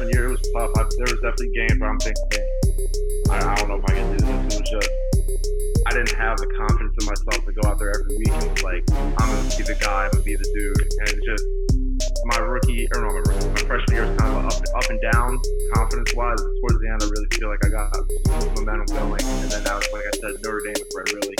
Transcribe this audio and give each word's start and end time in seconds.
freshman 0.00 0.16
year, 0.16 0.28
it 0.28 0.30
was 0.30 0.40
tough. 0.52 0.70
I, 0.76 0.82
there 0.96 1.12
was 1.12 1.20
definitely 1.20 1.52
games 1.52 1.80
where 1.80 1.90
I'm 1.90 1.98
thinking, 1.98 2.24
I, 3.30 3.52
I 3.52 3.54
don't 3.56 3.68
know 3.68 3.76
if 3.76 3.84
I 3.84 3.94
can 3.94 4.16
do 4.16 4.24
this. 4.24 4.54
It 4.56 4.60
was 4.60 4.70
just 4.70 4.90
I 5.86 5.92
didn't 5.92 6.12
have 6.12 6.38
the 6.38 6.46
confidence 6.56 6.94
in 7.00 7.06
myself 7.06 7.44
to 7.44 7.52
go 7.52 7.68
out 7.68 7.78
there 7.78 7.90
every 7.90 8.16
week 8.16 8.32
and 8.32 8.62
like, 8.62 8.84
I'm 9.20 9.28
gonna 9.28 9.56
be 9.56 9.64
the 9.64 9.76
guy, 9.80 10.04
I'm 10.04 10.10
gonna 10.12 10.24
be 10.24 10.36
the 10.36 10.48
dude. 10.54 10.80
And 11.00 11.08
it's 11.08 11.26
just 11.26 11.44
my 12.24 12.38
rookie, 12.38 12.86
or 12.94 13.00
no, 13.02 13.08
my, 13.08 13.24
rookie, 13.26 13.48
my 13.48 13.64
freshman 13.68 13.96
year 13.96 14.06
was 14.06 14.16
kind 14.20 14.32
of 14.36 14.44
up, 14.44 14.56
up 14.76 14.88
and 14.88 15.00
down 15.12 15.38
confidence 15.74 16.14
wise. 16.14 16.40
Towards 16.60 16.78
the 16.80 16.88
end, 16.88 17.02
I 17.02 17.06
really 17.08 17.28
feel 17.32 17.48
like 17.48 17.64
I 17.64 17.68
got 17.68 17.90
momentum 18.56 18.88
going. 18.96 19.24
And 19.44 19.50
then 19.50 19.64
was, 19.64 19.88
like 19.92 20.06
I 20.06 20.14
said, 20.20 20.32
Notre 20.44 20.62
Dame 20.64 20.84
where 20.92 21.04
I 21.04 21.12
really 21.16 21.36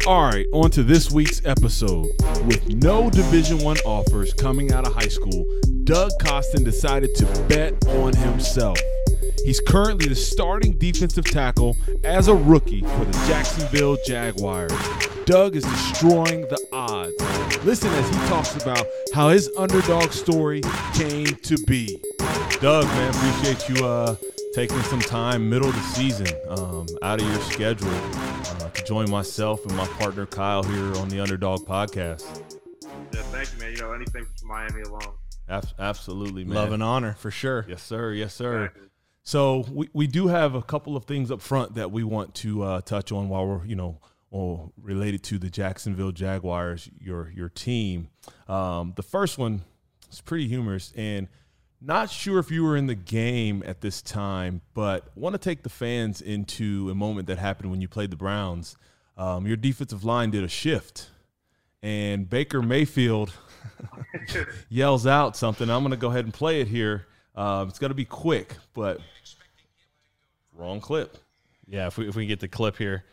All 0.07 0.31
right, 0.31 0.47
on 0.53 0.71
to 0.73 0.83
this 0.83 1.11
week's 1.11 1.41
episode. 1.45 2.07
With 2.47 2.67
no 2.69 3.11
Division 3.11 3.59
One 3.59 3.77
offers 3.87 4.33
coming 4.35 4.73
out 4.73 4.87
of 4.87 4.95
high 4.95 5.09
school, 5.09 5.47
Doug 5.85 6.11
Costin 6.23 6.65
decided 6.65 7.15
to 7.17 7.27
bet 7.49 7.75
on 7.89 8.15
himself. 8.15 8.79
He's 9.45 9.61
currently 9.61 10.09
the 10.09 10.15
starting 10.15 10.73
defensive 10.79 11.27
tackle 11.27 11.77
as 12.03 12.29
a 12.29 12.35
rookie 12.35 12.81
for 12.81 13.05
the 13.05 13.13
Jacksonville 13.29 13.99
Jaguars. 14.07 14.73
Doug 15.27 15.55
is 15.55 15.65
destroying 15.65 16.43
the 16.43 16.59
odds. 16.73 17.15
Listen 17.65 17.91
as 17.93 18.09
he 18.09 18.15
talks 18.29 18.57
about 18.63 18.87
how 19.13 19.29
his 19.29 19.51
underdog 19.59 20.13
story 20.13 20.63
came 20.95 21.27
to 21.27 21.59
be. 21.67 22.01
Doug, 22.61 22.87
man, 22.87 23.15
appreciate 23.15 23.69
you 23.69 23.85
uh, 23.85 24.17
taking 24.55 24.81
some 24.85 25.01
time 25.01 25.51
middle 25.51 25.69
of 25.69 25.75
the 25.75 25.83
season 25.83 26.27
um, 26.49 26.87
out 27.03 27.21
of 27.21 27.29
your 27.29 27.41
schedule 27.43 27.91
uh, 27.91 28.71
to 28.71 28.85
join 28.85 29.11
myself 29.11 29.65
and 29.67 29.77
my 29.77 29.87
partner 29.89 30.25
Kyle 30.25 30.63
here 30.63 30.97
on 30.97 31.11
the 31.11 31.21
Underdog 31.21 31.67
Podcast. 31.67 32.43
Yeah, 33.13 33.21
thank 33.25 33.53
you, 33.53 33.61
man. 33.61 33.73
You 33.73 33.79
know, 33.79 33.93
anything 33.93 34.27
for 34.41 34.47
Miami 34.47 34.83
alone. 34.83 35.69
absolutely, 35.79 36.45
man. 36.45 36.55
Love 36.55 36.73
and 36.73 36.83
honor 36.83 37.13
for 37.19 37.31
sure. 37.31 37.67
Yes, 37.69 37.83
sir. 37.83 38.13
Yes, 38.13 38.33
sir. 38.33 38.65
Exactly. 38.65 38.89
So 39.25 39.65
we, 39.73 39.89
we 39.93 40.07
do 40.07 40.29
have 40.29 40.55
a 40.55 40.63
couple 40.63 40.97
of 40.97 41.07
things 41.07 41.31
up 41.31 41.41
front 41.41 41.75
that 41.75 41.91
we 41.91 42.05
want 42.05 42.35
to 42.37 42.63
uh, 42.63 42.81
touch 42.83 43.11
on 43.11 43.29
while 43.29 43.47
we're 43.47 43.65
you 43.65 43.75
know 43.75 44.01
or 44.31 44.71
related 44.81 45.23
to 45.23 45.39
the 45.39 45.49
Jacksonville 45.49 46.13
Jaguars, 46.13 46.91
your 47.01 47.31
your 47.31 47.49
team. 47.49 48.09
Um, 48.49 48.93
the 48.97 49.03
first 49.03 49.39
one 49.39 49.63
is 50.11 50.21
pretty 50.21 50.47
humorous 50.47 50.93
and 50.97 51.29
not 51.81 52.11
sure 52.11 52.39
if 52.39 52.51
you 52.51 52.65
were 52.65 52.77
in 52.77 52.87
the 52.87 52.95
game 52.95 53.63
at 53.67 53.81
this 53.81 54.01
time, 54.01 54.63
but 54.73 55.09
want 55.17 55.35
to 55.35 55.39
take 55.39 55.63
the 55.63 55.69
fans 55.69 56.21
into 56.21 56.89
a 56.91 56.95
moment 56.95 57.27
that 57.27 57.39
happened 57.39 57.71
when 57.71 57.81
you 57.81 57.89
played 57.89 58.11
the 58.11 58.17
Browns. 58.17 58.77
Um, 59.17 59.47
your 59.47 59.57
defensive 59.57 60.03
line 60.03 60.31
did 60.31 60.43
a 60.43 60.49
shift, 60.49 61.11
and 61.83 62.29
Baker 62.29 62.63
Mayfield 62.63 63.35
yells 64.69 65.07
out 65.07 65.37
something. 65.37 65.69
I'm 65.69 65.83
going 65.83 65.91
to 65.91 65.97
go 65.97 66.09
ahead 66.09 66.25
and 66.25 66.33
play 66.33 66.61
it 66.61 66.69
here. 66.69 67.07
Um, 67.35 67.69
it's 67.69 67.79
going 67.79 67.91
to 67.91 67.95
be 67.97 68.05
quick, 68.05 68.55
but 68.75 69.01
wrong 70.57 70.81
clip. 70.81 71.17
Yeah, 71.69 71.87
if 71.89 71.97
we 71.99 72.09
if 72.09 72.15
we 72.15 72.27
get 72.27 72.41
the 72.41 72.49
clip 72.49 72.77
here 72.77 73.05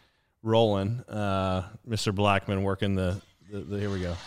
rolling, 0.44 1.04
uh, 1.10 1.64
Mr. 1.88 2.14
Blackman 2.14 2.64
working 2.64 2.96
the, 2.96 3.22
the, 3.52 3.60
the 3.62 3.80
here 3.80 3.90
we 3.90 4.02
go. 4.02 4.16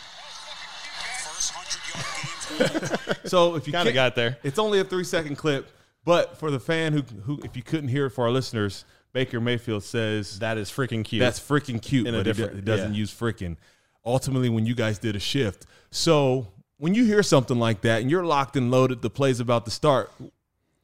So 3.24 3.54
if 3.56 3.66
you 3.66 3.72
Kind 3.72 3.88
of 3.88 3.94
got 3.94 4.14
there. 4.14 4.36
it's 4.42 4.58
only 4.58 4.78
a 4.80 4.84
three 4.84 5.02
second 5.02 5.36
clip, 5.36 5.66
but 6.04 6.36
for 6.36 6.50
the 6.50 6.60
fan 6.60 6.92
who 6.92 7.02
who 7.22 7.40
if 7.42 7.56
you 7.56 7.62
couldn't 7.62 7.88
hear 7.88 8.06
it 8.06 8.10
for 8.10 8.24
our 8.24 8.30
listeners, 8.30 8.84
Baker 9.12 9.40
Mayfield 9.40 9.82
says 9.82 10.38
That 10.40 10.58
is 10.58 10.70
freaking 10.70 11.04
cute. 11.04 11.20
that's 11.20 11.40
freaking 11.40 11.80
cute, 11.80 12.06
In 12.06 12.14
a 12.14 12.18
but 12.18 12.26
he 12.26 12.32
do- 12.32 12.36
different- 12.42 12.56
he 12.56 12.62
doesn't 12.62 12.92
yeah. 12.94 12.98
use 13.00 13.12
freaking. 13.12 13.56
Ultimately, 14.04 14.50
when 14.50 14.66
you 14.66 14.74
guys 14.74 14.98
did 14.98 15.16
a 15.16 15.18
shift, 15.18 15.64
so 15.90 16.48
when 16.84 16.92
you 16.92 17.06
hear 17.06 17.22
something 17.22 17.58
like 17.58 17.80
that 17.80 18.02
and 18.02 18.10
you're 18.10 18.28
locked 18.28 18.60
and 18.60 18.70
loaded, 18.70 19.00
the 19.00 19.08
play's 19.08 19.40
about 19.40 19.64
to 19.64 19.70
start. 19.70 20.12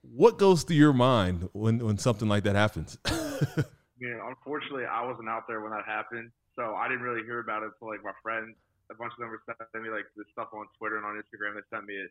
What 0.01 0.39
goes 0.39 0.63
through 0.65 0.81
your 0.81 0.97
mind 0.97 1.51
when 1.53 1.77
when 1.85 1.99
something 1.99 2.25
like 2.27 2.45
that 2.45 2.57
happens? 2.57 2.97
Yeah, 4.01 4.17
unfortunately, 4.33 4.89
I 4.89 5.05
wasn't 5.05 5.29
out 5.29 5.45
there 5.45 5.61
when 5.61 5.77
that 5.77 5.85
happened, 5.85 6.33
so 6.57 6.73
I 6.73 6.89
didn't 6.89 7.05
really 7.05 7.21
hear 7.21 7.45
about 7.45 7.61
it 7.61 7.77
until 7.77 7.93
like 7.93 8.01
my 8.01 8.17
friends. 8.25 8.57
A 8.89 8.97
bunch 8.97 9.13
of 9.13 9.21
them 9.21 9.29
were 9.29 9.45
sending 9.45 9.85
me 9.85 9.93
like 9.93 10.09
this 10.17 10.25
stuff 10.33 10.49
on 10.57 10.65
Twitter 10.81 10.97
and 10.97 11.05
on 11.05 11.21
Instagram. 11.21 11.53
They 11.53 11.61
sent 11.69 11.85
me 11.85 12.01
it, 12.01 12.09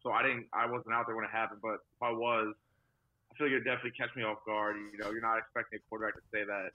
so 0.00 0.16
I 0.16 0.24
didn't. 0.24 0.48
I 0.56 0.64
wasn't 0.64 0.96
out 0.96 1.04
there 1.04 1.12
when 1.12 1.28
it 1.28 1.34
happened, 1.36 1.60
but 1.60 1.84
if 1.84 2.00
I 2.00 2.08
was, 2.08 2.56
I 2.56 3.36
feel 3.36 3.52
like 3.52 3.52
it 3.52 3.60
would 3.60 3.68
definitely 3.68 4.00
catch 4.00 4.16
me 4.16 4.24
off 4.24 4.40
guard. 4.48 4.80
You 4.80 4.96
know, 4.96 5.12
you're 5.12 5.20
not 5.20 5.36
expecting 5.36 5.76
a 5.76 5.84
quarterback 5.92 6.16
to 6.16 6.24
say 6.32 6.40
that 6.48 6.72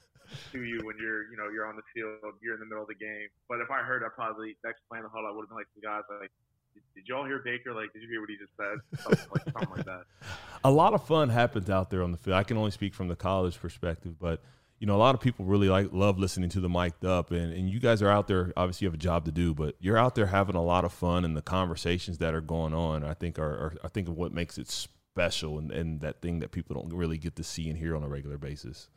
to 0.53 0.61
you 0.61 0.85
when 0.85 1.01
you're, 1.01 1.25
you 1.33 1.41
know, 1.41 1.49
you're 1.49 1.65
on 1.65 1.73
the 1.73 1.87
field, 1.97 2.21
you're 2.45 2.53
in 2.53 2.61
the 2.61 2.69
middle 2.69 2.85
of 2.85 2.91
the 2.93 3.01
game. 3.01 3.33
But 3.49 3.65
if 3.65 3.73
I 3.73 3.81
heard, 3.81 4.05
I 4.05 4.13
probably 4.13 4.61
next 4.61 4.85
play 4.85 5.01
in 5.01 5.09
the 5.09 5.09
huddle, 5.09 5.25
I 5.25 5.33
would 5.33 5.49
have 5.49 5.49
been 5.49 5.57
like 5.57 5.73
the 5.73 5.81
guys 5.81 6.05
like. 6.05 6.29
Did, 6.73 7.07
y'all 7.07 7.25
hear 7.25 7.39
Baker? 7.43 7.73
Like, 7.73 7.93
did 7.93 8.01
you 8.01 8.07
hear 8.09 8.21
what 8.21 8.29
he 8.29 8.37
just 8.37 8.51
said? 8.57 9.01
Something 9.03 9.27
like, 9.33 9.43
something 9.53 9.77
like 9.77 9.85
that. 9.85 10.03
a 10.63 10.71
lot 10.71 10.93
of 10.93 11.05
fun 11.05 11.29
happens 11.29 11.69
out 11.69 11.89
there 11.89 12.03
on 12.03 12.11
the 12.11 12.17
field. 12.17 12.35
I 12.35 12.43
can 12.43 12.57
only 12.57 12.71
speak 12.71 12.93
from 12.93 13.07
the 13.07 13.15
college 13.15 13.59
perspective, 13.59 14.19
but 14.19 14.41
you 14.81 14.87
know, 14.87 14.95
a 14.95 14.97
lot 14.97 15.13
of 15.13 15.21
people 15.21 15.45
really 15.45 15.69
like 15.69 15.89
love 15.91 16.17
listening 16.17 16.49
to 16.49 16.59
the 16.59 16.67
mic'd 16.67 17.05
up, 17.05 17.29
and, 17.29 17.53
and 17.53 17.69
you 17.69 17.79
guys 17.79 18.01
are 18.01 18.09
out 18.09 18.27
there. 18.27 18.51
Obviously, 18.57 18.85
you 18.85 18.89
have 18.89 18.95
a 18.95 18.97
job 18.97 19.25
to 19.25 19.31
do, 19.31 19.53
but 19.53 19.75
you're 19.79 19.97
out 19.97 20.15
there 20.15 20.25
having 20.25 20.55
a 20.55 20.63
lot 20.63 20.85
of 20.85 20.91
fun, 20.91 21.23
and 21.23 21.37
the 21.37 21.41
conversations 21.43 22.17
that 22.17 22.33
are 22.33 22.41
going 22.41 22.73
on, 22.73 23.03
I 23.03 23.13
think, 23.13 23.37
are, 23.37 23.51
are 23.51 23.73
I 23.83 23.89
think 23.89 24.07
of 24.07 24.17
what 24.17 24.33
makes 24.33 24.57
it 24.57 24.67
special, 24.67 25.59
and, 25.59 25.71
and 25.71 26.01
that 26.01 26.19
thing 26.21 26.39
that 26.39 26.51
people 26.51 26.75
don't 26.75 26.91
really 26.97 27.19
get 27.19 27.35
to 27.35 27.43
see 27.43 27.69
and 27.69 27.77
hear 27.77 27.95
on 27.95 28.01
a 28.01 28.07
regular 28.07 28.39
basis. 28.39 28.89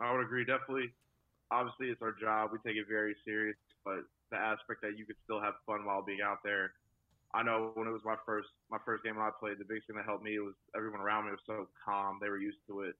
I 0.00 0.10
would 0.12 0.22
agree. 0.22 0.46
Definitely. 0.46 0.90
Obviously, 1.50 1.88
it's 1.88 2.00
our 2.00 2.14
job. 2.18 2.50
We 2.50 2.58
take 2.66 2.80
it 2.80 2.86
very 2.88 3.14
serious, 3.26 3.56
but 3.84 4.00
the 4.30 4.38
aspect 4.38 4.80
that 4.80 4.96
you 4.96 5.04
could 5.04 5.16
still 5.24 5.42
have 5.42 5.54
fun 5.66 5.84
while 5.84 6.02
being 6.02 6.20
out 6.24 6.38
there. 6.42 6.72
I 7.34 7.42
know 7.42 7.72
when 7.74 7.88
it 7.88 7.96
was 7.96 8.04
my 8.04 8.16
first 8.26 8.48
my 8.70 8.78
first 8.84 9.04
game 9.04 9.16
I 9.16 9.32
played, 9.32 9.56
the 9.56 9.64
biggest 9.64 9.88
thing 9.88 9.96
that 9.96 10.04
helped 10.04 10.24
me 10.24 10.38
was 10.38 10.52
everyone 10.76 11.00
around 11.00 11.24
me 11.24 11.32
was 11.32 11.44
so 11.46 11.64
calm. 11.80 12.20
They 12.20 12.28
were 12.28 12.40
used 12.40 12.60
to 12.68 12.84
it, 12.84 12.94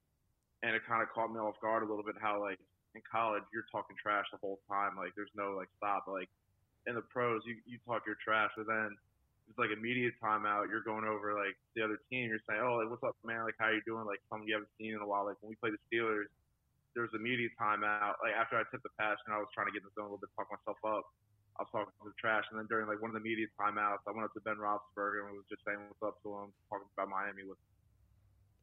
and 0.62 0.74
it 0.74 0.82
kind 0.88 1.02
of 1.02 1.12
caught 1.12 1.32
me 1.32 1.38
off 1.38 1.60
guard 1.60 1.84
a 1.84 1.88
little 1.88 2.04
bit. 2.04 2.16
How 2.16 2.40
like 2.40 2.58
in 2.96 3.02
college, 3.04 3.44
you're 3.52 3.68
talking 3.68 3.96
trash 4.00 4.24
the 4.32 4.40
whole 4.40 4.60
time. 4.68 4.96
Like 4.96 5.12
there's 5.16 5.32
no 5.36 5.52
like 5.52 5.68
stop. 5.76 6.08
Like 6.08 6.32
in 6.88 6.96
the 6.96 7.04
pros, 7.04 7.42
you 7.44 7.60
you 7.68 7.76
talk 7.84 8.08
your 8.08 8.16
trash, 8.24 8.50
but 8.56 8.66
then 8.66 8.96
it's 9.52 9.60
like 9.60 9.68
immediate 9.68 10.16
timeout. 10.16 10.72
You're 10.72 10.84
going 10.84 11.04
over 11.04 11.36
like 11.36 11.56
the 11.76 11.84
other 11.84 12.00
team. 12.08 12.32
You're 12.32 12.44
saying, 12.48 12.64
oh, 12.64 12.80
like 12.80 12.88
what's 12.88 13.04
up, 13.04 13.16
man? 13.24 13.44
Like 13.44 13.60
how 13.60 13.68
you 13.68 13.84
doing? 13.84 14.08
Like 14.08 14.24
something 14.32 14.48
you 14.48 14.56
haven't 14.56 14.72
seen 14.80 14.96
in 14.96 15.04
a 15.04 15.08
while. 15.08 15.28
Like 15.28 15.36
when 15.44 15.52
we 15.52 15.60
played 15.60 15.76
the 15.76 15.82
Steelers, 15.92 16.32
there 16.96 17.04
was 17.04 17.12
immediate 17.12 17.52
timeout. 17.60 18.16
Like 18.24 18.32
after 18.32 18.56
I 18.56 18.64
tipped 18.72 18.84
the 18.84 18.94
pass, 18.96 19.20
and 19.28 19.36
I 19.36 19.38
was 19.44 19.52
trying 19.52 19.68
to 19.68 19.74
get 19.76 19.84
in 19.84 19.92
the 19.92 19.96
zone 19.96 20.08
a 20.08 20.16
little 20.16 20.24
bit, 20.24 20.32
talk 20.32 20.48
myself 20.48 20.80
up. 20.88 21.04
I 21.58 21.62
was 21.62 21.68
talking 21.70 21.92
to 22.02 22.08
the 22.08 22.14
trash, 22.18 22.44
and 22.50 22.58
then 22.58 22.66
during 22.68 22.86
like 22.88 23.00
one 23.00 23.10
of 23.10 23.14
the 23.14 23.20
media 23.20 23.46
timeouts, 23.60 24.04
I 24.08 24.12
went 24.12 24.24
up 24.24 24.32
to 24.34 24.40
Ben 24.40 24.56
Roethlisberger 24.56 25.26
and 25.26 25.36
was 25.36 25.44
just 25.48 25.62
saying 25.64 25.78
what's 25.88 26.02
up 26.02 26.22
to 26.22 26.28
him, 26.28 26.52
talking 26.70 26.88
about 26.96 27.08
Miami 27.08 27.44
with. 27.48 27.58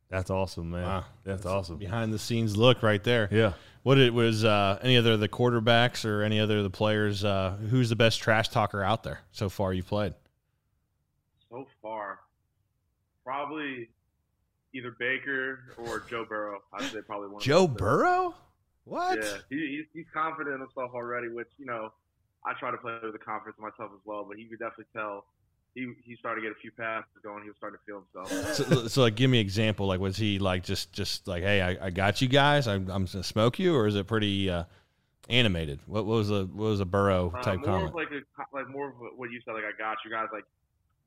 That's 0.10 0.32
awesome, 0.32 0.72
man. 0.72 0.84
Wow. 0.84 1.06
That's 1.24 1.46
awesome. 1.46 1.78
behind 1.78 2.12
the 2.12 2.18
scenes 2.18 2.58
look 2.58 2.82
right 2.82 3.04
there. 3.04 3.30
Yeah. 3.32 3.54
What 3.84 4.00
it 4.00 4.12
was 4.12 4.44
uh, 4.44 4.80
any 4.82 4.98
other 4.98 5.14
of 5.14 5.20
the 5.20 5.30
quarterbacks 5.30 6.04
or 6.04 6.24
any 6.24 6.40
other 6.40 6.58
of 6.58 6.64
the 6.64 6.72
players? 6.72 7.24
Uh, 7.24 7.58
who's 7.70 7.90
the 7.90 7.96
best 7.96 8.20
trash 8.20 8.50
talker 8.50 8.84
out 8.84 9.04
there 9.04 9.20
so 9.32 9.50
far 9.50 9.72
you 9.72 9.84
played? 9.84 10.16
So 11.52 11.68
far, 11.82 12.20
probably 13.24 13.90
either 14.74 14.96
Baker 14.98 15.76
or 15.78 16.04
Joe 16.10 16.26
Burrow. 16.28 16.60
I'd 16.74 16.92
say 16.92 17.02
probably 17.06 17.28
one. 17.28 17.38
of 17.38 17.44
Joe. 17.44 17.68
Burrow? 17.68 18.34
What? 18.86 19.22
Yeah, 19.22 19.38
he, 19.50 19.78
he's, 19.78 19.86
he's 19.94 20.06
confident 20.12 20.56
in 20.56 20.62
himself 20.62 20.92
already, 20.96 21.30
which 21.30 21.50
you 21.60 21.66
know, 21.68 21.92
I 22.46 22.54
try 22.60 22.72
to 22.72 22.78
play 22.78 22.98
with 23.04 23.14
the 23.14 23.20
confidence 23.20 23.58
myself 23.60 23.92
as 23.94 24.02
well. 24.06 24.26
But 24.28 24.38
he 24.38 24.46
could 24.46 24.60
definitely 24.60 24.86
tell 24.96 25.26
he 25.76 25.94
he 26.04 26.16
started 26.16 26.42
to 26.42 26.48
get 26.48 26.56
a 26.58 26.60
few 26.60 26.72
passes 26.72 27.10
going. 27.24 27.44
He 27.44 27.50
was 27.50 27.58
starting 27.58 27.78
to 27.80 27.86
feel 27.86 28.04
himself. 28.14 28.56
So, 28.56 28.88
so 28.88 29.02
like, 29.02 29.16
give 29.16 29.30
me 29.30 29.40
an 29.40 29.46
example. 29.46 29.88
Like, 29.88 30.00
was 30.00 30.18
he 30.18 30.40
like 30.40 30.64
just 30.64 30.92
just 30.94 31.28
like, 31.28 31.44
hey, 31.44 31.62
I, 31.62 31.88
I 31.88 31.90
got 31.90 32.22
you 32.22 32.28
guys. 32.28 32.68
I'm, 32.68 32.90
I'm 32.90 33.06
gonna 33.06 33.24
smoke 33.24 33.60
you, 33.60 33.76
or 33.76 33.88
is 33.88 33.96
it 33.96 34.08
pretty 34.08 34.50
uh, 34.50 34.64
animated? 35.30 35.80
What, 35.86 36.06
what 36.06 36.16
was 36.16 36.32
a 36.32 36.46
what 36.46 36.70
was 36.70 36.80
a 36.80 36.86
Burrow 36.86 37.32
Uh, 37.36 37.42
type 37.44 37.60
more 37.60 37.66
comment? 37.66 37.96
like 37.96 38.10
a, 38.12 38.56
like 38.56 38.70
more 38.70 38.90
of 38.90 38.96
what 39.16 39.32
you 39.32 39.42
said. 39.46 39.54
Like 39.54 39.64
I 39.66 39.78
got 39.78 39.98
you 40.04 40.12
guys. 40.12 40.28
Like 40.34 40.46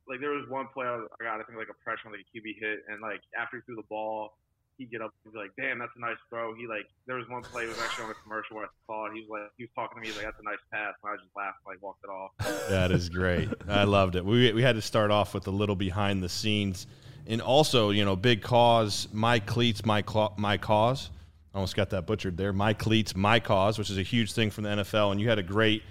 like 0.09 0.21
there 0.21 0.31
was 0.31 0.49
one 0.49 0.67
play 0.73 0.87
I 0.87 0.99
got. 1.23 1.41
I 1.41 1.43
think 1.45 1.59
like 1.59 1.69
a 1.71 1.85
pressure 1.85 2.07
on 2.07 2.13
like 2.13 2.23
a 2.23 2.39
QB 2.39 2.59
hit, 2.61 2.85
and 2.89 3.01
like 3.01 3.21
after 3.39 3.57
he 3.57 3.63
threw 3.63 3.77
the 3.77 3.89
ball, 3.89 4.37
he 4.83 4.91
get 4.91 5.01
up 5.03 5.13
and 5.25 5.33
be 5.33 5.39
like, 5.39 5.53
"Damn, 5.57 5.79
that's 5.79 5.93
a 5.97 6.01
nice 6.01 6.19
throw." 6.29 6.55
He 6.55 6.67
like 6.67 6.87
there 7.07 7.17
was 7.17 7.29
one 7.29 7.43
play 7.43 7.67
was 7.67 7.79
actually 7.79 8.05
on 8.05 8.11
a 8.11 8.15
commercial 8.23 8.57
where 8.57 8.67
I 8.67 8.69
saw 8.87 9.07
it. 9.07 9.15
He 9.15 9.21
was 9.21 9.31
like 9.31 9.51
he 9.57 9.65
was 9.65 9.71
talking 9.75 9.97
to 9.97 10.01
me 10.01 10.09
he's 10.09 10.17
like, 10.17 10.27
"That's 10.27 10.41
a 10.41 10.45
nice 10.45 10.63
pass," 10.73 10.95
and 11.03 11.13
I 11.13 11.17
just 11.17 11.35
laughed 11.37 11.59
like 11.67 11.81
walked 11.83 12.05
it 12.05 12.11
off. 12.11 12.31
That 12.69 12.91
is 12.91 13.09
great. 13.09 13.49
I 13.69 13.85
loved 13.85 14.17
it. 14.17 14.25
We, 14.25 14.53
we 14.53 14.63
had 14.63 14.77
to 14.77 14.83
start 14.83 15.11
off 15.11 15.35
with 15.35 15.47
a 15.47 15.51
little 15.51 15.77
behind 15.77 16.23
the 16.23 16.29
scenes. 16.29 16.87
And 17.27 17.41
also, 17.41 17.91
you 17.91 18.05
know, 18.05 18.17
big 18.17 18.43
cause, 18.43 19.09
my 19.13 19.39
cleats, 19.39 19.85
my, 19.85 20.03
my 20.37 20.57
cause. 20.59 21.11
I 21.55 21.59
almost 21.59 21.77
got 21.77 21.91
that 21.91 22.07
butchered 22.07 22.37
there. 22.37 22.53
My 22.53 22.73
cleats, 22.73 23.15
my 23.15 23.39
cause, 23.39 23.79
which 23.79 23.91
is 23.91 23.99
a 23.99 24.03
huge 24.03 24.33
thing 24.33 24.51
from 24.51 24.65
the 24.65 24.71
NFL, 24.71 25.13
and 25.13 25.21
you 25.21 25.29
had 25.29 25.39
a 25.39 25.43
great, 25.43 25.83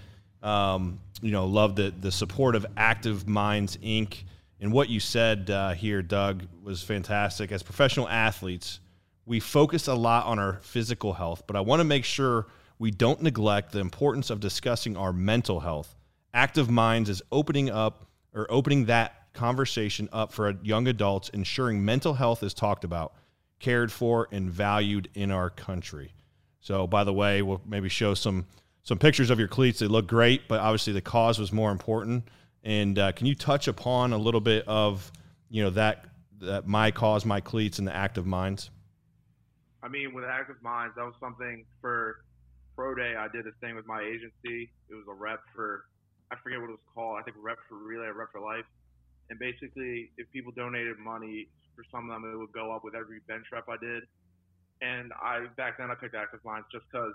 um, 0.42 1.00
you 1.22 1.32
know, 1.32 1.46
love 1.46 1.76
the 1.76 1.94
the 2.02 2.12
support 2.12 2.56
of 2.56 2.66
Active 2.76 3.28
Minds 3.28 3.78
Inc. 3.78 4.24
And 4.60 4.72
what 4.72 4.90
you 4.90 5.00
said 5.00 5.50
uh, 5.50 5.72
here, 5.72 6.02
Doug, 6.02 6.44
was 6.64 6.84
fantastic. 6.84 7.52
As 7.52 7.64
professional 7.64 8.08
athletes, 8.10 8.80
we 9.26 9.40
focus 9.40 9.88
a 9.88 9.96
lot 9.96 10.26
on 10.26 10.40
our 10.40 10.60
physical 10.62 11.14
health, 11.14 11.44
but 11.48 11.56
I 11.56 11.62
want 11.62 11.80
to 11.80 11.84
make 11.84 12.06
sure 12.06 12.48
we 12.80 12.92
don't 12.92 13.22
neglect 13.22 13.72
the 13.72 13.80
importance 13.80 14.30
of 14.30 14.40
discussing 14.40 14.98
our 14.98 15.14
mental 15.14 15.60
health. 15.60 15.96
Active 16.34 16.70
Minds 16.70 17.10
is 17.10 17.22
opening 17.32 17.70
up 17.70 18.08
or 18.34 18.48
opening 18.50 18.86
that 18.86 19.34
conversation 19.34 20.10
up 20.12 20.32
for 20.32 20.52
young 20.64 20.88
adults, 20.88 21.30
ensuring 21.30 21.84
mental 21.84 22.14
health 22.14 22.44
is 22.44 22.54
talked 22.54 22.84
about 22.84 23.14
cared 23.62 23.92
for, 23.92 24.28
and 24.32 24.50
valued 24.52 25.08
in 25.14 25.32
our 25.32 25.50
country. 25.50 26.12
So, 26.60 26.88
by 26.88 27.04
the 27.04 27.14
way, 27.14 27.42
we'll 27.42 27.62
maybe 27.66 27.88
show 27.88 28.14
some 28.14 28.46
some 28.84 28.98
pictures 28.98 29.30
of 29.30 29.38
your 29.38 29.48
cleats. 29.48 29.80
They 29.80 29.88
look 29.88 30.08
great, 30.08 30.48
but 30.48 30.60
obviously 30.60 30.94
the 30.94 31.02
cause 31.02 31.38
was 31.38 31.54
more 31.54 31.72
important. 31.72 32.28
And 32.64 32.98
uh, 32.98 33.12
can 33.12 33.28
you 33.28 33.36
touch 33.36 33.68
upon 33.68 34.12
a 34.12 34.18
little 34.18 34.42
bit 34.42 34.68
of 34.68 35.12
you 35.50 35.64
know 35.64 35.70
that 35.72 36.06
that 36.40 36.68
my 36.68 36.92
cause, 36.92 37.26
my 37.26 37.40
cleats, 37.40 37.80
and 37.80 37.88
the 37.88 37.96
active 37.96 38.26
minds? 38.26 38.70
I 39.84 39.88
mean, 39.88 40.14
with 40.14 40.26
active 40.26 40.62
minds, 40.62 40.96
that 40.96 41.06
was 41.06 41.16
something 41.20 41.66
for 41.82 42.22
pro 42.76 42.96
day. 42.96 43.16
I 43.18 43.28
did 43.28 43.46
this 43.46 43.58
thing 43.62 43.76
with 43.76 43.86
my 43.88 44.02
agency. 44.02 44.72
It 44.90 44.96
was 44.96 45.06
a 45.10 45.14
rep 45.14 45.42
for 45.56 45.86
I 46.32 46.40
forget 46.40 46.62
what 46.64 46.72
it 46.72 46.80
was 46.80 46.90
called. 46.96 47.20
I 47.20 47.24
think 47.24 47.36
rep 47.42 47.60
for 47.68 47.76
relay, 47.76 48.08
rep 48.08 48.32
for 48.32 48.40
life. 48.40 48.66
And 49.30 49.38
basically, 49.38 50.12
if 50.18 50.32
people 50.32 50.52
donated 50.56 50.98
money 50.98 51.48
for 51.76 51.84
some 51.92 52.08
of 52.08 52.12
them, 52.12 52.24
it 52.32 52.38
would 52.38 52.54
go 52.54 52.72
up 52.72 52.84
with 52.84 52.96
every 52.96 53.20
bench 53.28 53.48
rep 53.52 53.68
I 53.68 53.76
did. 53.76 54.04
And 54.82 55.12
I 55.20 55.46
back 55.58 55.78
then 55.78 55.92
I 55.92 55.96
picked 55.96 56.16
active 56.16 56.40
minds 56.44 56.68
just 56.72 56.86
because 56.92 57.14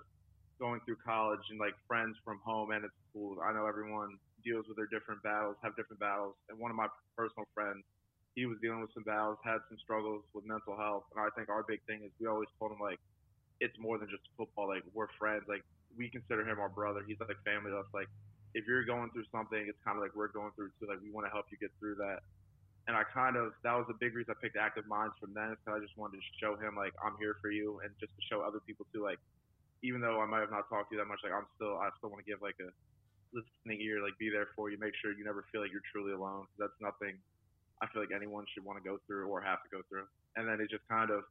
going 0.60 0.80
through 0.84 0.96
college 1.04 1.40
and 1.50 1.58
like 1.58 1.74
friends 1.88 2.16
from 2.24 2.40
home 2.44 2.70
and 2.70 2.84
at 2.84 2.90
school, 3.10 3.36
I 3.40 3.52
know 3.52 3.66
everyone 3.66 4.16
deals 4.44 4.64
with 4.68 4.76
their 4.76 4.88
different 4.88 5.22
battles, 5.22 5.56
have 5.62 5.76
different 5.76 6.00
battles. 6.00 6.36
And 6.48 6.58
one 6.58 6.70
of 6.70 6.76
my 6.76 6.88
personal 7.16 7.48
friends, 7.54 7.84
he 8.36 8.46
was 8.46 8.60
dealing 8.62 8.84
with 8.84 8.92
some 8.94 9.02
battles, 9.02 9.40
had 9.42 9.64
some 9.66 9.80
struggles 9.82 10.22
with 10.36 10.46
mental 10.46 10.76
health. 10.76 11.10
And 11.10 11.24
I 11.24 11.32
think 11.34 11.48
our 11.48 11.64
big 11.66 11.80
thing 11.88 12.04
is 12.04 12.12
we 12.20 12.28
always 12.28 12.48
told 12.60 12.70
him 12.70 12.78
like 12.78 13.00
it's 13.58 13.74
more 13.80 13.98
than 13.98 14.06
just 14.06 14.22
football. 14.36 14.68
Like 14.68 14.84
we're 14.94 15.10
friends. 15.18 15.48
Like 15.48 15.64
we 15.96 16.12
consider 16.12 16.46
him 16.46 16.60
our 16.60 16.70
brother. 16.70 17.00
He's 17.02 17.18
like 17.18 17.40
family 17.42 17.72
to 17.72 17.82
us. 17.82 17.90
Like 17.90 18.06
if 18.54 18.68
you're 18.68 18.84
going 18.84 19.10
through 19.10 19.26
something, 19.32 19.58
it's 19.58 19.80
kind 19.82 19.96
of 19.96 20.04
like 20.04 20.14
we're 20.14 20.30
going 20.30 20.52
through 20.54 20.70
too. 20.78 20.86
Like 20.86 21.00
we 21.02 21.10
want 21.10 21.26
to 21.26 21.32
help 21.32 21.48
you 21.50 21.58
get 21.58 21.72
through 21.80 21.96
that 21.96 22.20
and 22.86 22.94
I 22.94 23.02
kind 23.02 23.36
of 23.36 23.52
that 23.62 23.74
was 23.74 23.86
a 23.90 23.98
big 23.98 24.14
reason 24.14 24.30
I 24.30 24.38
picked 24.38 24.56
Active 24.56 24.86
Minds 24.86 25.14
from 25.18 25.34
then 25.34 25.58
because 25.58 25.78
I 25.78 25.80
just 25.82 25.98
wanted 25.98 26.22
to 26.22 26.26
show 26.38 26.54
him 26.54 26.78
like 26.78 26.94
I'm 27.02 27.18
here 27.18 27.36
for 27.42 27.50
you 27.50 27.82
and 27.82 27.90
just 27.98 28.14
to 28.14 28.22
show 28.30 28.40
other 28.46 28.62
people 28.62 28.86
too 28.94 29.02
like 29.02 29.18
even 29.82 30.00
though 30.00 30.22
I 30.22 30.26
might 30.26 30.40
have 30.40 30.54
not 30.54 30.70
talked 30.70 30.90
to 30.90 30.92
you 30.94 31.00
that 31.02 31.10
much 31.10 31.20
like 31.26 31.34
I'm 31.34 31.50
still 31.58 31.76
I 31.78 31.90
still 31.98 32.10
want 32.10 32.22
to 32.22 32.28
give 32.28 32.42
like 32.42 32.58
a 32.62 32.70
listening 33.34 33.82
ear 33.82 34.02
like 34.02 34.14
be 34.18 34.30
there 34.30 34.54
for 34.54 34.70
you 34.70 34.78
make 34.78 34.94
sure 35.02 35.10
you 35.10 35.26
never 35.26 35.44
feel 35.50 35.60
like 35.60 35.74
you're 35.74 35.84
truly 35.90 36.14
alone 36.14 36.46
that's 36.58 36.78
nothing 36.78 37.18
I 37.82 37.86
feel 37.92 38.02
like 38.02 38.14
anyone 38.14 38.44
should 38.52 38.64
want 38.64 38.82
to 38.82 38.84
go 38.84 38.98
through 39.06 39.28
or 39.28 39.40
have 39.40 39.62
to 39.62 39.68
go 39.70 39.82
through 39.88 40.04
and 40.36 40.48
then 40.48 40.60
it 40.60 40.70
just 40.70 40.86
kind 40.88 41.10
of 41.10 41.24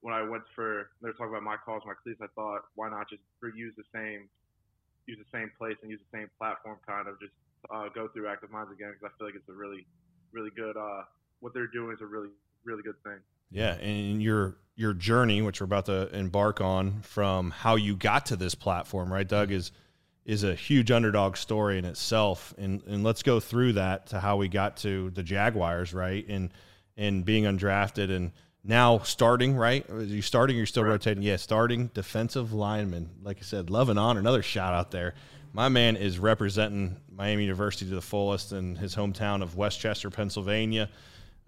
when 0.00 0.14
I 0.14 0.22
went 0.22 0.44
for 0.54 0.90
they 1.02 1.08
were 1.08 1.14
talking 1.14 1.32
about 1.32 1.42
my 1.42 1.56
cause 1.64 1.82
my 1.84 1.94
cleats 2.02 2.20
I 2.22 2.28
thought 2.34 2.62
why 2.74 2.90
not 2.90 3.08
just 3.08 3.22
use 3.54 3.74
the 3.76 3.88
same 3.92 4.28
use 5.06 5.18
the 5.18 5.30
same 5.36 5.50
place 5.58 5.76
and 5.82 5.90
use 5.90 6.00
the 6.10 6.18
same 6.18 6.28
platform 6.38 6.78
kind 6.86 7.08
of 7.08 7.18
just 7.20 7.32
uh, 7.70 7.88
go 7.94 8.08
through 8.08 8.28
Active 8.28 8.50
Minds 8.50 8.72
again 8.72 8.92
because 8.92 9.12
I 9.12 9.18
feel 9.18 9.26
like 9.26 9.36
it's 9.36 9.48
a 9.48 9.52
really 9.52 9.86
really 10.32 10.50
good. 10.56 10.76
Uh, 10.76 11.02
what 11.40 11.54
they're 11.54 11.66
doing 11.66 11.92
is 11.92 12.00
a 12.00 12.06
really 12.06 12.28
really 12.64 12.82
good 12.82 13.02
thing. 13.02 13.18
Yeah, 13.50 13.74
and 13.74 14.22
your 14.22 14.56
your 14.76 14.94
journey, 14.94 15.42
which 15.42 15.60
we're 15.60 15.66
about 15.66 15.86
to 15.86 16.08
embark 16.14 16.60
on, 16.60 17.02
from 17.02 17.50
how 17.50 17.76
you 17.76 17.96
got 17.96 18.26
to 18.26 18.36
this 18.36 18.54
platform, 18.54 19.12
right, 19.12 19.26
Doug, 19.26 19.50
is 19.50 19.72
is 20.24 20.44
a 20.44 20.54
huge 20.54 20.90
underdog 20.90 21.36
story 21.36 21.78
in 21.78 21.84
itself. 21.84 22.54
And 22.58 22.82
and 22.84 23.02
let's 23.02 23.22
go 23.22 23.40
through 23.40 23.74
that 23.74 24.08
to 24.08 24.20
how 24.20 24.36
we 24.36 24.48
got 24.48 24.76
to 24.78 25.10
the 25.10 25.22
Jaguars, 25.22 25.92
right, 25.94 26.26
and 26.28 26.50
and 26.96 27.24
being 27.24 27.44
undrafted 27.44 28.10
and 28.10 28.32
now 28.62 28.98
starting, 28.98 29.56
right? 29.56 29.88
Are 29.88 30.02
you 30.02 30.22
starting? 30.22 30.56
You're 30.56 30.66
still 30.66 30.84
right. 30.84 30.90
rotating. 30.90 31.22
Yeah, 31.22 31.36
starting 31.36 31.90
defensive 31.94 32.52
lineman. 32.52 33.10
Like 33.22 33.38
I 33.38 33.42
said, 33.42 33.70
love 33.70 33.88
and 33.88 33.98
honor. 33.98 34.20
Another 34.20 34.42
shout 34.42 34.74
out 34.74 34.90
there 34.90 35.14
my 35.52 35.68
man 35.68 35.96
is 35.96 36.18
representing 36.18 36.96
Miami 37.10 37.42
University 37.42 37.88
to 37.88 37.94
the 37.94 38.02
fullest 38.02 38.52
in 38.52 38.76
his 38.76 38.94
hometown 38.94 39.42
of 39.42 39.56
West 39.56 39.80
Chester, 39.80 40.10
Pennsylvania, 40.10 40.88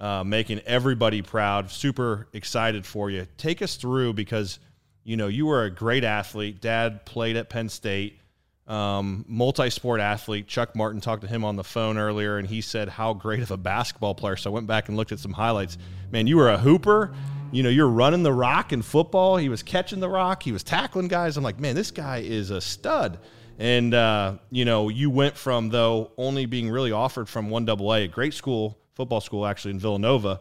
uh, 0.01 0.25
making 0.25 0.61
everybody 0.61 1.23
proud. 1.23 1.71
Super 1.71 2.27
excited 2.33 2.85
for 2.85 3.11
you. 3.11 3.27
Take 3.37 3.63
us 3.63 3.77
through 3.77 4.15
because 4.15 4.59
you 5.05 5.17
know 5.17 5.29
you 5.29 5.47
were 5.47 5.65
a 5.65 5.71
great 5.71 6.05
athlete. 6.05 6.61
Dad 6.61 7.05
played 7.07 7.37
at 7.37 7.49
Penn 7.49 7.69
State, 7.69 8.19
um, 8.67 9.25
multi-sport 9.29 10.01
athlete. 10.01 10.47
Chuck 10.47 10.77
Martin 10.77 11.01
talked 11.01 11.23
to 11.23 11.29
him 11.29 11.45
on 11.45 11.57
the 11.57 11.65
phone 11.65 11.99
earlier, 11.99 12.39
and 12.39 12.47
he 12.47 12.61
said 12.61 12.89
how 12.89 13.13
great 13.13 13.41
of 13.41 13.51
a 13.51 13.57
basketball 13.57 14.15
player. 14.15 14.37
So 14.37 14.51
I 14.51 14.55
went 14.55 14.67
back 14.67 14.89
and 14.89 14.97
looked 14.97 15.13
at 15.13 15.19
some 15.19 15.33
highlights. 15.33 15.79
Man, 16.11 16.27
you 16.27 16.37
were 16.37 16.51
a 16.51 16.59
hooper. 16.59 17.13
You 17.51 17.63
know, 17.63 17.69
you're 17.69 17.89
running 17.89 18.23
the 18.23 18.33
rock 18.33 18.73
in 18.73 18.81
football. 18.81 19.37
He 19.37 19.49
was 19.49 19.63
catching 19.63 20.01
the 20.01 20.09
rock. 20.09 20.43
He 20.43 20.53
was 20.53 20.63
tackling 20.63 21.09
guys. 21.09 21.37
I'm 21.37 21.45
like, 21.45 21.61
man, 21.61 21.75
this 21.75 21.91
guy 21.91 22.19
is 22.19 22.51
a 22.51 22.61
stud. 22.61 23.19
And 23.59 23.93
uh, 23.93 24.39
you 24.51 24.65
know, 24.65 24.89
you 24.89 25.11
went 25.11 25.37
from 25.37 25.69
though 25.69 26.13
only 26.17 26.47
being 26.47 26.71
really 26.71 26.93
offered 26.93 27.29
from 27.29 27.51
one 27.51 27.65
double 27.65 27.93
A, 27.93 28.05
a 28.05 28.09
great 28.09 28.35
school, 28.35 28.79
football 28.95 29.21
school 29.21 29.47
actually 29.47 29.73
in 29.73 29.79
Villanova. 29.79 30.41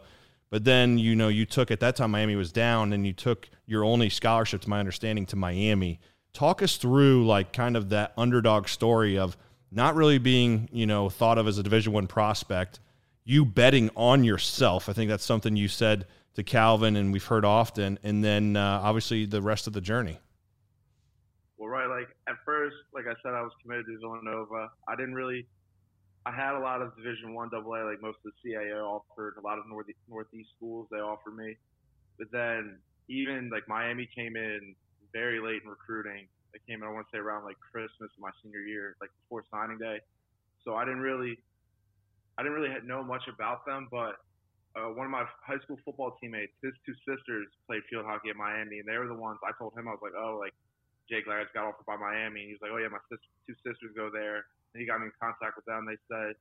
But 0.50 0.64
then 0.64 0.98
you 0.98 1.14
know 1.14 1.28
you 1.28 1.46
took 1.46 1.70
at 1.70 1.80
that 1.80 1.96
time 1.96 2.10
Miami 2.10 2.36
was 2.36 2.52
down, 2.52 2.92
and 2.92 3.06
you 3.06 3.12
took 3.12 3.48
your 3.66 3.84
only 3.84 4.10
scholarship, 4.10 4.60
to 4.62 4.70
my 4.70 4.80
understanding, 4.80 5.24
to 5.26 5.36
Miami. 5.36 6.00
Talk 6.32 6.62
us 6.62 6.76
through 6.76 7.26
like 7.26 7.52
kind 7.52 7.76
of 7.76 7.90
that 7.90 8.12
underdog 8.16 8.68
story 8.68 9.18
of 9.18 9.36
not 9.70 9.94
really 9.94 10.18
being 10.18 10.68
you 10.72 10.86
know 10.86 11.08
thought 11.08 11.38
of 11.38 11.46
as 11.46 11.58
a 11.58 11.62
Division 11.62 11.92
One 11.92 12.06
prospect. 12.06 12.80
You 13.24 13.44
betting 13.44 13.90
on 13.96 14.24
yourself. 14.24 14.88
I 14.88 14.92
think 14.92 15.08
that's 15.08 15.24
something 15.24 15.56
you 15.56 15.68
said 15.68 16.06
to 16.34 16.42
Calvin, 16.42 16.96
and 16.96 17.12
we've 17.12 17.24
heard 17.24 17.44
often. 17.44 17.98
And 18.02 18.24
then 18.24 18.56
uh, 18.56 18.80
obviously 18.82 19.26
the 19.26 19.42
rest 19.42 19.66
of 19.66 19.72
the 19.72 19.80
journey. 19.80 20.18
Well, 21.56 21.68
right, 21.68 21.86
like 21.86 22.08
at 22.28 22.34
first, 22.44 22.76
like 22.92 23.04
I 23.06 23.14
said, 23.22 23.34
I 23.34 23.42
was 23.42 23.52
committed 23.62 23.86
to 23.86 23.98
Villanova. 23.98 24.70
I 24.88 24.96
didn't 24.96 25.14
really. 25.14 25.46
I 26.24 26.32
had 26.32 26.54
a 26.54 26.60
lot 26.60 26.82
of 26.82 26.96
Division 26.96 27.34
One 27.34 27.50
AA, 27.52 27.84
like 27.84 28.00
most 28.00 28.18
of 28.24 28.32
the 28.44 28.50
CAA 28.50 28.80
offered. 28.80 29.34
A 29.38 29.40
lot 29.40 29.58
of 29.58 29.64
north 29.68 29.86
Northeast 30.08 30.50
schools 30.56 30.88
they 30.90 30.98
offered 30.98 31.36
me, 31.36 31.56
but 32.18 32.28
then 32.32 32.78
even 33.08 33.50
like 33.50 33.68
Miami 33.68 34.08
came 34.14 34.36
in 34.36 34.74
very 35.12 35.40
late 35.40 35.62
in 35.62 35.68
recruiting. 35.68 36.26
They 36.52 36.60
came 36.68 36.82
in, 36.82 36.88
I 36.88 36.92
want 36.92 37.06
to 37.08 37.16
say 37.16 37.20
around 37.20 37.44
like 37.44 37.56
Christmas 37.60 38.12
of 38.12 38.20
my 38.20 38.30
senior 38.42 38.60
year, 38.60 38.96
like 39.00 39.10
before 39.24 39.44
signing 39.50 39.78
day. 39.78 40.00
So 40.64 40.76
I 40.76 40.84
didn't 40.84 41.00
really, 41.00 41.38
I 42.36 42.42
didn't 42.42 42.56
really 42.56 42.72
know 42.84 43.02
much 43.02 43.24
about 43.28 43.64
them. 43.64 43.88
But 43.90 44.20
uh, 44.76 44.92
one 44.92 45.06
of 45.06 45.12
my 45.12 45.24
high 45.44 45.60
school 45.64 45.80
football 45.84 46.16
teammates, 46.20 46.52
his 46.62 46.72
two 46.84 46.96
sisters 47.04 47.48
played 47.66 47.82
field 47.88 48.04
hockey 48.04 48.30
at 48.30 48.36
Miami, 48.36 48.80
and 48.80 48.86
they 48.88 48.96
were 48.96 49.08
the 49.08 49.16
ones 49.16 49.40
I 49.44 49.52
told 49.56 49.72
him 49.76 49.88
I 49.88 49.96
was 49.96 50.04
like, 50.04 50.16
oh, 50.16 50.36
like 50.40 50.52
Jake 51.08 51.26
Larry 51.26 51.44
got 51.52 51.72
offered 51.72 51.88
by 51.88 51.96
Miami. 51.96 52.44
And 52.44 52.48
he 52.48 52.54
was 52.56 52.62
like, 52.64 52.72
oh 52.72 52.80
yeah, 52.80 52.88
my 52.88 53.02
sister, 53.08 53.28
two 53.48 53.56
sisters 53.64 53.92
go 53.96 54.08
there. 54.12 54.44
And 54.72 54.80
he 54.80 54.84
got 54.84 55.00
me 55.00 55.08
in 55.08 55.16
contact 55.20 55.56
with 55.56 55.64
them. 55.64 55.84
They 55.88 56.00
said, 56.08 56.36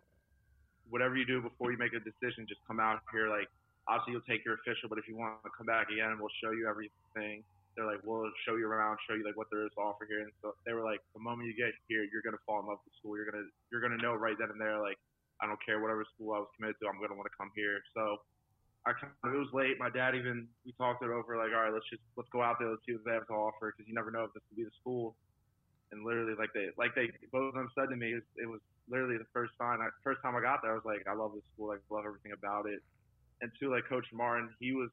whatever 0.92 1.16
you 1.16 1.26
do 1.26 1.42
before 1.42 1.72
you 1.72 1.80
make 1.80 1.96
a 1.96 2.04
decision, 2.04 2.48
just 2.48 2.64
come 2.68 2.80
out 2.80 3.00
here. 3.12 3.28
Like, 3.28 3.48
obviously 3.88 4.14
you'll 4.16 4.28
take 4.28 4.44
your 4.44 4.56
official, 4.60 4.88
but 4.88 5.00
if 5.00 5.08
you 5.08 5.16
want 5.16 5.44
to 5.44 5.52
come 5.56 5.68
back 5.68 5.88
again, 5.92 6.16
we'll 6.20 6.32
show 6.44 6.52
you 6.52 6.68
everything. 6.68 7.44
They're 7.76 7.88
like, 7.88 8.04
we'll 8.04 8.28
show 8.44 8.60
you 8.60 8.68
around, 8.68 9.00
show 9.08 9.16
you 9.16 9.24
like 9.24 9.40
what 9.40 9.48
there 9.48 9.64
is 9.64 9.72
to 9.76 9.82
offer 9.82 10.04
here. 10.04 10.28
And 10.28 10.36
so 10.44 10.52
they 10.68 10.76
were 10.76 10.84
like, 10.84 11.00
the 11.16 11.24
moment 11.24 11.48
you 11.48 11.56
get 11.56 11.72
here, 11.88 12.04
you're 12.04 12.22
gonna 12.22 12.42
fall 12.44 12.60
in 12.60 12.68
love 12.68 12.84
with 12.84 12.92
the 12.92 12.96
school. 13.00 13.16
You're 13.16 13.30
gonna 13.32 13.48
you're 13.72 13.80
gonna 13.80 14.02
know 14.04 14.14
right 14.14 14.36
then 14.36 14.52
and 14.52 14.60
there, 14.60 14.80
like, 14.84 15.00
I 15.40 15.48
don't 15.48 15.60
care 15.64 15.80
whatever 15.80 16.04
school 16.14 16.36
I 16.36 16.44
was 16.44 16.52
committed 16.60 16.76
to, 16.84 16.92
I'm 16.92 17.00
gonna 17.00 17.16
want 17.16 17.32
to 17.32 17.38
come 17.40 17.50
here. 17.56 17.80
So 17.96 18.20
I 18.84 18.92
kind 18.98 19.14
of, 19.24 19.32
it 19.32 19.40
was 19.40 19.54
late. 19.56 19.80
My 19.80 19.90
dad 19.90 20.20
even 20.20 20.52
we 20.68 20.76
talked 20.76 21.00
it 21.00 21.10
over 21.14 21.40
like, 21.40 21.56
all 21.56 21.64
right, 21.64 21.74
let's 21.74 21.88
just 21.88 22.04
let's 22.20 22.30
go 22.36 22.44
out 22.44 22.60
there, 22.60 22.70
let's 22.70 22.84
see 22.84 22.94
what 22.98 23.08
they 23.08 23.16
have 23.16 23.30
to 23.32 23.38
offer 23.38 23.72
because 23.72 23.88
you 23.88 23.96
never 23.96 24.12
know 24.12 24.28
if 24.28 24.34
this 24.36 24.44
will 24.52 24.60
be 24.60 24.68
the 24.68 24.76
school. 24.84 25.16
And 25.96 26.04
literally, 26.04 26.36
like 26.36 26.52
they 26.52 26.76
like 26.76 26.92
they 26.96 27.08
both 27.32 27.52
of 27.52 27.56
them 27.56 27.72
said 27.72 27.88
to 27.88 27.96
me, 27.96 28.20
it 28.20 28.20
was, 28.20 28.30
it 28.44 28.50
was 28.52 28.64
literally 28.92 29.18
the 29.18 29.32
first 29.32 29.56
time 29.56 29.80
I, 29.80 29.90
first 30.04 30.20
time 30.24 30.36
I 30.36 30.42
got 30.44 30.60
there, 30.60 30.72
I 30.72 30.80
was 30.80 30.88
like, 30.88 31.08
I 31.08 31.16
love 31.16 31.32
this 31.36 31.44
school, 31.56 31.72
like 31.72 31.84
love 31.88 32.04
everything 32.04 32.36
about 32.36 32.68
it. 32.68 32.84
And 33.42 33.52
two, 33.60 33.72
like 33.72 33.88
Coach 33.88 34.08
Martin, 34.12 34.52
he 34.60 34.76
was. 34.76 34.92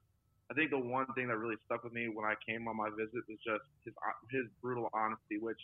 I 0.50 0.54
think 0.54 0.70
the 0.70 0.80
one 0.80 1.06
thing 1.12 1.28
that 1.28 1.36
really 1.36 1.60
stuck 1.68 1.84
with 1.84 1.92
me 1.92 2.08
when 2.08 2.24
I 2.24 2.32
came 2.40 2.66
on 2.68 2.76
my 2.76 2.88
visit 2.88 3.20
was 3.28 3.36
just 3.44 3.64
his 3.84 3.92
his 4.32 4.48
brutal 4.64 4.88
honesty, 4.96 5.36
which 5.36 5.60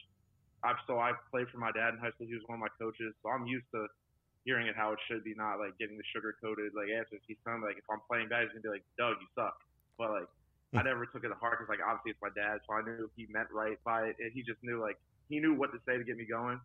I've 0.60 0.76
so 0.86 1.00
I 1.00 1.12
played 1.32 1.48
for 1.48 1.56
my 1.56 1.72
dad 1.72 1.96
in 1.96 2.00
high 2.00 2.12
school. 2.12 2.28
He 2.28 2.36
was 2.36 2.44
one 2.46 2.60
of 2.60 2.64
my 2.64 2.72
coaches, 2.76 3.16
so 3.24 3.32
I'm 3.32 3.48
used 3.48 3.68
to 3.72 3.88
hearing 4.44 4.68
it 4.68 4.76
how 4.76 4.92
it 4.92 5.00
should 5.08 5.24
be, 5.24 5.32
not 5.32 5.56
like 5.56 5.72
getting 5.80 5.96
the 5.96 6.04
sugar 6.12 6.36
coated 6.36 6.76
like 6.76 6.92
answers. 6.92 7.24
He's 7.24 7.40
kind 7.48 7.60
of 7.60 7.64
like 7.64 7.80
if 7.80 7.88
I'm 7.88 8.04
playing 8.04 8.28
bad, 8.28 8.44
he's 8.44 8.52
gonna 8.52 8.68
be 8.68 8.72
like, 8.80 8.86
Doug, 9.00 9.16
you 9.20 9.28
suck. 9.32 9.56
But 9.96 10.12
like 10.12 10.28
I 10.76 10.84
hmm. 10.84 10.88
never 10.92 11.08
took 11.08 11.24
it 11.24 11.32
to 11.32 11.38
heart 11.40 11.60
because 11.60 11.72
like 11.72 11.80
obviously 11.80 12.12
it's 12.12 12.22
my 12.24 12.32
dad, 12.36 12.60
so 12.68 12.76
I 12.76 12.84
knew 12.84 13.08
he 13.16 13.24
meant 13.32 13.48
right 13.48 13.80
by 13.88 14.12
it. 14.12 14.20
And 14.20 14.28
he 14.36 14.44
just 14.44 14.60
knew 14.60 14.80
like 14.84 15.00
he 15.32 15.40
knew 15.40 15.56
what 15.56 15.72
to 15.72 15.80
say 15.88 15.96
to 15.96 16.04
get 16.04 16.20
me 16.20 16.28
going. 16.28 16.60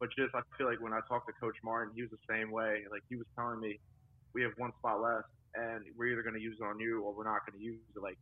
But 0.00 0.08
just 0.16 0.32
I 0.32 0.40
feel 0.56 0.64
like 0.68 0.80
when 0.80 0.96
I 0.96 1.04
talked 1.08 1.28
to 1.28 1.36
Coach 1.36 1.60
Martin, 1.60 1.92
he 1.92 2.00
was 2.00 2.10
the 2.12 2.24
same 2.24 2.48
way. 2.48 2.88
Like 2.88 3.04
he 3.12 3.16
was 3.16 3.28
telling 3.36 3.60
me, 3.60 3.80
we 4.32 4.40
have 4.42 4.56
one 4.56 4.72
spot 4.80 5.00
left, 5.00 5.28
and 5.54 5.84
we're 5.96 6.12
either 6.12 6.22
going 6.22 6.34
to 6.34 6.42
use 6.42 6.58
it 6.60 6.64
on 6.64 6.78
you 6.78 7.02
or 7.02 7.14
we're 7.14 7.28
not 7.28 7.46
going 7.46 7.58
to 7.58 7.64
use 7.64 7.78
it. 7.94 8.02
Like 8.02 8.18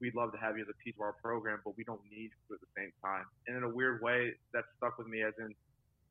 we'd 0.00 0.14
love 0.14 0.32
to 0.32 0.38
have 0.38 0.56
you 0.56 0.64
as 0.64 0.70
a 0.72 0.78
piece 0.82 0.94
of 0.96 1.02
our 1.02 1.14
program, 1.20 1.60
but 1.64 1.76
we 1.76 1.84
don't 1.84 2.02
need 2.10 2.32
you 2.32 2.54
at 2.54 2.60
the 2.60 2.72
same 2.76 2.90
time. 3.04 3.24
And 3.46 3.56
in 3.56 3.62
a 3.62 3.68
weird 3.68 4.02
way, 4.02 4.34
that 4.52 4.64
stuck 4.76 4.98
with 4.98 5.06
me 5.06 5.22
as 5.22 5.34
in 5.38 5.54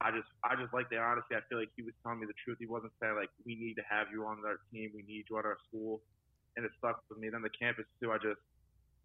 I 0.01 0.09
just 0.09 0.29
I 0.41 0.57
just 0.57 0.73
like 0.73 0.89
the 0.89 0.97
honesty. 0.97 1.37
I 1.37 1.45
feel 1.45 1.61
like 1.61 1.69
he 1.77 1.85
was 1.85 1.93
telling 2.01 2.19
me 2.19 2.25
the 2.25 2.37
truth. 2.41 2.57
He 2.57 2.65
wasn't 2.65 2.91
saying 2.97 3.13
like 3.13 3.29
we 3.45 3.53
need 3.53 3.77
to 3.77 3.85
have 3.85 4.09
you 4.09 4.25
on 4.25 4.41
our 4.41 4.57
team, 4.73 4.89
we 4.97 5.05
need 5.05 5.29
you 5.29 5.37
at 5.37 5.45
our 5.45 5.61
school, 5.69 6.01
and 6.57 6.65
it 6.65 6.73
stuck 6.81 7.05
with 7.05 7.21
me. 7.21 7.29
Then 7.29 7.45
the 7.45 7.53
campus 7.53 7.85
too. 8.01 8.09
I 8.09 8.17
just 8.17 8.41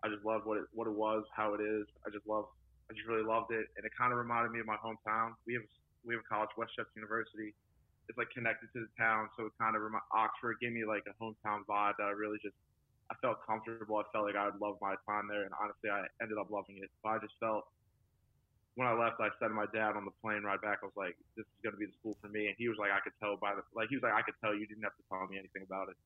I 0.01 0.09
just 0.09 0.25
loved 0.25 0.49
what 0.49 0.57
it 0.57 0.65
what 0.73 0.89
it 0.89 0.97
was, 0.97 1.29
how 1.37 1.53
it 1.53 1.61
is. 1.61 1.85
I 2.07 2.09
just 2.09 2.25
love 2.25 2.49
I 2.89 2.97
just 2.97 3.05
really 3.05 3.29
loved 3.29 3.53
it, 3.53 3.69
and 3.77 3.85
it 3.85 3.93
kind 3.93 4.09
of 4.09 4.17
reminded 4.17 4.57
me 4.57 4.61
of 4.65 4.67
my 4.67 4.81
hometown. 4.81 5.37
We 5.45 5.53
have 5.61 5.69
we 6.01 6.17
have 6.17 6.25
a 6.25 6.29
college, 6.33 6.55
West 6.57 6.73
Chester 6.73 6.97
University. 6.97 7.53
It's 8.09 8.19
like 8.19 8.31
connected 8.31 8.71
to 8.75 8.87
the 8.87 8.93
town, 8.99 9.29
so 9.37 9.47
it 9.47 9.53
kind 9.59 9.75
of 9.75 9.83
Oxford 10.15 10.57
gave 10.61 10.73
me 10.73 10.85
like 10.87 11.03
a 11.11 11.15
hometown 11.19 11.67
vibe 11.67 11.99
that 11.99 12.07
I 12.07 12.15
really 12.15 12.39
just 12.43 12.55
I 13.11 13.15
felt 13.23 13.39
comfortable. 13.47 13.97
I 13.99 14.07
felt 14.11 14.27
like 14.27 14.35
I 14.35 14.47
would 14.47 14.61
love 14.61 14.79
my 14.81 14.95
time 15.07 15.27
there, 15.31 15.43
and 15.43 15.55
honestly, 15.59 15.91
I 15.91 16.07
ended 16.23 16.39
up 16.39 16.51
loving 16.51 16.79
it. 16.83 16.91
So 17.03 17.11
I 17.11 17.19
just 17.19 17.35
felt 17.39 17.67
when 18.75 18.87
I 18.87 18.93
left, 18.93 19.17
I 19.21 19.29
said 19.41 19.49
to 19.49 19.55
my 19.55 19.67
dad 19.73 19.97
on 19.97 20.05
the 20.05 20.15
plane 20.23 20.43
ride 20.43 20.61
back, 20.61 20.79
I 20.83 20.87
was 20.87 20.97
like, 20.97 21.17
"This 21.37 21.47
is 21.47 21.59
going 21.63 21.73
to 21.73 21.79
be 21.79 21.87
the 21.87 21.97
school 21.99 22.17
for 22.21 22.29
me." 22.29 22.47
And 22.47 22.55
he 22.59 22.69
was 22.69 22.79
like, 22.79 22.91
"I 22.91 23.01
could 23.01 23.13
tell 23.19 23.37
by 23.37 23.55
the 23.55 23.63
like." 23.75 23.89
He 23.89 23.97
was 23.97 24.03
like, 24.03 24.15
"I 24.15 24.23
could 24.23 24.35
tell 24.43 24.55
you 24.55 24.67
didn't 24.67 24.83
have 24.83 24.97
to 24.97 25.03
tell 25.09 25.27
me 25.27 25.39
anything 25.39 25.63
about 25.63 25.89
it." 25.89 25.97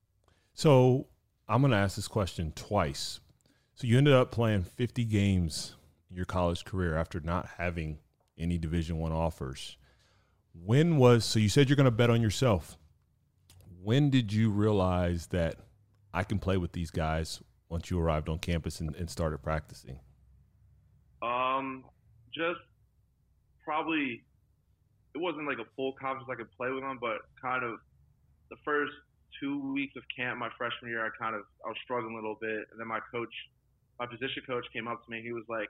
So 0.54 1.06
I'm 1.48 1.62
going 1.62 1.72
to 1.72 1.76
ask 1.76 1.96
this 1.96 2.08
question 2.08 2.52
twice. 2.54 3.20
So 3.74 3.86
you 3.86 3.98
ended 3.98 4.14
up 4.14 4.30
playing 4.30 4.62
50 4.64 5.04
games 5.04 5.74
in 6.10 6.16
your 6.16 6.26
college 6.26 6.64
career 6.64 6.96
after 6.96 7.18
not 7.20 7.48
having 7.58 7.98
any 8.38 8.58
Division 8.58 8.98
One 8.98 9.12
offers. 9.12 9.76
When 10.52 10.96
was 10.96 11.24
so? 11.24 11.38
You 11.38 11.48
said 11.48 11.68
you're 11.68 11.76
going 11.76 11.84
to 11.84 11.90
bet 11.90 12.10
on 12.10 12.20
yourself. 12.20 12.78
When 13.82 14.10
did 14.10 14.32
you 14.32 14.50
realize 14.50 15.28
that 15.28 15.56
I 16.12 16.22
can 16.22 16.38
play 16.38 16.56
with 16.56 16.72
these 16.72 16.90
guys 16.90 17.40
once 17.68 17.90
you 17.90 17.98
arrived 17.98 18.28
on 18.28 18.38
campus 18.38 18.80
and, 18.80 18.94
and 18.96 19.08
started 19.08 19.42
practicing? 19.42 20.00
Um, 21.22 21.84
just 22.34 22.60
probably 23.64 24.22
it 25.14 25.18
wasn't 25.18 25.46
like 25.46 25.58
a 25.58 25.68
full 25.76 25.92
confidence 26.00 26.28
I 26.30 26.36
could 26.36 26.50
play 26.56 26.70
with 26.70 26.82
them, 26.82 26.98
but 27.00 27.18
kind 27.40 27.64
of 27.64 27.78
the 28.50 28.56
first 28.64 28.92
two 29.40 29.72
weeks 29.72 29.94
of 29.96 30.02
camp 30.14 30.38
my 30.38 30.50
freshman 30.58 30.90
year, 30.90 31.04
I 31.04 31.10
kind 31.18 31.34
of 31.34 31.42
I 31.64 31.68
was 31.68 31.76
struggling 31.84 32.14
a 32.14 32.16
little 32.16 32.38
bit, 32.40 32.66
and 32.70 32.78
then 32.78 32.86
my 32.86 33.00
coach, 33.10 33.32
my 33.98 34.06
position 34.06 34.42
coach, 34.46 34.64
came 34.72 34.86
up 34.86 35.04
to 35.04 35.10
me. 35.10 35.22
He 35.22 35.32
was 35.32 35.44
like, 35.48 35.68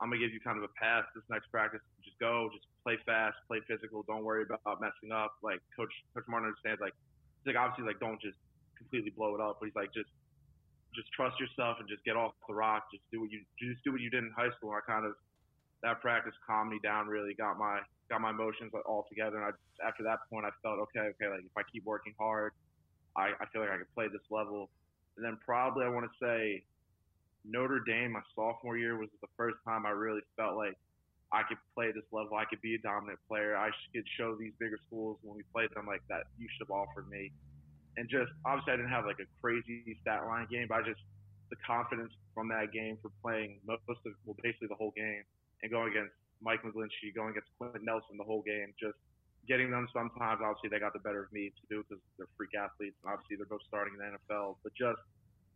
"I'm 0.00 0.10
gonna 0.10 0.20
give 0.20 0.32
you 0.32 0.40
kind 0.40 0.58
of 0.58 0.64
a 0.64 0.72
pass 0.78 1.04
this 1.14 1.24
next 1.28 1.48
practice. 1.50 1.80
Just 2.04 2.18
go, 2.18 2.48
just 2.52 2.66
play 2.82 2.96
fast, 3.06 3.36
play 3.48 3.60
physical. 3.66 4.02
Don't 4.04 4.24
worry 4.24 4.44
about 4.44 4.80
messing 4.80 5.12
up." 5.12 5.36
Like 5.42 5.60
Coach 5.76 5.92
Coach 6.14 6.24
Martin 6.28 6.48
understands. 6.48 6.80
Like 6.80 6.94
he's 7.40 7.54
like 7.54 7.60
obviously 7.60 7.84
like 7.86 8.00
don't 8.00 8.20
just 8.20 8.38
completely 8.76 9.10
blow 9.10 9.34
it 9.34 9.40
up, 9.40 9.58
but 9.60 9.66
he's 9.66 9.76
like 9.76 9.92
just 9.92 10.10
just 10.94 11.12
trust 11.12 11.38
yourself 11.40 11.76
and 11.80 11.88
just 11.88 12.04
get 12.04 12.16
off 12.16 12.32
the 12.48 12.54
rock. 12.54 12.88
Just 12.92 13.04
do 13.12 13.20
what 13.20 13.30
you 13.30 13.44
just 13.60 13.84
do 13.84 13.92
what 13.92 14.00
you 14.00 14.10
did 14.10 14.24
in 14.24 14.32
high 14.32 14.50
school. 14.56 14.72
I 14.72 14.80
kind 14.84 15.04
of 15.04 15.12
that 15.82 16.00
practice 16.00 16.34
calmed 16.46 16.70
me 16.72 16.80
down. 16.82 17.06
Really 17.06 17.34
got 17.34 17.58
my 17.58 17.80
got 18.08 18.20
my 18.20 18.30
emotions 18.30 18.72
all 18.86 19.06
together. 19.08 19.36
And 19.36 19.52
I 19.52 19.86
after 19.86 20.02
that 20.04 20.24
point, 20.30 20.46
I 20.46 20.50
felt 20.62 20.80
okay. 20.88 21.12
Okay, 21.14 21.28
like 21.28 21.44
if 21.44 21.56
I 21.56 21.62
keep 21.70 21.84
working 21.84 22.14
hard, 22.18 22.52
I, 23.16 23.32
I 23.40 23.46
feel 23.52 23.60
like 23.62 23.70
I 23.70 23.78
could 23.78 23.92
play 23.94 24.08
this 24.08 24.24
level. 24.30 24.70
And 25.16 25.24
then 25.24 25.38
probably 25.44 25.84
I 25.84 25.88
want 25.88 26.08
to 26.08 26.14
say 26.20 26.64
Notre 27.48 27.80
Dame, 27.80 28.12
my 28.12 28.22
sophomore 28.34 28.76
year 28.76 28.98
was 28.98 29.08
the 29.20 29.30
first 29.36 29.56
time 29.64 29.86
I 29.86 29.90
really 29.90 30.22
felt 30.36 30.56
like 30.56 30.74
I 31.32 31.42
could 31.48 31.58
play 31.74 31.90
this 31.92 32.06
level. 32.12 32.36
I 32.36 32.44
could 32.44 32.60
be 32.60 32.74
a 32.74 32.82
dominant 32.82 33.18
player. 33.28 33.56
I 33.56 33.70
could 33.94 34.06
show 34.18 34.36
these 34.36 34.52
bigger 34.58 34.78
schools 34.86 35.18
when 35.22 35.36
we 35.36 35.42
played 35.54 35.70
them 35.74 35.86
like 35.86 36.02
that. 36.08 36.30
You 36.38 36.46
should 36.50 36.66
have 36.68 36.74
offered 36.74 37.08
me. 37.10 37.32
And 37.96 38.08
just 38.08 38.30
obviously 38.44 38.74
I 38.74 38.76
didn't 38.76 38.92
have 38.92 39.06
like 39.06 39.18
a 39.18 39.28
crazy 39.40 39.96
stat 40.02 40.26
line 40.26 40.46
game, 40.50 40.66
but 40.68 40.80
I 40.80 40.82
just 40.82 41.00
the 41.50 41.56
confidence 41.62 42.12
from 42.34 42.48
that 42.50 42.72
game 42.74 42.98
for 43.00 43.10
playing 43.22 43.62
most 43.66 43.82
of 43.88 43.96
well 44.26 44.36
basically 44.42 44.66
the 44.66 44.78
whole 44.78 44.92
game 44.96 45.22
and 45.62 45.70
going 45.70 45.90
against 45.90 46.12
Mike 46.42 46.62
McGlinchey, 46.62 47.14
going 47.14 47.30
against 47.30 47.48
Quenton 47.56 47.84
Nelson 47.84 48.18
the 48.18 48.26
whole 48.26 48.42
game, 48.42 48.74
just 48.76 48.98
getting 49.48 49.70
them 49.70 49.88
sometimes. 49.94 50.42
Obviously, 50.42 50.68
they 50.68 50.78
got 50.78 50.92
the 50.92 51.00
better 51.00 51.24
of 51.24 51.32
me 51.32 51.48
to 51.48 51.64
do 51.70 51.84
because 51.86 52.02
they're 52.18 52.30
freak 52.36 52.52
athletes, 52.58 52.96
and 53.02 53.08
obviously 53.08 53.40
they're 53.40 53.48
both 53.48 53.64
starting 53.66 53.94
in 53.96 54.00
the 54.02 54.18
NFL. 54.18 54.60
But 54.62 54.74
just 54.76 55.00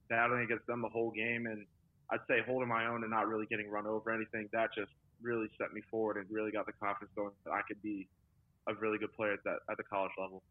battling 0.09 0.49
against 0.49 0.67
them 0.67 0.81
the 0.81 0.89
whole 0.89 1.11
game, 1.11 1.47
and 1.47 1.67
I'd 2.13 2.21
say 2.29 2.39
holding 2.47 2.69
my 2.69 2.87
own 2.87 3.03
and 3.03 3.11
not 3.11 3.29
really 3.29 3.47
getting 3.47 3.71
run 3.71 3.87
over 3.87 4.11
or 4.11 4.15
anything, 4.15 4.49
that 4.53 4.71
just 4.75 4.91
really 5.23 5.49
set 5.59 5.73
me 5.73 5.81
forward 5.91 6.17
and 6.17 6.27
really 6.31 6.51
got 6.51 6.67
the 6.67 6.73
confidence 6.73 7.11
going 7.15 7.31
that 7.45 7.53
I 7.53 7.61
could 7.69 7.81
be 7.83 8.09
a 8.69 8.75
really 8.75 8.99
good 8.99 9.13
player 9.13 9.33
at 9.33 9.45
that 9.45 9.59
at 9.71 9.77
the 9.77 9.85
college 9.85 10.13
level. 10.19 10.43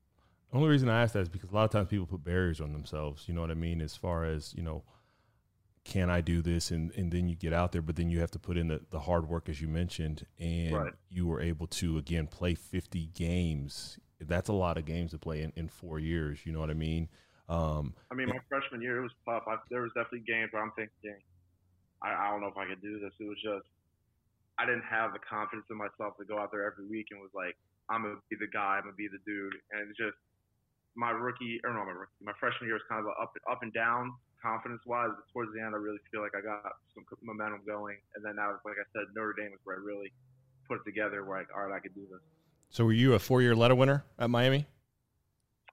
The 0.52 0.58
only 0.58 0.70
reason 0.70 0.90
I 0.90 1.02
ask 1.02 1.14
that 1.14 1.22
is 1.22 1.30
because 1.30 1.52
a 1.52 1.56
lot 1.56 1.66
of 1.66 1.72
times 1.72 1.90
people 1.90 2.08
put 2.08 2.24
barriers 2.24 2.60
on 2.60 2.74
themselves. 2.74 3.26
You 3.28 3.34
know 3.34 3.42
what 3.42 3.52
I 3.52 3.56
mean? 3.56 3.82
As 3.82 3.96
far 3.96 4.26
as 4.26 4.54
you 4.56 4.64
know 4.64 4.84
can 5.90 6.10
I 6.10 6.22
do 6.22 6.42
this? 6.42 6.72
And, 6.72 6.92
and 6.96 7.12
then 7.12 7.28
you 7.28 7.36
get 7.36 7.54
out 7.54 7.72
there, 7.72 7.82
but 7.82 7.96
then 7.96 8.10
you 8.10 8.20
have 8.20 8.32
to 8.32 8.40
put 8.40 8.58
in 8.58 8.68
the, 8.68 8.82
the 8.92 9.00
hard 9.00 9.28
work, 9.28 9.50
as 9.50 9.62
you 9.62 9.68
mentioned, 9.68 10.26
and 10.38 10.74
right. 10.74 10.94
you 11.10 11.26
were 11.26 11.42
able 11.42 11.68
to, 11.68 11.98
again, 11.98 12.28
play 12.28 12.54
50 12.54 13.08
games. 13.08 14.00
That's 14.20 14.50
a 14.50 14.54
lot 14.54 14.78
of 14.78 14.86
games 14.86 15.12
to 15.12 15.18
play 15.18 15.42
in, 15.42 15.52
in 15.56 15.68
four 15.68 16.00
years. 16.00 16.46
You 16.46 16.54
know 16.54 16.60
what 16.60 16.70
I 16.70 16.76
mean? 16.76 17.10
Um, 17.48 17.96
I 18.12 18.16
mean, 18.16 18.28
my 18.28 18.38
freshman 18.48 18.82
year, 18.82 19.00
it 19.00 19.02
was 19.02 19.12
tough. 19.26 19.44
I, 19.48 19.56
there 19.72 19.82
was 19.82 19.92
definitely 19.96 20.32
games 20.32 20.50
where 20.52 20.62
I'm 20.62 20.72
thinking, 20.76 21.18
I, 22.02 22.16
I 22.16 22.26
don't 22.32 22.42
know 22.42 22.52
if 22.52 22.58
I 22.58 22.66
could 22.66 22.82
do 22.82 23.00
this. 23.00 23.12
It 23.20 23.28
was 23.28 23.40
just, 23.42 23.68
I 24.58 24.66
didn't 24.66 24.88
have 24.88 25.14
the 25.14 25.20
confidence 25.24 25.68
in 25.72 25.78
myself 25.78 26.20
to 26.20 26.26
go 26.26 26.40
out 26.40 26.52
there 26.52 26.68
every 26.68 26.86
week 26.88 27.08
and 27.12 27.20
was 27.20 27.34
like, 27.34 27.56
I'm 27.90 28.04
going 28.04 28.16
to 28.16 28.22
be 28.30 28.38
the 28.38 28.52
guy, 28.52 28.78
I'm 28.78 28.88
going 28.88 28.94
to 28.94 29.02
be 29.02 29.10
the 29.10 29.22
dude. 29.26 29.56
And 29.72 29.90
it's 29.90 29.98
just, 29.98 30.18
my 30.96 31.12
rookie, 31.12 31.62
or 31.64 31.72
no, 31.72 31.86
my 31.86 31.96
rookie, 31.96 32.20
my 32.22 32.34
freshman 32.40 32.68
year 32.68 32.76
was 32.76 32.88
kind 32.90 33.00
of 33.00 33.08
up, 33.22 33.32
up 33.50 33.64
and 33.64 33.72
down 33.74 34.14
confidence 34.42 34.82
wise. 34.86 35.10
But 35.16 35.26
towards 35.32 35.54
the 35.54 35.62
end, 35.62 35.76
I 35.76 35.80
really 35.80 36.02
feel 36.12 36.22
like 36.22 36.36
I 36.36 36.42
got 36.42 36.76
some 36.94 37.06
momentum 37.24 37.62
going. 37.66 37.98
And 38.16 38.26
then 38.26 38.36
now, 38.36 38.60
like 38.66 38.76
I 38.76 38.88
said, 38.92 39.08
Notre 39.16 39.34
Dame 39.34 39.54
is 39.54 39.60
where 39.64 39.78
I 39.78 39.80
really 39.80 40.12
put 40.68 40.78
it 40.82 40.86
together. 40.86 41.24
Where 41.24 41.40
like, 41.40 41.48
all 41.56 41.68
right, 41.68 41.76
I 41.76 41.80
could 41.80 41.96
do 41.96 42.04
this. 42.12 42.20
So, 42.70 42.86
were 42.86 42.94
you 42.94 43.14
a 43.14 43.20
four-year 43.20 43.56
letter 43.56 43.76
winner 43.76 44.04
at 44.18 44.30
Miami? 44.30 44.68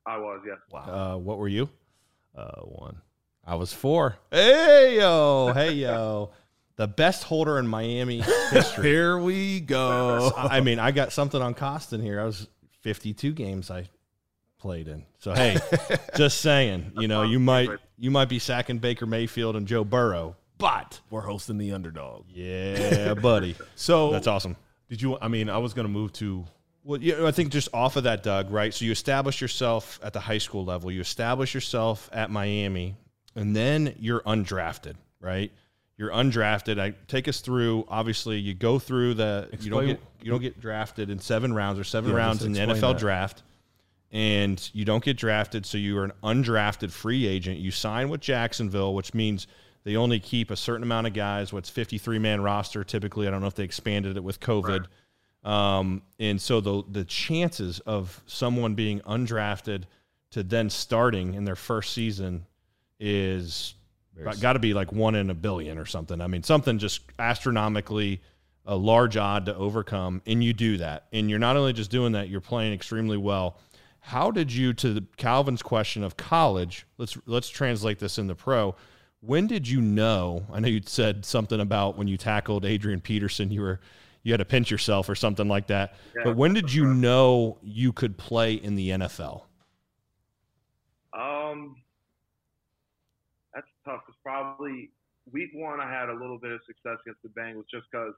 I 0.07 0.19
was, 0.19 0.41
yes. 0.47 0.59
Wow. 0.71 0.81
Uh, 0.87 1.19
what 1.19 1.39
were 1.39 1.49
you? 1.49 1.69
Uh, 2.35 2.61
one. 2.63 3.03
I 3.47 3.55
was 3.55 3.73
four. 3.73 4.17
Hey 4.31 4.97
yo, 4.97 5.53
hey 5.55 5.73
yo. 5.73 6.31
The 6.75 6.89
best 6.89 7.23
holder 7.23 7.59
in 7.59 7.67
Miami 7.69 8.21
history. 8.51 8.89
Here 8.89 9.19
we 9.19 9.61
go. 9.61 10.33
I 10.37 10.61
mean, 10.61 10.79
I 10.79 10.91
got 10.91 11.13
something 11.13 11.41
on 11.41 11.55
Costin 11.55 12.03
here. 12.03 12.21
I 12.21 12.25
was 12.25 12.49
52 12.83 13.33
games 13.33 13.71
I 13.71 13.89
played 14.59 14.89
in. 14.89 15.05
So 15.21 15.33
hey, 15.33 15.59
just 16.17 16.41
saying, 16.41 16.93
you 16.99 17.07
know, 17.07 17.23
you 17.23 17.39
might 17.39 17.71
you 17.97 18.11
might 18.11 18.29
be 18.29 18.41
sacking 18.41 18.79
Baker 18.79 19.07
Mayfield 19.07 19.55
and 19.55 19.67
Joe 19.67 19.85
Burrow, 19.85 20.37
but 20.59 21.01
we're 21.09 21.21
hosting 21.21 21.57
the 21.57 21.73
underdog. 21.73 22.25
Yeah, 22.29 23.15
buddy. 23.23 23.55
so 23.77 24.11
that's 24.11 24.27
awesome. 24.27 24.57
Did 24.89 25.01
you? 25.01 25.19
I 25.21 25.29
mean, 25.29 25.49
I 25.49 25.59
was 25.59 25.73
going 25.73 25.87
to 25.87 25.93
move 25.93 26.13
to. 26.15 26.45
Well, 26.83 27.01
yeah, 27.01 27.27
I 27.27 27.31
think 27.31 27.51
just 27.51 27.69
off 27.73 27.97
of 27.97 28.05
that, 28.05 28.23
Doug. 28.23 28.51
Right. 28.51 28.75
So 28.75 28.85
you 28.85 28.93
establish 28.93 29.41
yourself 29.41 30.01
at 30.03 30.13
the 30.13 30.21
high 30.21 30.39
school 30.39 30.65
level. 30.65 30.91
You 30.91 31.01
establish 31.01 31.55
yourself 31.55 32.09
at 32.13 32.31
Miami, 32.31 32.97
and 33.37 33.55
then 33.55 33.95
you're 33.99 34.21
undrafted. 34.21 34.95
Right. 35.21 35.53
You're 35.97 36.11
undrafted. 36.11 36.79
I 36.81 36.95
take 37.07 37.29
us 37.29 37.41
through. 37.41 37.87
Obviously, 37.89 38.39
you 38.39 38.53
go 38.53 38.79
through 38.79 39.15
the. 39.15 39.49
Explain, 39.53 39.65
you 39.65 39.71
don't 39.71 39.87
get 39.87 40.01
you 40.23 40.31
don't 40.31 40.43
get 40.43 40.61
drafted 40.61 41.09
in 41.09 41.21
seven 41.21 41.55
rounds 41.55 41.79
or 41.79 41.85
seven 41.85 42.11
yeah, 42.11 42.17
rounds 42.17 42.45
in 42.45 42.53
the 42.53 42.61
NFL 42.61 42.81
that. 42.81 42.99
draft 42.99 43.43
and 44.13 44.71
you 44.73 44.85
don't 44.85 45.05
get 45.05 45.17
drafted, 45.17 45.67
so 45.67 45.79
you 45.79 45.99
are 45.99 46.05
an 46.05 46.13
undrafted 46.23 46.91
free 46.91 47.27
agent. 47.27 47.59
You 47.59 47.71
sign 47.71 48.09
with 48.09 48.21
Jacksonville, 48.21 48.95
which 48.95 49.15
means 49.15 49.47
they 49.85 49.97
only 49.97 50.21
keep 50.21 50.51
a 50.51 50.57
certain 50.57 50.83
amount 50.83 51.07
of 51.07 51.13
guys. 51.13 51.53
What's 51.53 51.69
fifty 51.69 51.99
three 51.99 52.19
man 52.19 52.41
roster 52.41 52.85
typically? 52.85 53.27
I 53.27 53.31
don't 53.31 53.41
know 53.41 53.47
if 53.47 53.55
they 53.55 53.65
expanded 53.65 54.17
it 54.17 54.25
with 54.25 54.41
COVID. 54.41 54.87
Right. 55.45 55.79
Um, 55.79 56.03
and 56.19 56.41
so 56.41 56.61
the 56.61 56.83
the 56.91 57.05
chances 57.05 57.81
of 57.81 58.23
someone 58.27 58.75
being 58.75 59.01
undrafted 59.01 59.85
to 60.31 60.43
then 60.43 60.71
starting 60.71 61.35
in 61.35 61.45
their 61.45 61.57
first 61.57 61.93
season 61.93 62.47
is 62.99 63.75
got 64.41 64.55
to 64.55 64.59
be 64.59 64.75
like 64.75 64.93
one 64.93 65.15
in 65.15 65.31
a 65.31 65.35
billion 65.35 65.79
or 65.79 65.87
something. 65.87 66.21
I 66.21 66.27
mean, 66.27 66.43
something 66.43 66.79
just 66.79 67.03
astronomically 67.19 68.23
a 68.65 68.77
large 68.77 69.17
odd 69.17 69.47
to 69.47 69.55
overcome, 69.55 70.23
and 70.27 70.43
you 70.43 70.53
do 70.53 70.79
that. 70.79 71.07
And 71.13 71.31
you're 71.31 71.39
not 71.39 71.57
only 71.57 71.73
just 71.73 71.91
doing 71.91 72.13
that, 72.13 72.29
you're 72.29 72.41
playing 72.41 72.73
extremely 72.73 73.17
well. 73.17 73.59
How 74.01 74.31
did 74.31 74.53
you, 74.53 74.73
to 74.75 75.05
Calvin's 75.17 75.63
question 75.63 76.03
of 76.03 76.17
college, 76.17 76.87
let's 76.99 77.17
let's 77.27 77.49
translate 77.49 77.99
this 77.99 78.19
in 78.19 78.27
the 78.27 78.35
pro. 78.35 78.75
When 79.21 79.47
did 79.47 79.67
you 79.67 79.81
know? 79.81 80.47
I 80.53 80.61
know 80.61 80.69
you 80.69 80.81
said 80.85 81.25
something 81.25 81.61
about 81.61 81.97
when 81.97 82.07
you 82.07 82.17
tackled 82.17 82.65
Adrian 82.65 83.01
Peterson, 83.01 83.51
you 83.51 83.63
were 83.63 83.81
you 84.23 84.33
had 84.33 84.39
to 84.39 84.45
pinch 84.45 84.71
yourself 84.71 85.09
or 85.09 85.15
something 85.15 85.49
like 85.49 85.69
that. 85.69 85.95
Yeah, 86.17 86.23
but 86.25 86.37
when 86.37 86.53
did 86.53 86.73
you 86.73 86.87
know 86.87 87.59
you 87.63 87.93
could 87.93 88.17
play 88.17 88.55
in 88.55 88.75
the 88.75 88.91
NFL? 88.91 89.43
Um, 91.13 91.77
tough. 93.87 94.03
It's 94.09 94.19
probably 94.23 94.91
week 95.31 95.51
one. 95.55 95.81
I 95.81 95.89
had 95.89 96.11
a 96.11 96.19
little 96.19 96.39
bit 96.39 96.51
of 96.51 96.61
success 96.67 96.99
against 97.07 97.23
the 97.23 97.31
Bengals 97.31 97.71
just 97.71 97.87
because 97.91 98.13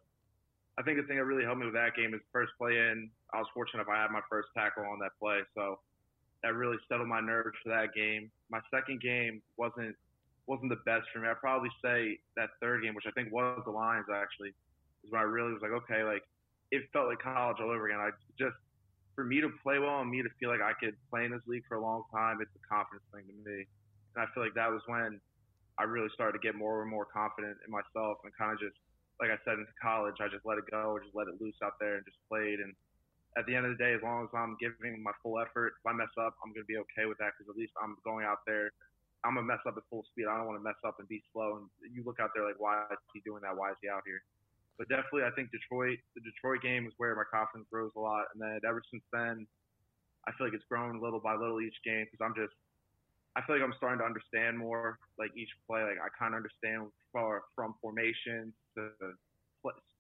I 0.79 0.83
think 0.83 0.97
the 0.97 1.05
thing 1.05 1.21
that 1.21 1.29
really 1.29 1.45
helped 1.45 1.61
me 1.61 1.67
with 1.67 1.77
that 1.77 1.95
game 1.95 2.15
is 2.15 2.21
first 2.33 2.53
play 2.57 2.73
in. 2.73 3.11
I 3.33 3.39
was 3.39 3.47
fortunate 3.53 3.83
if 3.83 3.89
I 3.89 4.01
had 4.01 4.11
my 4.11 4.25
first 4.31 4.49
tackle 4.57 4.89
on 4.89 4.99
that 5.01 5.13
play, 5.21 5.45
so 5.55 5.79
that 6.43 6.55
really 6.55 6.77
settled 6.89 7.09
my 7.09 7.21
nerves 7.21 7.57
for 7.63 7.69
that 7.71 7.93
game. 7.95 8.31
My 8.51 8.61
second 8.73 9.03
game 9.03 9.43
wasn't 9.57 9.95
wasn't 10.47 10.71
the 10.71 10.81
best 10.89 11.05
for 11.13 11.21
me. 11.21 11.29
I'd 11.29 11.43
probably 11.45 11.69
say 11.85 12.17
that 12.37 12.49
third 12.63 12.83
game, 12.83 12.95
which 12.95 13.05
I 13.07 13.13
think 13.13 13.31
was 13.31 13.61
the 13.67 13.71
Lions 13.71 14.07
actually, 14.09 14.57
is 15.05 15.11
when 15.11 15.21
I 15.21 15.25
really 15.25 15.53
was 15.53 15.61
like, 15.61 15.77
okay, 15.85 16.05
like 16.05 16.23
it 16.71 16.89
felt 16.93 17.09
like 17.09 17.21
college 17.21 17.59
all 17.61 17.71
over 17.71 17.87
again. 17.87 18.01
I 18.01 18.11
just 18.39 18.57
for 19.15 19.25
me 19.25 19.41
to 19.41 19.51
play 19.63 19.79
well 19.79 20.01
and 20.01 20.09
me 20.09 20.23
to 20.23 20.31
feel 20.39 20.49
like 20.49 20.63
I 20.63 20.73
could 20.79 20.95
play 21.11 21.25
in 21.25 21.33
this 21.33 21.43
league 21.47 21.65
for 21.69 21.75
a 21.75 21.83
long 21.83 22.05
time, 22.15 22.39
it's 22.41 22.55
a 22.55 22.63
confidence 22.63 23.03
thing 23.13 23.27
to 23.27 23.35
me. 23.51 23.67
And 24.15 24.23
I 24.23 24.27
feel 24.33 24.45
like 24.45 24.55
that 24.55 24.71
was 24.71 24.81
when 24.87 25.21
I 25.79 25.87
really 25.87 26.11
started 26.13 26.35
to 26.35 26.43
get 26.43 26.59
more 26.59 26.83
and 26.83 26.91
more 26.91 27.07
confident 27.07 27.57
in 27.63 27.71
myself 27.71 28.19
and 28.27 28.35
kind 28.35 28.51
of 28.51 28.59
just, 28.59 28.75
like 29.23 29.31
I 29.31 29.39
said, 29.47 29.63
into 29.63 29.71
college, 29.79 30.19
I 30.19 30.27
just 30.27 30.43
let 30.43 30.59
it 30.59 30.67
go 30.71 30.99
just 30.99 31.15
let 31.15 31.31
it 31.31 31.39
loose 31.39 31.59
out 31.63 31.79
there 31.79 31.97
and 31.97 32.05
just 32.05 32.19
played. 32.27 32.59
And 32.59 32.75
at 33.39 33.47
the 33.47 33.55
end 33.55 33.67
of 33.67 33.75
the 33.75 33.81
day, 33.81 33.95
as 33.95 34.03
long 34.03 34.27
as 34.27 34.33
I'm 34.35 34.59
giving 34.59 34.99
my 34.99 35.15
full 35.23 35.39
effort, 35.39 35.79
if 35.79 35.85
I 35.87 35.95
mess 35.95 36.11
up, 36.19 36.35
I'm 36.43 36.51
going 36.51 36.67
to 36.67 36.71
be 36.71 36.83
okay 36.91 37.07
with 37.07 37.23
that 37.23 37.39
because 37.39 37.47
at 37.47 37.59
least 37.59 37.75
I'm 37.79 37.95
going 38.03 38.27
out 38.27 38.43
there. 38.43 38.75
I'm 39.23 39.35
going 39.35 39.47
to 39.47 39.51
mess 39.51 39.63
up 39.67 39.79
at 39.79 39.87
full 39.91 40.07
speed. 40.11 40.27
I 40.27 40.35
don't 40.39 40.47
want 40.51 40.59
to 40.59 40.67
mess 40.67 40.79
up 40.87 40.99
and 40.99 41.07
be 41.07 41.23
slow. 41.31 41.63
And 41.63 41.67
you 41.91 42.03
look 42.03 42.19
out 42.19 42.31
there 42.35 42.47
like, 42.47 42.59
why 42.59 42.87
is 42.91 42.99
he 43.15 43.23
doing 43.23 43.43
that? 43.43 43.55
Why 43.55 43.71
is 43.71 43.79
he 43.83 43.91
out 43.91 44.03
here? 44.07 44.23
But 44.79 44.87
definitely, 44.87 45.27
I 45.27 45.35
think 45.35 45.51
Detroit, 45.51 45.99
the 46.15 46.23
Detroit 46.23 46.63
game 46.63 46.87
is 46.87 46.95
where 47.03 47.15
my 47.19 47.27
confidence 47.27 47.67
grows 47.67 47.91
a 47.99 48.03
lot. 48.03 48.31
And 48.35 48.39
then 48.39 48.63
ever 48.63 48.79
since 48.91 49.03
then, 49.11 49.43
I 50.27 50.35
feel 50.39 50.47
like 50.47 50.55
it's 50.55 50.67
grown 50.71 51.03
little 51.03 51.19
by 51.19 51.35
little 51.35 51.59
each 51.59 51.75
game 51.83 52.07
because 52.07 52.23
I'm 52.23 52.35
just, 52.39 52.55
I 53.39 53.47
feel 53.47 53.55
like 53.55 53.63
I'm 53.63 53.79
starting 53.79 54.03
to 54.03 54.05
understand 54.05 54.59
more 54.59 54.99
like 55.15 55.31
each 55.39 55.55
play. 55.71 55.87
Like 55.87 56.03
I 56.03 56.11
kind 56.19 56.35
of 56.35 56.43
understand 56.43 56.91
far 57.15 57.47
from 57.55 57.79
formation 57.79 58.51
to 58.75 58.91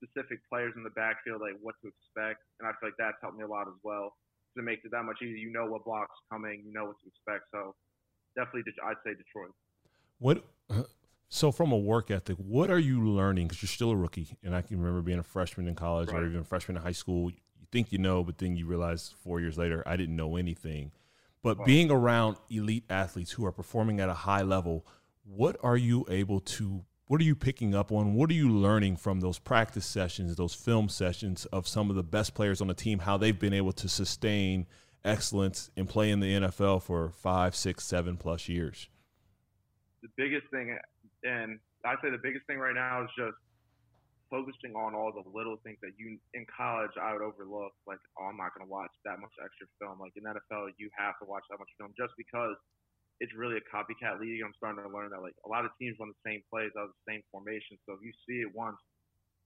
specific 0.02 0.40
players 0.48 0.72
in 0.76 0.82
the 0.82 0.90
backfield, 0.90 1.40
like 1.40 1.54
what 1.60 1.74
to 1.82 1.88
expect. 1.88 2.42
And 2.60 2.68
I 2.68 2.72
feel 2.78 2.90
like 2.90 2.98
that's 2.98 3.16
helped 3.20 3.36
me 3.36 3.44
a 3.44 3.48
lot 3.48 3.66
as 3.68 3.78
well. 3.82 4.14
To 4.56 4.62
make 4.62 4.80
it 4.84 4.90
that 4.90 5.02
much 5.04 5.18
easier, 5.22 5.36
you 5.36 5.52
know 5.52 5.66
what 5.66 5.84
blocks 5.84 6.14
coming, 6.32 6.62
you 6.64 6.72
know 6.72 6.86
what 6.86 6.96
to 7.02 7.06
expect. 7.06 7.44
So 7.52 7.74
definitely, 8.34 8.72
I'd 8.84 8.96
say 9.04 9.14
Detroit. 9.14 9.54
What 10.18 10.44
so, 11.28 11.52
from 11.52 11.70
a 11.70 11.76
work 11.76 12.10
ethic, 12.10 12.36
what 12.38 12.70
are 12.70 12.78
you 12.78 13.08
learning? 13.08 13.48
Because 13.48 13.62
you're 13.62 13.68
still 13.68 13.90
a 13.90 13.96
rookie, 13.96 14.36
and 14.42 14.54
I 14.54 14.62
can 14.62 14.78
remember 14.78 15.02
being 15.02 15.18
a 15.18 15.24
freshman 15.24 15.68
in 15.68 15.74
college 15.74 16.08
right. 16.08 16.22
or 16.22 16.26
even 16.26 16.40
a 16.40 16.44
freshman 16.44 16.76
in 16.76 16.82
high 16.82 16.92
school. 16.92 17.30
You 17.30 17.66
think 17.70 17.92
you 17.92 17.98
know, 17.98 18.24
but 18.24 18.38
then 18.38 18.56
you 18.56 18.66
realize 18.66 19.14
four 19.22 19.40
years 19.40 19.58
later, 19.58 19.82
I 19.86 19.96
didn't 19.96 20.16
know 20.16 20.36
anything. 20.36 20.90
But 21.56 21.64
being 21.64 21.90
around 21.90 22.36
elite 22.50 22.84
athletes 22.90 23.32
who 23.32 23.44
are 23.46 23.52
performing 23.52 24.00
at 24.00 24.08
a 24.08 24.14
high 24.14 24.42
level, 24.42 24.86
what 25.24 25.56
are 25.62 25.76
you 25.76 26.04
able 26.08 26.40
to? 26.40 26.84
What 27.06 27.20
are 27.20 27.24
you 27.24 27.34
picking 27.34 27.74
up 27.74 27.90
on? 27.90 28.14
What 28.14 28.30
are 28.30 28.34
you 28.34 28.50
learning 28.50 28.96
from 28.96 29.20
those 29.20 29.38
practice 29.38 29.86
sessions, 29.86 30.36
those 30.36 30.54
film 30.54 30.88
sessions 30.90 31.46
of 31.46 31.66
some 31.66 31.88
of 31.88 31.96
the 31.96 32.02
best 32.02 32.34
players 32.34 32.60
on 32.60 32.66
the 32.66 32.74
team? 32.74 32.98
How 32.98 33.16
they've 33.16 33.38
been 33.38 33.54
able 33.54 33.72
to 33.72 33.88
sustain 33.88 34.66
excellence 35.04 35.70
and 35.76 35.88
play 35.88 36.10
in 36.10 36.20
the 36.20 36.34
NFL 36.34 36.82
for 36.82 37.10
five, 37.10 37.54
six, 37.56 37.84
seven 37.84 38.16
plus 38.16 38.48
years. 38.48 38.88
The 40.02 40.08
biggest 40.16 40.46
thing 40.50 40.76
and 41.24 41.58
I'd 41.84 41.96
say 42.02 42.10
the 42.10 42.18
biggest 42.22 42.46
thing 42.46 42.58
right 42.58 42.74
now 42.74 43.02
is 43.04 43.10
just 43.16 43.36
focusing 44.28 44.76
on 44.76 44.94
all 44.94 45.12
the 45.12 45.24
little 45.28 45.56
things 45.64 45.80
that 45.80 45.96
you 45.96 46.20
in 46.36 46.44
college 46.48 46.92
I 47.00 47.16
would 47.16 47.24
overlook. 47.24 47.72
Like, 47.88 48.00
oh, 48.20 48.28
I'm 48.28 48.36
not 48.40 48.52
going 48.56 48.64
to 48.64 48.70
watch 48.70 48.92
that 49.04 49.20
much 49.20 49.32
extra 49.40 49.68
film. 49.80 50.00
Like 50.00 50.12
in 50.16 50.24
NFL, 50.24 50.76
you 50.76 50.88
have 50.96 51.16
to 51.20 51.26
watch 51.26 51.44
that 51.48 51.60
much 51.60 51.72
film 51.80 51.92
just 51.96 52.12
because 52.16 52.56
it's 53.18 53.34
really 53.34 53.58
a 53.58 53.64
copycat 53.66 54.20
league. 54.22 54.44
I'm 54.44 54.54
starting 54.54 54.84
to 54.84 54.92
learn 54.92 55.10
that 55.10 55.24
like 55.24 55.34
a 55.42 55.50
lot 55.50 55.66
of 55.66 55.74
teams 55.76 55.98
run 55.98 56.12
the 56.12 56.22
same 56.22 56.44
plays 56.46 56.70
out 56.78 56.92
of 56.92 56.94
the 56.94 57.04
same 57.08 57.22
formation. 57.34 57.80
So 57.84 57.98
if 57.98 58.00
you 58.04 58.14
see 58.28 58.46
it 58.46 58.50
once, 58.54 58.78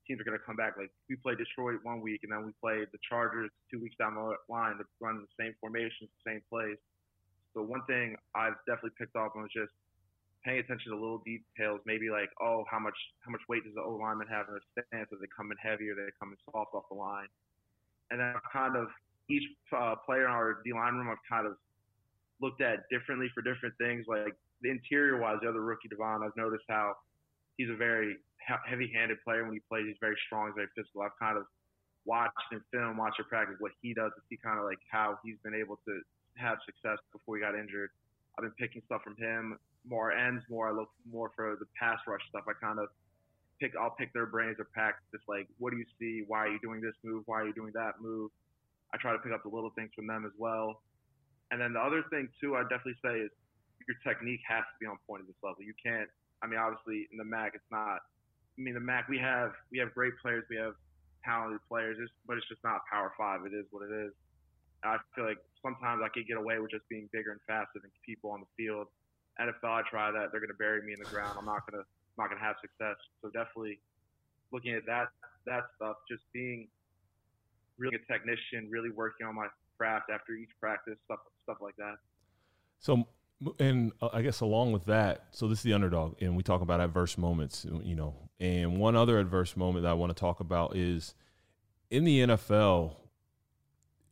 teams 0.05 0.21
are 0.21 0.29
going 0.29 0.37
to 0.37 0.45
come 0.45 0.59
back. 0.59 0.77
Like 0.77 0.93
we 1.09 1.17
play 1.23 1.39
Detroit 1.39 1.81
one 1.87 2.03
week, 2.05 2.21
and 2.27 2.31
then 2.31 2.45
we 2.45 2.53
play 2.61 2.85
the 2.85 3.01
Chargers 3.07 3.49
two 3.73 3.81
weeks 3.81 3.97
down 3.97 4.19
the 4.19 4.37
line 4.51 4.77
to 4.77 4.85
run 5.01 5.25
the 5.25 5.33
same 5.41 5.57
formations, 5.63 6.11
the 6.11 6.25
same 6.27 6.43
plays. 6.51 6.77
So 7.55 7.63
one 7.63 7.85
thing 7.89 8.17
I've 8.35 8.57
definitely 8.65 8.97
picked 8.97 9.17
up 9.17 9.37
on 9.37 9.45
is 9.45 9.53
just 9.53 9.73
paying 10.45 10.59
attention 10.59 10.91
to 10.93 10.99
little 10.99 11.23
details, 11.23 11.81
maybe 11.87 12.11
like, 12.11 12.31
oh, 12.43 12.65
how 12.71 12.79
much 12.79 12.97
how 13.21 13.31
much 13.31 13.43
weight 13.49 13.65
does 13.65 13.75
the 13.75 13.83
O 13.83 13.99
lineman 13.99 14.27
have 14.29 14.47
in 14.49 14.59
their 14.59 14.67
stance? 14.75 15.09
Are 15.13 15.21
they 15.21 15.31
coming 15.35 15.59
heavy? 15.63 15.89
or 15.91 15.95
Are 15.95 16.07
they 16.07 16.13
coming 16.19 16.37
soft 16.51 16.75
off 16.75 16.85
the 16.91 16.99
line? 16.99 17.31
And 18.11 18.21
then 18.21 18.35
I've 18.35 18.47
kind 18.53 18.77
of 18.77 18.89
each 19.31 19.47
uh, 19.73 19.95
player 20.05 20.27
in 20.27 20.31
our 20.31 20.61
D 20.65 20.73
line 20.73 20.95
room, 20.95 21.09
I've 21.09 21.23
kind 21.29 21.47
of 21.47 21.55
looked 22.41 22.61
at 22.61 22.89
differently 22.91 23.31
for 23.35 23.41
different 23.41 23.75
things. 23.79 24.07
Like 24.09 24.35
the 24.61 24.71
interior 24.71 25.19
wise, 25.19 25.39
the 25.43 25.49
other 25.49 25.63
rookie 25.63 25.89
Davon, 25.89 26.23
I've 26.23 26.37
noticed 26.37 26.67
how 26.69 26.95
he's 27.57 27.71
a 27.71 27.77
very 27.77 28.17
heavy-handed 28.43 29.19
player 29.23 29.45
when 29.45 29.55
he 29.55 29.63
plays. 29.71 29.87
He's 29.87 30.03
very 30.03 30.19
strong, 30.27 30.51
he's 30.51 30.59
very 30.59 30.73
physical. 30.75 31.03
I've 31.03 31.17
kind 31.19 31.39
of 31.39 31.47
watched 32.05 32.51
in 32.51 32.61
film, 32.75 32.99
watched 32.99 33.23
in 33.23 33.27
practice 33.27 33.57
what 33.61 33.71
he 33.81 33.95
does 33.95 34.11
to 34.19 34.21
see 34.29 34.39
kind 34.43 34.59
of 34.59 34.67
like 34.67 34.83
how 34.91 35.19
he's 35.23 35.39
been 35.47 35.55
able 35.55 35.79
to 35.87 36.03
have 36.35 36.59
success 36.67 36.99
before 37.15 37.39
he 37.39 37.43
got 37.43 37.55
injured. 37.55 37.91
I've 38.35 38.43
been 38.43 38.59
picking 38.59 38.83
stuff 38.87 39.03
from 39.05 39.15
him 39.17 39.59
more 39.89 40.13
ends 40.13 40.45
more. 40.49 40.69
I 40.69 40.73
look 40.73 40.91
more 41.11 41.31
for 41.35 41.57
the 41.59 41.67
pass 41.79 41.99
rush 42.07 42.23
stuff. 42.29 42.45
I 42.49 42.53
kind 42.65 42.79
of 42.79 42.89
pick. 43.61 43.73
I'll 43.79 43.95
pick 43.99 44.13
their 44.13 44.27
brains 44.27 44.57
or 44.59 44.67
practice. 44.73 45.21
Like, 45.29 45.49
what 45.59 45.71
do 45.71 45.79
you 45.79 45.87
see? 45.99 46.25
Why 46.27 46.47
are 46.47 46.49
you 46.49 46.59
doing 46.63 46.81
this 46.81 46.95
move? 47.05 47.23
Why 47.27 47.41
are 47.41 47.47
you 47.47 47.55
doing 47.55 47.73
that 47.75 48.01
move? 48.01 48.31
I 48.95 48.99
try 48.99 49.13
to 49.13 49.19
pick 49.19 49.33
up 49.33 49.43
the 49.43 49.49
little 49.49 49.73
things 49.75 49.91
from 49.97 50.07
them 50.07 50.25
as 50.27 50.33
well. 50.37 50.83
And 51.51 51.61
then 51.61 51.73
the 51.73 51.81
other 51.81 52.05
thing 52.11 52.29
too, 52.41 52.57
I 52.57 52.63
definitely 52.63 53.01
say 53.05 53.21
is 53.21 53.31
your 53.89 53.97
technique 54.07 54.41
has 54.49 54.63
to 54.63 54.77
be 54.81 54.87
on 54.87 54.97
point 55.07 55.23
at 55.23 55.27
this 55.27 55.41
level. 55.43 55.63
You 55.63 55.75
can't. 55.81 56.09
I 56.43 56.47
mean, 56.47 56.59
obviously 56.59 57.09
in 57.11 57.19
the 57.19 57.25
MAC, 57.25 57.53
it's 57.55 57.71
not. 57.71 58.01
I 58.03 58.61
mean, 58.61 58.75
the 58.75 58.85
MAC 58.85 59.09
we 59.09 59.19
have 59.19 59.53
we 59.71 59.79
have 59.79 59.95
great 59.95 60.13
players, 60.21 60.45
we 60.51 60.57
have 60.57 60.75
talented 61.25 61.61
players, 61.69 61.97
but 62.27 62.37
it's 62.37 62.49
just 62.49 62.63
not 62.63 62.83
Power 62.91 63.13
Five. 63.17 63.47
It 63.47 63.55
is 63.55 63.67
what 63.71 63.89
it 63.89 63.93
is. 63.93 64.13
I 64.85 64.99
feel 65.15 65.25
like 65.25 65.39
sometimes 65.63 66.03
I 66.03 66.11
could 66.11 66.27
get 66.27 66.37
away 66.37 66.59
with 66.59 66.75
just 66.75 66.83
being 66.91 67.09
bigger 67.13 67.31
and 67.31 67.41
faster 67.47 67.79
than 67.79 67.91
people 68.05 68.31
on 68.35 68.43
the 68.43 68.51
field 68.59 68.91
NFL, 69.41 69.65
I 69.65 69.83
try 69.89 70.11
that, 70.11 70.29
they're 70.31 70.41
going 70.41 70.53
to 70.53 70.59
bury 70.59 70.83
me 70.83 70.93
in 70.93 70.99
the 71.03 71.09
ground. 71.09 71.37
I'm 71.39 71.47
not 71.47 71.65
going 71.71 71.83
to 71.83 71.89
not 72.19 72.29
going 72.29 72.39
to 72.39 72.45
have 72.45 72.57
success. 72.61 72.97
So 73.23 73.31
definitely 73.31 73.81
looking 74.53 74.75
at 74.75 74.85
that 74.87 75.09
that 75.47 75.65
stuff, 75.77 75.97
just 76.09 76.23
being 76.33 76.69
really 77.79 77.97
a 77.97 78.13
technician, 78.13 78.69
really 78.71 78.91
working 78.91 79.27
on 79.27 79.35
my 79.35 79.47
craft 79.79 80.11
after 80.13 80.35
each 80.35 80.51
practice, 80.61 80.97
stuff 81.05 81.21
stuff 81.43 81.57
like 81.61 81.75
that. 81.77 81.97
So, 82.79 83.07
and 83.59 83.93
uh, 84.01 84.11
I 84.13 84.23
guess 84.23 84.41
along 84.41 84.73
with 84.73 84.85
that, 84.87 85.27
so 85.31 85.49
this 85.49 85.59
is 85.59 85.65
the 85.65 85.73
underdog, 85.73 86.21
and 86.21 86.37
we 86.37 86.43
talk 86.43 86.61
about 86.61 86.81
adverse 86.81 87.17
moments, 87.17 87.67
you 87.83 87.95
know. 87.95 88.15
And 88.39 88.79
one 88.79 88.97
other 88.97 89.19
adverse 89.19 89.57
moment 89.57 89.85
that 89.85 89.91
I 89.91 89.95
want 89.95 90.15
to 90.15 90.21
talk 90.21 90.41
about 90.41 90.77
is 90.77 91.15
in 91.91 92.05
the 92.05 92.21
NFL. 92.21 92.97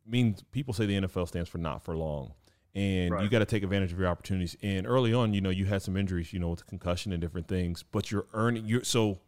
Means 0.03 0.43
people 0.51 0.73
say 0.73 0.87
the 0.87 0.99
NFL 0.99 1.27
stands 1.27 1.47
for 1.47 1.59
not 1.59 1.85
for 1.85 1.95
long 1.95 2.33
and 2.73 3.11
right. 3.11 3.23
you 3.23 3.29
got 3.29 3.39
to 3.39 3.45
take 3.45 3.63
advantage 3.63 3.91
of 3.91 3.99
your 3.99 4.07
opportunities. 4.07 4.55
And 4.61 4.87
early 4.87 5.13
on, 5.13 5.33
you 5.33 5.41
know, 5.41 5.49
you 5.49 5.65
had 5.65 5.81
some 5.81 5.97
injuries, 5.97 6.31
you 6.33 6.39
know, 6.39 6.49
with 6.49 6.65
concussion 6.65 7.11
and 7.11 7.21
different 7.21 7.47
things, 7.47 7.83
but 7.83 8.11
you're 8.11 8.27
earning 8.33 8.65
you 8.65 8.83
so 8.83 9.19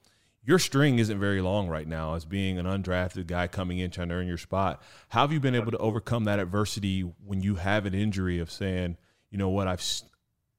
your 0.46 0.60
string 0.60 1.00
isn't 1.00 1.20
very 1.20 1.42
long 1.42 1.70
right 1.70 1.88
now 1.88 2.16
as 2.16 2.26
being 2.26 2.58
an 2.58 2.66
undrafted 2.66 3.28
guy 3.28 3.48
coming 3.48 3.80
in 3.80 3.92
trying 3.92 4.10
to 4.10 4.16
earn 4.16 4.28
your 4.28 4.38
spot. 4.38 4.82
How 5.10 5.22
have 5.22 5.32
you 5.32 5.40
been 5.40 5.56
able 5.56 5.72
to 5.72 5.78
overcome 5.78 6.26
that 6.26 6.40
adversity 6.40 7.02
when 7.02 7.42
you 7.42 7.56
have 7.56 7.86
an 7.86 7.94
injury 7.94 8.40
of 8.40 8.52
saying, 8.52 8.98
you 9.30 9.38
know 9.38 9.50
what, 9.50 9.68
I've 9.68 9.84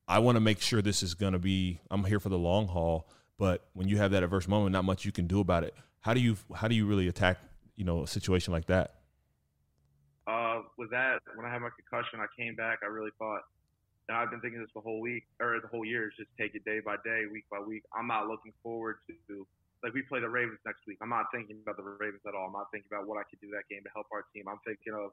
I 0.06 0.18
want 0.18 0.36
to 0.36 0.40
make 0.40 0.60
sure 0.60 0.82
this 0.82 1.02
is 1.02 1.14
going 1.14 1.32
to 1.32 1.38
be 1.38 1.80
I'm 1.90 2.04
here 2.04 2.20
for 2.20 2.28
the 2.28 2.38
long 2.38 2.68
haul, 2.68 3.08
but 3.38 3.66
when 3.72 3.88
you 3.88 3.98
have 3.98 4.10
that 4.12 4.22
adverse 4.22 4.48
moment, 4.48 4.72
not 4.72 4.84
much 4.84 5.04
you 5.04 5.12
can 5.12 5.26
do 5.26 5.40
about 5.40 5.64
it. 5.64 5.74
How 6.00 6.14
do 6.14 6.20
you 6.20 6.36
how 6.54 6.68
do 6.68 6.74
you 6.74 6.86
really 6.86 7.08
attack, 7.08 7.38
you 7.76 7.84
know, 7.84 8.02
a 8.02 8.06
situation 8.06 8.52
like 8.52 8.66
that? 8.66 8.94
With 10.78 10.90
that, 10.90 11.20
when 11.34 11.46
I 11.46 11.52
had 11.52 11.62
my 11.62 11.70
concussion, 11.74 12.20
I 12.20 12.28
came 12.36 12.54
back. 12.54 12.80
I 12.82 12.86
really 12.86 13.12
thought, 13.18 13.42
and 14.08 14.16
I've 14.16 14.30
been 14.30 14.40
thinking 14.40 14.60
this 14.60 14.70
the 14.74 14.84
whole 14.84 15.00
week 15.00 15.24
or 15.40 15.58
the 15.60 15.68
whole 15.68 15.84
year 15.84 16.08
is 16.08 16.14
just 16.16 16.30
take 16.38 16.54
it 16.54 16.64
day 16.64 16.80
by 16.80 16.96
day, 17.04 17.24
week 17.30 17.44
by 17.50 17.60
week. 17.60 17.82
I'm 17.94 18.06
not 18.06 18.28
looking 18.28 18.52
forward 18.62 18.98
to 19.08 19.46
like 19.84 19.92
we 19.92 20.00
play 20.00 20.18
the 20.18 20.28
Ravens 20.32 20.58
next 20.64 20.80
week. 20.88 20.96
I'm 21.04 21.12
not 21.12 21.28
thinking 21.28 21.60
about 21.60 21.76
the 21.76 21.84
Ravens 21.84 22.24
at 22.24 22.32
all. 22.32 22.48
I'm 22.48 22.56
not 22.56 22.72
thinking 22.72 22.88
about 22.88 23.06
what 23.06 23.20
I 23.20 23.24
could 23.28 23.40
do 23.44 23.52
that 23.52 23.68
game 23.68 23.84
to 23.84 23.92
help 23.92 24.08
our 24.12 24.24
team. 24.32 24.48
I'm 24.48 24.60
thinking 24.64 24.96
of 24.96 25.12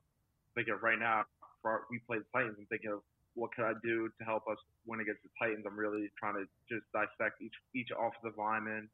thinking 0.55 0.73
of 0.73 0.81
right 0.81 0.97
now. 0.97 1.27
For 1.61 1.71
our, 1.71 1.79
we 1.91 1.99
play 2.07 2.23
the 2.23 2.29
Titans. 2.31 2.55
I'm 2.57 2.65
thinking 2.71 2.91
of 2.91 3.03
what 3.35 3.51
could 3.51 3.67
I 3.67 3.75
do 3.83 4.07
to 4.07 4.23
help 4.23 4.47
us 4.47 4.57
win 4.87 5.03
against 5.03 5.23
the 5.27 5.31
Titans. 5.35 5.67
I'm 5.67 5.75
really 5.75 6.07
trying 6.15 6.39
to 6.39 6.47
just 6.71 6.87
dissect 6.95 7.43
each 7.43 7.55
each 7.75 7.91
offensive 7.91 8.39
lineman 8.39 8.87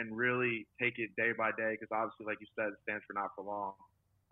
and 0.00 0.16
really 0.16 0.66
take 0.80 0.96
it 0.96 1.12
day 1.16 1.36
by 1.36 1.52
day 1.52 1.76
because 1.76 1.92
obviously, 1.92 2.24
like 2.24 2.40
you 2.40 2.48
said, 2.56 2.72
it 2.72 2.80
stands 2.88 3.04
for 3.04 3.12
not 3.12 3.36
for 3.36 3.44
long. 3.44 3.76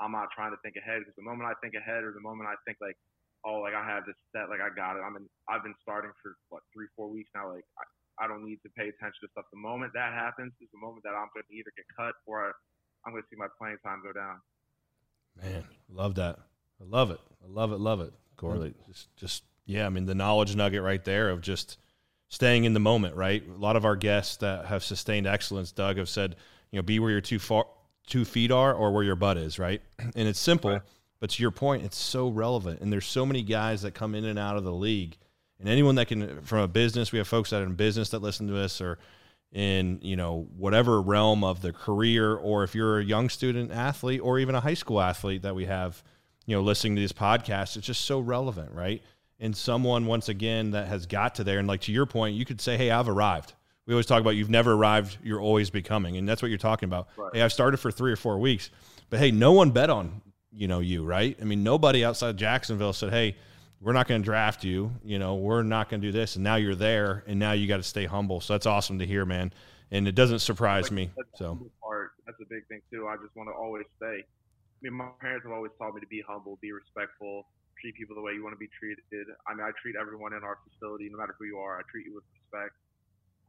I'm 0.00 0.12
not 0.12 0.32
trying 0.32 0.50
to 0.50 0.60
think 0.64 0.76
ahead 0.80 1.04
because 1.04 1.14
the 1.14 1.22
moment 1.22 1.44
I 1.44 1.54
think 1.60 1.76
ahead 1.76 2.02
or 2.02 2.12
the 2.16 2.24
moment 2.24 2.48
I 2.48 2.56
think 2.64 2.80
like, 2.80 2.96
oh, 3.44 3.60
like 3.60 3.76
I 3.76 3.84
have 3.84 4.08
this 4.08 4.16
set, 4.32 4.48
like 4.48 4.64
I 4.64 4.72
got 4.72 4.96
it. 4.96 5.04
I'm 5.04 5.16
in, 5.16 5.28
I've 5.48 5.62
been 5.62 5.76
starting 5.84 6.10
for 6.24 6.34
what 6.48 6.64
three, 6.72 6.88
four 6.96 7.08
weeks 7.12 7.28
now. 7.36 7.52
Like 7.52 7.68
I, 7.76 8.24
I 8.24 8.28
don't 8.28 8.44
need 8.44 8.64
to 8.64 8.70
pay 8.72 8.88
attention 8.88 9.20
to 9.22 9.28
stuff. 9.32 9.44
The 9.52 9.60
moment 9.60 9.92
that 9.92 10.12
happens 10.12 10.52
is 10.60 10.68
the 10.72 10.80
moment 10.80 11.04
that 11.04 11.12
I'm 11.12 11.28
going 11.36 11.44
to 11.44 11.54
either 11.54 11.72
get 11.76 11.84
cut 11.92 12.16
or 12.24 12.52
I'm 13.04 13.12
going 13.12 13.22
to 13.22 13.28
see 13.28 13.36
my 13.36 13.48
playing 13.60 13.78
time 13.84 14.00
go 14.02 14.12
down. 14.12 14.40
Man, 15.36 15.64
love 15.88 16.16
that. 16.16 16.40
I 16.80 16.84
love 16.84 17.10
it. 17.10 17.20
I 17.44 17.48
love 17.48 17.72
it. 17.72 17.78
Love 17.78 18.00
it. 18.00 18.12
Corley, 18.36 18.70
mm-hmm. 18.70 18.90
just, 18.90 19.16
just 19.16 19.44
yeah. 19.66 19.86
I 19.86 19.90
mean, 19.90 20.06
the 20.06 20.14
knowledge 20.14 20.56
nugget 20.56 20.82
right 20.82 21.04
there 21.04 21.30
of 21.30 21.40
just 21.40 21.76
staying 22.28 22.64
in 22.64 22.72
the 22.72 22.80
moment. 22.80 23.16
Right. 23.16 23.42
A 23.46 23.58
lot 23.58 23.76
of 23.76 23.84
our 23.84 23.96
guests 23.96 24.36
that 24.38 24.66
have 24.66 24.82
sustained 24.82 25.26
excellence, 25.26 25.72
Doug, 25.72 25.98
have 25.98 26.08
said, 26.08 26.36
you 26.70 26.78
know, 26.78 26.82
be 26.82 26.98
where 26.98 27.10
you're 27.10 27.20
too 27.20 27.38
far 27.38 27.66
two 28.10 28.24
feet 28.26 28.50
are 28.50 28.74
or 28.74 28.92
where 28.92 29.04
your 29.04 29.16
butt 29.16 29.38
is, 29.38 29.58
right? 29.58 29.80
And 30.14 30.28
it's 30.28 30.40
simple, 30.40 30.72
right. 30.72 30.82
but 31.20 31.30
to 31.30 31.42
your 31.42 31.50
point, 31.50 31.84
it's 31.84 31.96
so 31.96 32.28
relevant. 32.28 32.80
And 32.80 32.92
there's 32.92 33.06
so 33.06 33.24
many 33.24 33.42
guys 33.42 33.82
that 33.82 33.94
come 33.94 34.14
in 34.14 34.24
and 34.26 34.38
out 34.38 34.56
of 34.56 34.64
the 34.64 34.72
league 34.72 35.16
And 35.58 35.68
anyone 35.68 35.94
that 35.96 36.08
can, 36.08 36.40
from 36.42 36.60
a 36.60 36.68
business, 36.68 37.12
we 37.12 37.18
have 37.18 37.28
folks 37.28 37.50
that 37.50 37.60
are 37.60 37.66
in 37.66 37.74
business 37.74 38.10
that 38.10 38.22
listen 38.22 38.48
to 38.48 38.58
us 38.58 38.80
or 38.80 38.98
in, 39.52 39.98
you 40.02 40.16
know, 40.16 40.48
whatever 40.56 41.00
realm 41.02 41.44
of 41.44 41.60
the 41.60 41.72
career, 41.72 42.34
or 42.34 42.64
if 42.64 42.74
you're 42.74 42.98
a 42.98 43.04
young 43.04 43.28
student 43.28 43.70
athlete 43.70 44.20
or 44.22 44.38
even 44.38 44.54
a 44.54 44.60
high 44.60 44.74
school 44.74 45.00
athlete 45.00 45.42
that 45.42 45.54
we 45.54 45.66
have, 45.66 46.02
you 46.46 46.56
know, 46.56 46.62
listening 46.62 46.96
to 46.96 47.00
these 47.00 47.12
podcasts, 47.12 47.76
it's 47.76 47.86
just 47.86 48.04
so 48.06 48.20
relevant, 48.20 48.72
right? 48.72 49.02
And 49.38 49.56
someone, 49.56 50.06
once 50.06 50.28
again, 50.28 50.70
that 50.72 50.88
has 50.88 51.06
got 51.06 51.34
to 51.36 51.44
there. 51.44 51.58
And 51.58 51.68
like 51.68 51.82
to 51.82 51.92
your 51.92 52.06
point, 52.06 52.36
you 52.36 52.44
could 52.44 52.60
say, 52.60 52.76
hey, 52.76 52.90
I've 52.90 53.08
arrived. 53.08 53.54
We 53.86 53.94
always 53.94 54.06
talk 54.06 54.20
about 54.20 54.30
you've 54.30 54.50
never 54.50 54.72
arrived, 54.72 55.18
you're 55.22 55.40
always 55.40 55.70
becoming. 55.70 56.16
And 56.16 56.28
that's 56.28 56.42
what 56.42 56.48
you're 56.48 56.58
talking 56.58 56.88
about. 56.88 57.08
Right. 57.16 57.30
Hey, 57.34 57.42
I've 57.42 57.52
started 57.52 57.78
for 57.78 57.90
three 57.90 58.12
or 58.12 58.16
four 58.16 58.38
weeks, 58.38 58.70
but 59.08 59.18
hey, 59.18 59.30
no 59.30 59.52
one 59.52 59.70
bet 59.70 59.90
on, 59.90 60.22
you 60.52 60.68
know, 60.68 60.80
you, 60.80 61.04
right? 61.04 61.36
I 61.40 61.44
mean, 61.44 61.62
nobody 61.62 62.04
outside 62.04 62.36
Jacksonville 62.36 62.92
said, 62.92 63.10
hey, 63.10 63.36
we're 63.80 63.94
not 63.94 64.06
going 64.06 64.20
to 64.20 64.24
draft 64.24 64.62
you. 64.62 64.92
You 65.02 65.18
know, 65.18 65.36
we're 65.36 65.62
not 65.62 65.88
going 65.88 66.02
to 66.02 66.06
do 66.06 66.12
this. 66.12 66.36
And 66.36 66.44
now 66.44 66.56
you're 66.56 66.74
there, 66.74 67.24
and 67.26 67.38
now 67.38 67.52
you 67.52 67.66
got 67.66 67.78
to 67.78 67.82
stay 67.82 68.04
humble. 68.04 68.40
So 68.40 68.54
that's 68.54 68.66
awesome 68.66 68.98
to 68.98 69.06
hear, 69.06 69.24
man. 69.24 69.52
And 69.90 70.06
it 70.06 70.14
doesn't 70.14 70.40
surprise 70.40 70.84
like, 70.84 70.92
me. 70.92 71.10
so 71.34 71.58
part 71.82 72.12
that's 72.26 72.38
a 72.40 72.46
big 72.46 72.66
thing 72.68 72.80
too. 72.92 73.08
I 73.08 73.16
just 73.16 73.34
want 73.34 73.48
to 73.48 73.54
always 73.54 73.86
say. 73.98 74.22
I 74.22 74.78
mean, 74.82 74.94
my 74.94 75.08
parents 75.20 75.44
have 75.44 75.52
always 75.52 75.72
taught 75.78 75.94
me 75.94 76.00
to 76.00 76.06
be 76.06 76.22
humble, 76.26 76.58
be 76.62 76.72
respectful, 76.72 77.44
treat 77.80 77.96
people 77.96 78.14
the 78.14 78.22
way 78.22 78.32
you 78.32 78.44
want 78.44 78.54
to 78.54 78.60
be 78.60 78.70
treated. 78.78 79.04
I 79.48 79.52
mean, 79.52 79.64
I 79.64 79.72
treat 79.82 79.96
everyone 79.96 80.32
in 80.32 80.44
our 80.44 80.56
facility, 80.64 81.08
no 81.10 81.18
matter 81.18 81.34
who 81.38 81.44
you 81.44 81.58
are, 81.58 81.76
I 81.76 81.82
treat 81.90 82.06
you 82.06 82.14
with 82.14 82.24
respect. 82.32 82.76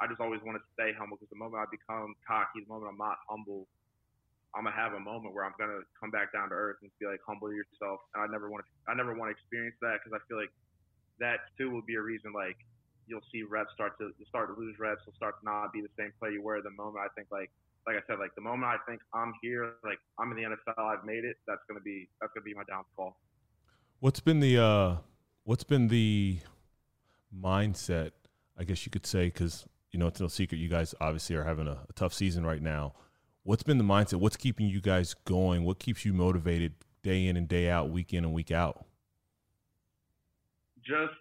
I 0.01 0.09
just 0.09 0.17
always 0.17 0.41
want 0.41 0.57
to 0.57 0.65
stay 0.73 0.97
humble 0.97 1.21
because 1.21 1.29
the 1.29 1.37
moment 1.37 1.61
I 1.61 1.69
become 1.69 2.17
cocky, 2.25 2.65
the 2.65 2.69
moment 2.73 2.89
I'm 2.89 2.97
not 2.97 3.21
humble, 3.29 3.69
I'm 4.57 4.65
gonna 4.65 4.75
have 4.75 4.97
a 4.97 4.99
moment 4.99 5.37
where 5.37 5.45
I'm 5.45 5.53
gonna 5.61 5.85
come 5.93 6.09
back 6.09 6.33
down 6.33 6.49
to 6.49 6.57
earth 6.57 6.81
and 6.81 6.89
be 6.97 7.05
like, 7.05 7.21
humble 7.21 7.53
yourself. 7.53 8.01
And 8.17 8.25
I 8.25 8.27
never 8.27 8.49
want 8.49 8.65
to, 8.65 8.69
I 8.89 8.97
never 8.97 9.13
want 9.13 9.29
to 9.29 9.37
experience 9.37 9.77
that 9.85 10.01
because 10.01 10.17
I 10.17 10.21
feel 10.25 10.41
like 10.41 10.49
that 11.21 11.45
too 11.53 11.69
will 11.69 11.85
be 11.85 11.95
a 11.95 12.01
reason 12.01 12.33
like 12.33 12.57
you'll 13.05 13.23
see 13.31 13.43
reps 13.43 13.69
start 13.77 13.93
to 13.99 14.09
start 14.27 14.49
to 14.49 14.59
lose 14.59 14.75
reps. 14.81 15.05
You'll 15.05 15.15
start 15.15 15.37
to 15.39 15.45
not 15.45 15.71
be 15.71 15.81
the 15.81 15.93
same 15.97 16.11
player 16.17 16.33
you 16.33 16.41
were 16.41 16.61
the 16.61 16.71
moment. 16.71 17.05
I 17.05 17.13
think 17.13 17.27
like, 17.29 17.51
like 17.85 17.95
I 17.95 18.01
said, 18.07 18.17
like 18.17 18.33
the 18.35 18.41
moment 18.41 18.73
I 18.73 18.81
think 18.89 19.01
I'm 19.13 19.33
here, 19.41 19.77
like 19.83 19.99
I'm 20.17 20.31
in 20.31 20.37
the 20.37 20.49
NFL, 20.49 20.81
I've 20.81 21.05
made 21.05 21.25
it. 21.25 21.37
That's 21.45 21.61
gonna 21.69 21.85
be 21.85 22.09
that's 22.19 22.33
gonna 22.33 22.43
be 22.43 22.53
my 22.53 22.63
downfall. 22.65 23.17
What's 23.99 24.19
been 24.19 24.39
the 24.39 24.57
uh, 24.57 24.95
what's 25.43 25.63
been 25.63 25.89
the 25.89 26.39
mindset? 27.29 28.11
I 28.57 28.63
guess 28.63 28.85
you 28.85 28.91
could 28.91 29.05
say 29.05 29.25
because 29.25 29.67
you 29.91 29.99
know 29.99 30.07
it's 30.07 30.19
no 30.19 30.27
secret 30.27 30.57
you 30.57 30.69
guys 30.69 30.95
obviously 31.01 31.35
are 31.35 31.43
having 31.43 31.67
a, 31.67 31.79
a 31.89 31.93
tough 31.95 32.13
season 32.13 32.45
right 32.45 32.61
now 32.61 32.93
what's 33.43 33.63
been 33.63 33.77
the 33.77 33.83
mindset? 33.83 34.15
What's 34.15 34.37
keeping 34.37 34.67
you 34.67 34.81
guys 34.81 35.15
going? 35.25 35.63
What 35.63 35.79
keeps 35.79 36.05
you 36.05 36.13
motivated 36.13 36.73
day 37.03 37.27
in 37.27 37.37
and 37.37 37.47
day 37.47 37.69
out, 37.69 37.89
week 37.89 38.13
in 38.13 38.23
and 38.23 38.33
week 38.33 38.51
out? 38.51 38.85
Just 40.85 41.13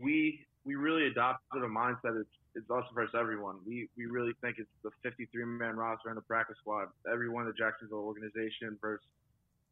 we 0.00 0.46
we 0.64 0.74
really 0.74 1.06
adopted 1.06 1.62
a 1.62 1.66
mindset. 1.66 2.20
It's 2.20 2.28
it's 2.54 2.70
us 2.70 2.84
versus 2.94 3.14
everyone. 3.18 3.56
We 3.66 3.88
we 3.96 4.06
really 4.06 4.32
think 4.40 4.56
it's 4.58 4.70
the 4.82 4.90
53 5.02 5.44
man 5.44 5.76
roster 5.76 6.08
and 6.08 6.16
the 6.16 6.22
practice 6.22 6.56
squad. 6.60 6.88
Everyone 7.10 7.42
in 7.42 7.48
the 7.48 7.54
Jacksonville 7.54 7.98
organization 7.98 8.76
versus 8.80 9.06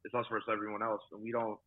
it's 0.04 0.14
us 0.14 0.26
versus 0.30 0.48
everyone 0.50 0.82
else, 0.82 1.02
and 1.12 1.22
we 1.22 1.32
don't. 1.32 1.58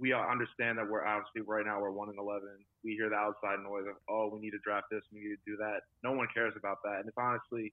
We 0.00 0.12
understand 0.12 0.78
that 0.78 0.88
we're 0.88 1.06
obviously 1.06 1.42
right 1.46 1.64
now 1.64 1.80
we're 1.80 1.94
one 1.94 2.10
in 2.10 2.18
eleven. 2.18 2.58
We 2.82 2.98
hear 2.98 3.08
the 3.08 3.16
outside 3.16 3.62
noise 3.62 3.86
of 3.88 3.96
oh 4.10 4.30
we 4.32 4.40
need 4.40 4.50
to 4.50 4.62
draft 4.64 4.90
this, 4.90 5.02
we 5.12 5.20
need 5.20 5.38
to 5.38 5.44
do 5.46 5.56
that. 5.58 5.86
No 6.02 6.12
one 6.12 6.26
cares 6.34 6.54
about 6.56 6.82
that, 6.84 7.00
and 7.00 7.08
it's 7.08 7.18
honestly 7.18 7.72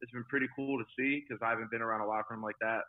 it's 0.00 0.12
been 0.12 0.24
pretty 0.24 0.48
cool 0.56 0.78
to 0.78 0.84
see 0.96 1.24
because 1.24 1.40
I 1.44 1.50
haven't 1.50 1.70
been 1.70 1.82
around 1.82 2.00
a 2.00 2.06
locker 2.06 2.34
room 2.34 2.42
like 2.42 2.58
that. 2.60 2.84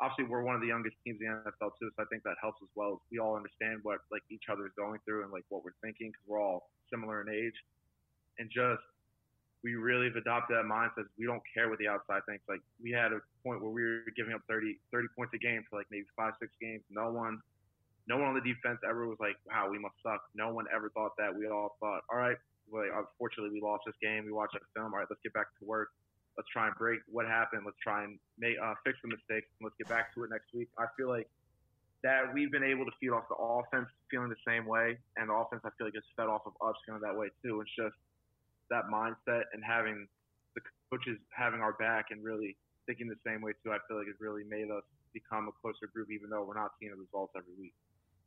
Obviously, 0.00 0.24
we're 0.24 0.42
one 0.42 0.54
of 0.54 0.60
the 0.62 0.66
youngest 0.68 0.96
teams 1.04 1.20
in 1.20 1.28
the 1.28 1.50
NFL 1.50 1.76
too, 1.78 1.90
so 1.94 2.02
I 2.02 2.06
think 2.08 2.22
that 2.24 2.36
helps 2.40 2.58
as 2.62 2.68
well. 2.74 3.02
We 3.12 3.18
all 3.18 3.36
understand 3.36 3.80
what 3.82 4.00
like 4.10 4.22
each 4.30 4.48
other 4.50 4.66
is 4.66 4.72
going 4.76 4.98
through 5.04 5.24
and 5.24 5.32
like 5.32 5.44
what 5.48 5.62
we're 5.62 5.76
thinking 5.82 6.08
because 6.08 6.24
we're 6.26 6.40
all 6.40 6.70
similar 6.90 7.20
in 7.22 7.28
age, 7.28 7.58
and 8.38 8.50
just 8.50 8.82
we 9.62 9.74
really 9.74 10.06
have 10.06 10.16
adopted 10.16 10.56
that 10.56 10.64
mindset. 10.64 11.04
We 11.18 11.26
don't 11.26 11.42
care 11.52 11.68
what 11.68 11.78
the 11.78 11.88
outside 11.88 12.24
thinks. 12.26 12.44
Like 12.48 12.60
we 12.82 12.90
had 12.90 13.12
a 13.12 13.20
point 13.44 13.60
where 13.60 13.70
we 13.70 13.82
were 13.82 14.08
giving 14.16 14.32
up 14.32 14.40
30, 14.48 14.78
30 14.92 15.08
points 15.16 15.34
a 15.34 15.38
game 15.38 15.64
for 15.68 15.78
like 15.78 15.86
maybe 15.90 16.06
five, 16.16 16.32
six 16.40 16.52
games. 16.60 16.80
No 16.88 17.10
one, 17.12 17.40
no 18.06 18.16
one 18.16 18.28
on 18.28 18.34
the 18.34 18.40
defense 18.40 18.78
ever 18.88 19.06
was 19.06 19.18
like, 19.20 19.36
"Wow, 19.46 19.68
we 19.70 19.78
must 19.78 19.94
suck." 20.02 20.22
No 20.34 20.52
one 20.52 20.66
ever 20.74 20.90
thought 20.90 21.16
that. 21.18 21.34
We 21.34 21.48
all 21.48 21.76
thought, 21.80 22.02
"All 22.10 22.18
right, 22.18 22.36
well, 22.70 22.84
unfortunately, 22.84 23.52
we 23.52 23.60
lost 23.60 23.84
this 23.86 23.96
game. 24.00 24.24
We 24.24 24.32
watched 24.32 24.54
that 24.54 24.62
film. 24.74 24.92
All 24.92 24.98
right, 25.00 25.06
let's 25.08 25.22
get 25.22 25.32
back 25.32 25.46
to 25.58 25.64
work." 25.64 25.90
Let's 26.36 26.48
try 26.50 26.68
and 26.68 26.76
break 26.76 27.00
what 27.10 27.26
happened. 27.26 27.62
Let's 27.66 27.76
try 27.82 28.04
and 28.04 28.18
make 28.38 28.56
uh, 28.62 28.74
fix 28.84 28.96
the 29.02 29.08
mistakes. 29.08 29.50
And 29.58 29.66
let's 29.66 29.76
get 29.76 29.88
back 29.88 30.14
to 30.14 30.24
it 30.24 30.30
next 30.30 30.54
week. 30.54 30.68
I 30.78 30.86
feel 30.96 31.08
like 31.08 31.28
that 32.02 32.32
we've 32.32 32.50
been 32.50 32.64
able 32.64 32.84
to 32.84 32.92
feed 32.98 33.10
off 33.10 33.28
the 33.28 33.36
offense 33.36 33.88
feeling 34.10 34.30
the 34.30 34.40
same 34.46 34.64
way, 34.64 34.96
and 35.16 35.28
the 35.28 35.34
offense 35.34 35.62
I 35.64 35.70
feel 35.76 35.86
like 35.86 35.96
is 35.96 36.06
fed 36.16 36.28
off 36.28 36.42
of 36.46 36.54
us 36.64 36.74
feeling 36.86 37.02
that 37.02 37.14
way 37.16 37.28
too. 37.42 37.60
It's 37.60 37.70
just 37.76 37.96
that 38.70 38.84
mindset 38.88 39.52
and 39.52 39.62
having 39.66 40.08
the 40.54 40.62
coaches 40.90 41.18
having 41.30 41.60
our 41.60 41.74
back 41.74 42.06
and 42.10 42.24
really 42.24 42.56
thinking 42.86 43.08
the 43.08 43.20
same 43.26 43.42
way 43.42 43.52
too. 43.62 43.72
I 43.72 43.78
feel 43.86 43.98
like 43.98 44.06
has 44.06 44.16
really 44.20 44.44
made 44.44 44.70
us 44.70 44.84
become 45.12 45.48
a 45.48 45.54
closer 45.60 45.90
group, 45.92 46.08
even 46.10 46.30
though 46.30 46.42
we're 46.42 46.58
not 46.58 46.72
seeing 46.78 46.92
the 46.92 46.98
results 46.98 47.34
every 47.36 47.52
week. 47.58 47.74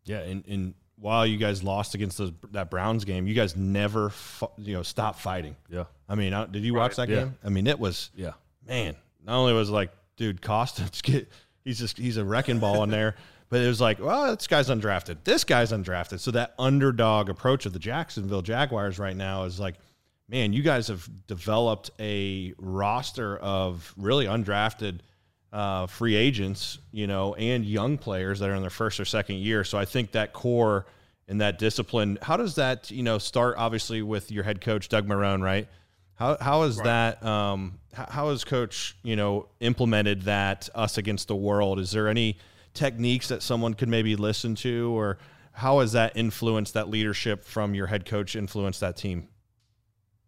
Yeah, 0.05 0.19
and, 0.19 0.43
and 0.47 0.73
while 0.97 1.25
you 1.25 1.37
guys 1.37 1.63
lost 1.63 1.95
against 1.95 2.17
those, 2.17 2.31
that 2.51 2.69
Browns 2.69 3.05
game, 3.05 3.27
you 3.27 3.33
guys 3.33 3.55
never 3.55 4.11
you 4.57 4.73
know 4.73 4.83
stopped 4.83 5.19
fighting. 5.19 5.55
Yeah, 5.69 5.85
I 6.07 6.15
mean, 6.15 6.33
uh, 6.33 6.45
did 6.45 6.63
you 6.63 6.73
watch 6.73 6.95
that 6.95 7.09
yeah. 7.09 7.15
game? 7.15 7.37
I 7.43 7.49
mean, 7.49 7.67
it 7.67 7.79
was 7.79 8.09
yeah, 8.15 8.31
man. 8.67 8.95
Not 9.25 9.37
only 9.37 9.53
was 9.53 9.69
like, 9.69 9.91
dude, 10.17 10.41
Costin 10.41 10.87
get 11.03 11.29
he's 11.63 11.79
just 11.79 11.97
he's 11.97 12.17
a 12.17 12.25
wrecking 12.25 12.59
ball 12.59 12.83
in 12.83 12.89
there, 12.89 13.15
but 13.49 13.61
it 13.61 13.67
was 13.67 13.81
like, 13.81 13.99
well, 13.99 14.35
this 14.35 14.47
guy's 14.47 14.69
undrafted. 14.69 15.17
This 15.23 15.43
guy's 15.43 15.71
undrafted. 15.71 16.19
So 16.19 16.31
that 16.31 16.53
underdog 16.57 17.29
approach 17.29 17.65
of 17.65 17.73
the 17.73 17.79
Jacksonville 17.79 18.41
Jaguars 18.41 18.99
right 18.99 19.15
now 19.15 19.43
is 19.43 19.59
like, 19.59 19.75
man, 20.27 20.53
you 20.53 20.63
guys 20.63 20.87
have 20.87 21.07
developed 21.27 21.91
a 21.99 22.53
roster 22.57 23.37
of 23.37 23.93
really 23.97 24.25
undrafted 24.25 24.99
uh, 25.53 25.85
free 25.87 26.15
agents, 26.15 26.79
you 26.91 27.07
know, 27.07 27.35
and 27.35 27.63
young 27.63 27.97
players 27.97 28.39
that 28.39 28.49
are 28.49 28.55
in 28.55 28.61
their 28.61 28.69
first 28.69 28.99
or 28.99 29.05
second 29.05 29.37
year. 29.37 29.63
So 29.63 29.77
I 29.77 29.85
think 29.85 30.11
that 30.11 30.33
core 30.33 30.87
and 31.27 31.39
that 31.39 31.59
discipline. 31.59 32.17
How 32.21 32.35
does 32.35 32.55
that, 32.55 32.91
you 32.91 33.03
know, 33.03 33.19
start? 33.19 33.55
Obviously 33.57 34.01
with 34.01 34.31
your 34.31 34.43
head 34.43 34.59
coach 34.59 34.89
Doug 34.89 35.07
Marrone, 35.07 35.41
right? 35.41 35.67
How 36.15 36.37
how 36.41 36.63
is 36.63 36.77
right. 36.77 36.85
that? 36.85 37.23
Um, 37.25 37.79
how, 37.93 38.07
how 38.09 38.29
has 38.29 38.43
Coach, 38.43 38.95
you 39.03 39.15
know, 39.15 39.47
implemented 39.59 40.23
that 40.23 40.69
us 40.75 40.97
against 40.97 41.27
the 41.27 41.35
world? 41.35 41.79
Is 41.79 41.91
there 41.91 42.07
any 42.07 42.37
techniques 42.73 43.27
that 43.27 43.43
someone 43.43 43.73
could 43.73 43.89
maybe 43.89 44.15
listen 44.15 44.55
to, 44.55 44.97
or 44.97 45.17
how 45.51 45.79
has 45.79 45.91
that 45.93 46.15
influenced 46.15 46.73
that 46.73 46.89
leadership 46.89 47.43
from 47.43 47.75
your 47.75 47.87
head 47.87 48.05
coach? 48.05 48.35
Influenced 48.35 48.79
that 48.79 48.97
team? 48.97 49.27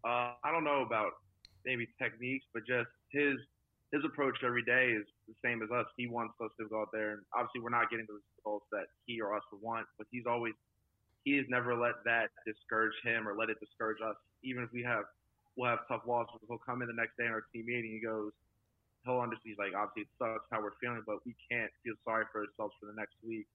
Uh, 0.04 0.34
I 0.44 0.52
don't 0.52 0.64
know 0.64 0.82
about 0.82 1.12
maybe 1.66 1.88
techniques, 2.02 2.46
but 2.54 2.66
just 2.68 2.90
his 3.10 3.36
his 3.96 4.04
approach 4.04 4.44
every 4.44 4.64
day 4.68 4.92
is 4.92 5.08
the 5.24 5.36
same 5.40 5.64
as 5.64 5.72
us. 5.72 5.88
He 5.96 6.12
wants 6.12 6.36
us 6.44 6.52
to 6.60 6.68
go 6.68 6.84
out 6.84 6.92
there, 6.92 7.16
and 7.16 7.24
obviously 7.32 7.64
we're 7.64 7.72
not 7.72 7.88
getting 7.88 8.04
the 8.12 8.20
results 8.20 8.68
that 8.76 8.92
he 9.08 9.24
or 9.24 9.32
us 9.32 9.44
would 9.56 9.64
want, 9.64 9.88
but 9.98 10.06
he's 10.12 10.28
always 10.28 10.52
he 11.24 11.40
has 11.40 11.48
never 11.50 11.74
let 11.74 12.04
that 12.04 12.30
discourage 12.46 12.94
him 13.02 13.26
or 13.26 13.34
let 13.34 13.50
it 13.50 13.58
discourage 13.64 13.98
us. 14.04 14.20
Even 14.44 14.68
if 14.68 14.70
we 14.76 14.84
have 14.84 15.08
we'll 15.56 15.72
have 15.72 15.88
tough 15.88 16.04
losses, 16.04 16.44
he'll 16.44 16.60
come 16.60 16.84
in 16.84 16.92
the 16.92 17.00
next 17.00 17.16
day 17.16 17.26
in 17.26 17.32
our 17.32 17.48
team 17.56 17.66
meeting. 17.66 17.96
He 17.96 18.04
goes, 18.04 18.36
he'll 19.08 19.24
understand. 19.24 19.56
He's 19.56 19.58
like, 19.58 19.72
obviously 19.72 20.06
it 20.06 20.12
sucks 20.20 20.44
how 20.52 20.60
we're 20.60 20.76
feeling, 20.84 21.00
but 21.08 21.24
we 21.24 21.32
can't 21.48 21.72
feel 21.82 21.96
sorry 22.04 22.28
for 22.36 22.44
ourselves 22.44 22.76
for 22.76 22.92
the 22.92 22.98
next 23.00 23.16
week. 23.24 23.48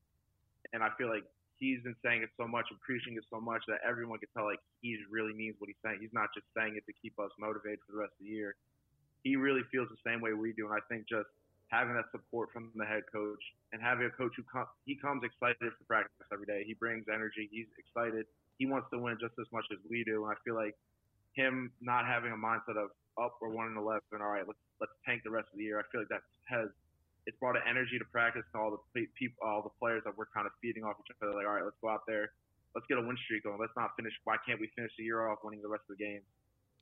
And 0.72 0.80
I 0.80 0.88
feel 0.96 1.12
like 1.12 1.28
he's 1.60 1.84
been 1.84 1.94
saying 2.00 2.24
it 2.24 2.32
so 2.40 2.48
much 2.48 2.72
and 2.72 2.80
preaching 2.80 3.20
it 3.20 3.28
so 3.28 3.36
much 3.38 3.60
that 3.68 3.84
everyone 3.84 4.18
can 4.18 4.32
tell 4.32 4.48
like 4.48 4.64
he 4.80 4.96
really 5.12 5.36
means 5.36 5.60
what 5.60 5.68
he's 5.68 5.78
saying. 5.84 6.00
He's 6.00 6.16
not 6.16 6.32
just 6.32 6.48
saying 6.56 6.80
it 6.80 6.88
to 6.88 6.94
keep 6.96 7.12
us 7.20 7.30
motivated 7.36 7.84
for 7.84 7.92
the 7.92 8.00
rest 8.08 8.16
of 8.16 8.24
the 8.24 8.32
year 8.32 8.56
he 9.22 9.36
really 9.36 9.62
feels 9.70 9.88
the 9.88 10.00
same 10.04 10.20
way 10.20 10.32
we 10.32 10.52
do. 10.52 10.66
And 10.66 10.74
I 10.74 10.82
think 10.88 11.08
just 11.08 11.28
having 11.68 11.94
that 11.94 12.10
support 12.10 12.50
from 12.52 12.70
the 12.74 12.84
head 12.84 13.06
coach 13.12 13.42
and 13.72 13.80
having 13.80 14.06
a 14.06 14.10
coach 14.10 14.32
who 14.36 14.42
com- 14.50 14.70
he 14.84 14.98
comes 14.98 15.22
excited 15.22 15.58
for 15.60 15.84
practice 15.86 16.26
every 16.32 16.46
day. 16.46 16.64
He 16.66 16.74
brings 16.74 17.06
energy. 17.12 17.48
He's 17.50 17.70
excited. 17.78 18.26
He 18.58 18.66
wants 18.66 18.88
to 18.92 18.98
win 18.98 19.16
just 19.20 19.34
as 19.38 19.46
much 19.52 19.64
as 19.72 19.78
we 19.88 20.02
do. 20.04 20.26
And 20.26 20.32
I 20.34 20.36
feel 20.44 20.54
like 20.54 20.74
him 21.32 21.70
not 21.80 22.06
having 22.06 22.32
a 22.32 22.40
mindset 22.40 22.76
of 22.76 22.90
up 23.18 23.38
or 23.40 23.50
one 23.50 23.70
and 23.70 23.78
eleven. 23.78 24.18
All 24.18 24.34
right, 24.34 24.46
let's 24.46 24.60
let's 24.80 24.92
tank 25.06 25.22
the 25.22 25.30
rest 25.30 25.48
of 25.52 25.58
the 25.58 25.64
year. 25.64 25.78
I 25.78 25.86
feel 25.92 26.02
like 26.02 26.10
that 26.10 26.26
has 26.50 26.68
it's 27.26 27.36
brought 27.38 27.54
an 27.54 27.62
energy 27.68 27.98
to 28.00 28.08
practice 28.08 28.42
and 28.52 28.58
all 28.58 28.72
the 28.74 28.82
people, 29.14 29.38
all 29.44 29.62
the 29.62 29.74
players 29.78 30.02
that 30.04 30.16
we're 30.16 30.30
kind 30.34 30.46
of 30.46 30.52
feeding 30.60 30.82
off 30.82 30.96
each 30.98 31.12
other. 31.22 31.36
Like, 31.36 31.46
all 31.46 31.54
right, 31.54 31.64
let's 31.64 31.78
go 31.78 31.88
out 31.88 32.02
there, 32.08 32.32
let's 32.74 32.86
get 32.88 32.98
a 32.98 33.04
win 33.04 33.16
streak 33.24 33.44
going. 33.44 33.60
Let's 33.60 33.76
not 33.76 33.94
finish. 33.94 34.12
Why 34.24 34.36
can't 34.42 34.58
we 34.58 34.72
finish 34.74 34.90
the 34.96 35.04
year 35.04 35.28
off 35.28 35.44
winning 35.44 35.62
the 35.62 35.68
rest 35.68 35.84
of 35.90 35.96
the 35.98 36.02
games? 36.02 36.24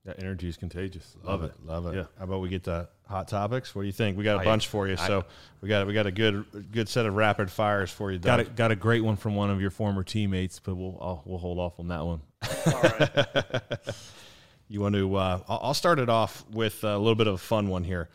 That 0.04 0.20
energy 0.20 0.48
is 0.48 0.56
contagious. 0.56 1.16
Love, 1.22 1.42
love 1.42 1.50
it. 1.50 1.52
it. 1.52 1.66
love 1.66 1.86
it. 1.86 1.96
Yeah. 1.96 2.04
How 2.18 2.24
about 2.24 2.40
we 2.40 2.48
get 2.48 2.64
to 2.64 2.88
hot 3.06 3.28
topics? 3.28 3.74
What 3.74 3.82
do 3.82 3.86
you 3.86 3.92
think? 3.92 4.16
We 4.16 4.24
got 4.24 4.40
a 4.40 4.44
bunch 4.44 4.68
for 4.68 4.88
you, 4.88 4.96
so 4.96 5.24
we 5.60 5.68
got 5.68 5.86
we 5.86 5.92
got 5.92 6.06
a 6.06 6.10
good 6.10 6.70
good 6.72 6.88
set 6.88 7.04
of 7.04 7.14
rapid 7.14 7.50
fires 7.50 7.90
for 7.90 8.10
you. 8.10 8.18
Doug. 8.18 8.24
Got 8.24 8.40
a, 8.40 8.44
got 8.50 8.70
a 8.70 8.76
great 8.76 9.04
one 9.04 9.16
from 9.16 9.34
one 9.34 9.50
of 9.50 9.60
your 9.60 9.70
former 9.70 10.02
teammates, 10.02 10.60
but 10.60 10.76
we'll 10.76 10.96
I'll, 11.00 11.22
we'll 11.26 11.38
hold 11.38 11.58
off 11.58 11.78
on 11.78 11.88
that 11.88 12.04
one. 12.04 12.20
All 12.66 12.82
right. 12.82 13.78
you 14.68 14.80
want 14.80 14.94
to? 14.94 15.14
Uh, 15.14 15.40
I'll 15.48 15.74
start 15.74 15.98
it 15.98 16.08
off 16.08 16.44
with 16.50 16.84
a 16.84 16.96
little 16.96 17.14
bit 17.14 17.26
of 17.26 17.34
a 17.34 17.38
fun 17.38 17.68
one 17.68 17.84
here. 17.84 18.08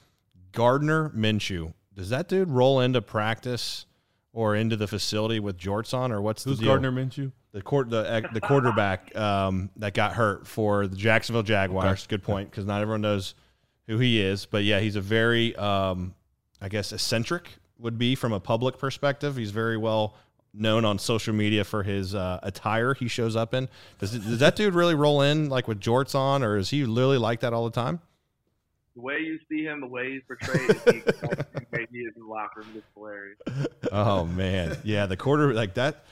Gardner 0.51 1.09
Minshew. 1.09 1.73
Does 1.95 2.09
that 2.09 2.27
dude 2.27 2.49
roll 2.49 2.79
into 2.79 3.01
practice 3.01 3.85
or 4.31 4.55
into 4.55 4.75
the 4.75 4.87
facility 4.87 5.39
with 5.39 5.57
jorts 5.57 5.93
on, 5.93 6.11
or 6.11 6.21
what's 6.21 6.43
Who's 6.43 6.57
the 6.57 6.63
deal? 6.63 6.71
Gardner 6.73 6.91
Minshew? 6.91 7.31
The 7.53 7.61
court 7.61 7.89
the 7.89 8.27
the 8.33 8.41
quarterback 8.41 9.15
um, 9.15 9.69
that 9.77 9.93
got 9.93 10.13
hurt 10.13 10.47
for 10.47 10.87
the 10.87 10.95
Jacksonville 10.95 11.43
Jaguars. 11.43 12.07
Good 12.07 12.23
point 12.23 12.49
because 12.49 12.65
not 12.65 12.81
everyone 12.81 13.01
knows 13.01 13.35
who 13.87 13.99
he 13.99 14.19
is, 14.19 14.45
but 14.45 14.63
yeah, 14.63 14.79
he's 14.79 14.95
a 14.95 15.01
very 15.01 15.55
um, 15.55 16.15
I 16.59 16.67
guess 16.67 16.91
eccentric 16.91 17.49
would 17.77 17.97
be 17.97 18.15
from 18.15 18.33
a 18.33 18.39
public 18.39 18.79
perspective. 18.79 19.37
He's 19.37 19.51
very 19.51 19.77
well 19.77 20.15
known 20.53 20.83
on 20.85 20.99
social 20.99 21.33
media 21.33 21.63
for 21.63 21.83
his 21.83 22.15
uh, 22.15 22.39
attire 22.43 22.93
he 22.93 23.07
shows 23.07 23.35
up 23.35 23.53
in. 23.53 23.67
Does, 23.99 24.11
does 24.11 24.39
that 24.39 24.55
dude 24.55 24.73
really 24.73 24.95
roll 24.95 25.21
in 25.21 25.49
like 25.49 25.67
with 25.67 25.79
jorts 25.79 26.15
on, 26.15 26.43
or 26.43 26.57
is 26.57 26.69
he 26.69 26.85
literally 26.85 27.17
like 27.17 27.41
that 27.41 27.53
all 27.53 27.65
the 27.65 27.71
time? 27.71 28.01
The 28.95 29.01
way 29.01 29.19
you 29.19 29.39
see 29.49 29.63
him, 29.63 29.81
the 29.81 29.87
way 29.87 30.11
he's 30.11 30.21
portrayed, 30.27 30.69
is 30.69 30.83
he, 30.83 30.91
he 31.91 31.99
is 31.99 32.13
in 32.15 32.21
the 32.21 32.27
locker 32.27 32.61
room. 32.61 32.69
It's 32.75 32.85
hilarious. 32.95 33.37
Oh 33.91 34.25
man, 34.25 34.77
yeah, 34.83 35.05
the 35.05 35.17
quarter 35.17 35.53
like 35.53 35.75
that. 35.75 36.03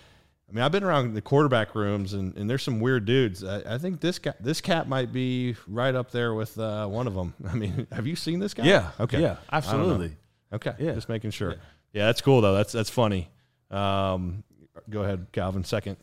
I 0.51 0.53
mean, 0.53 0.63
I've 0.65 0.71
been 0.73 0.83
around 0.83 1.13
the 1.13 1.21
quarterback 1.21 1.75
rooms, 1.75 2.11
and, 2.11 2.35
and 2.35 2.49
there's 2.49 2.61
some 2.61 2.81
weird 2.81 3.05
dudes. 3.05 3.41
I, 3.41 3.75
I 3.75 3.77
think 3.77 4.01
this 4.01 4.19
guy, 4.19 4.33
this 4.41 4.59
cat 4.59 4.89
might 4.89 5.13
be 5.13 5.55
right 5.65 5.95
up 5.95 6.11
there 6.11 6.33
with 6.33 6.59
uh, 6.59 6.87
one 6.87 7.07
of 7.07 7.13
them. 7.13 7.33
I 7.49 7.53
mean, 7.53 7.87
have 7.91 8.05
you 8.05 8.17
seen 8.17 8.39
this 8.39 8.53
guy? 8.53 8.65
Yeah. 8.65 8.91
Okay. 8.99 9.21
Yeah. 9.21 9.37
Absolutely. 9.49 10.17
Okay. 10.51 10.73
Yeah. 10.77 10.91
Just 10.91 11.07
making 11.07 11.31
sure. 11.31 11.51
Yeah. 11.51 11.57
Yeah. 11.93 12.05
that's 12.07 12.19
cool 12.19 12.41
though. 12.41 12.53
That's 12.53 12.73
that's 12.73 12.89
funny. 12.89 13.29
Um, 13.69 14.43
go 14.89 15.03
ahead, 15.03 15.27
Calvin. 15.31 15.63
Second. 15.63 15.97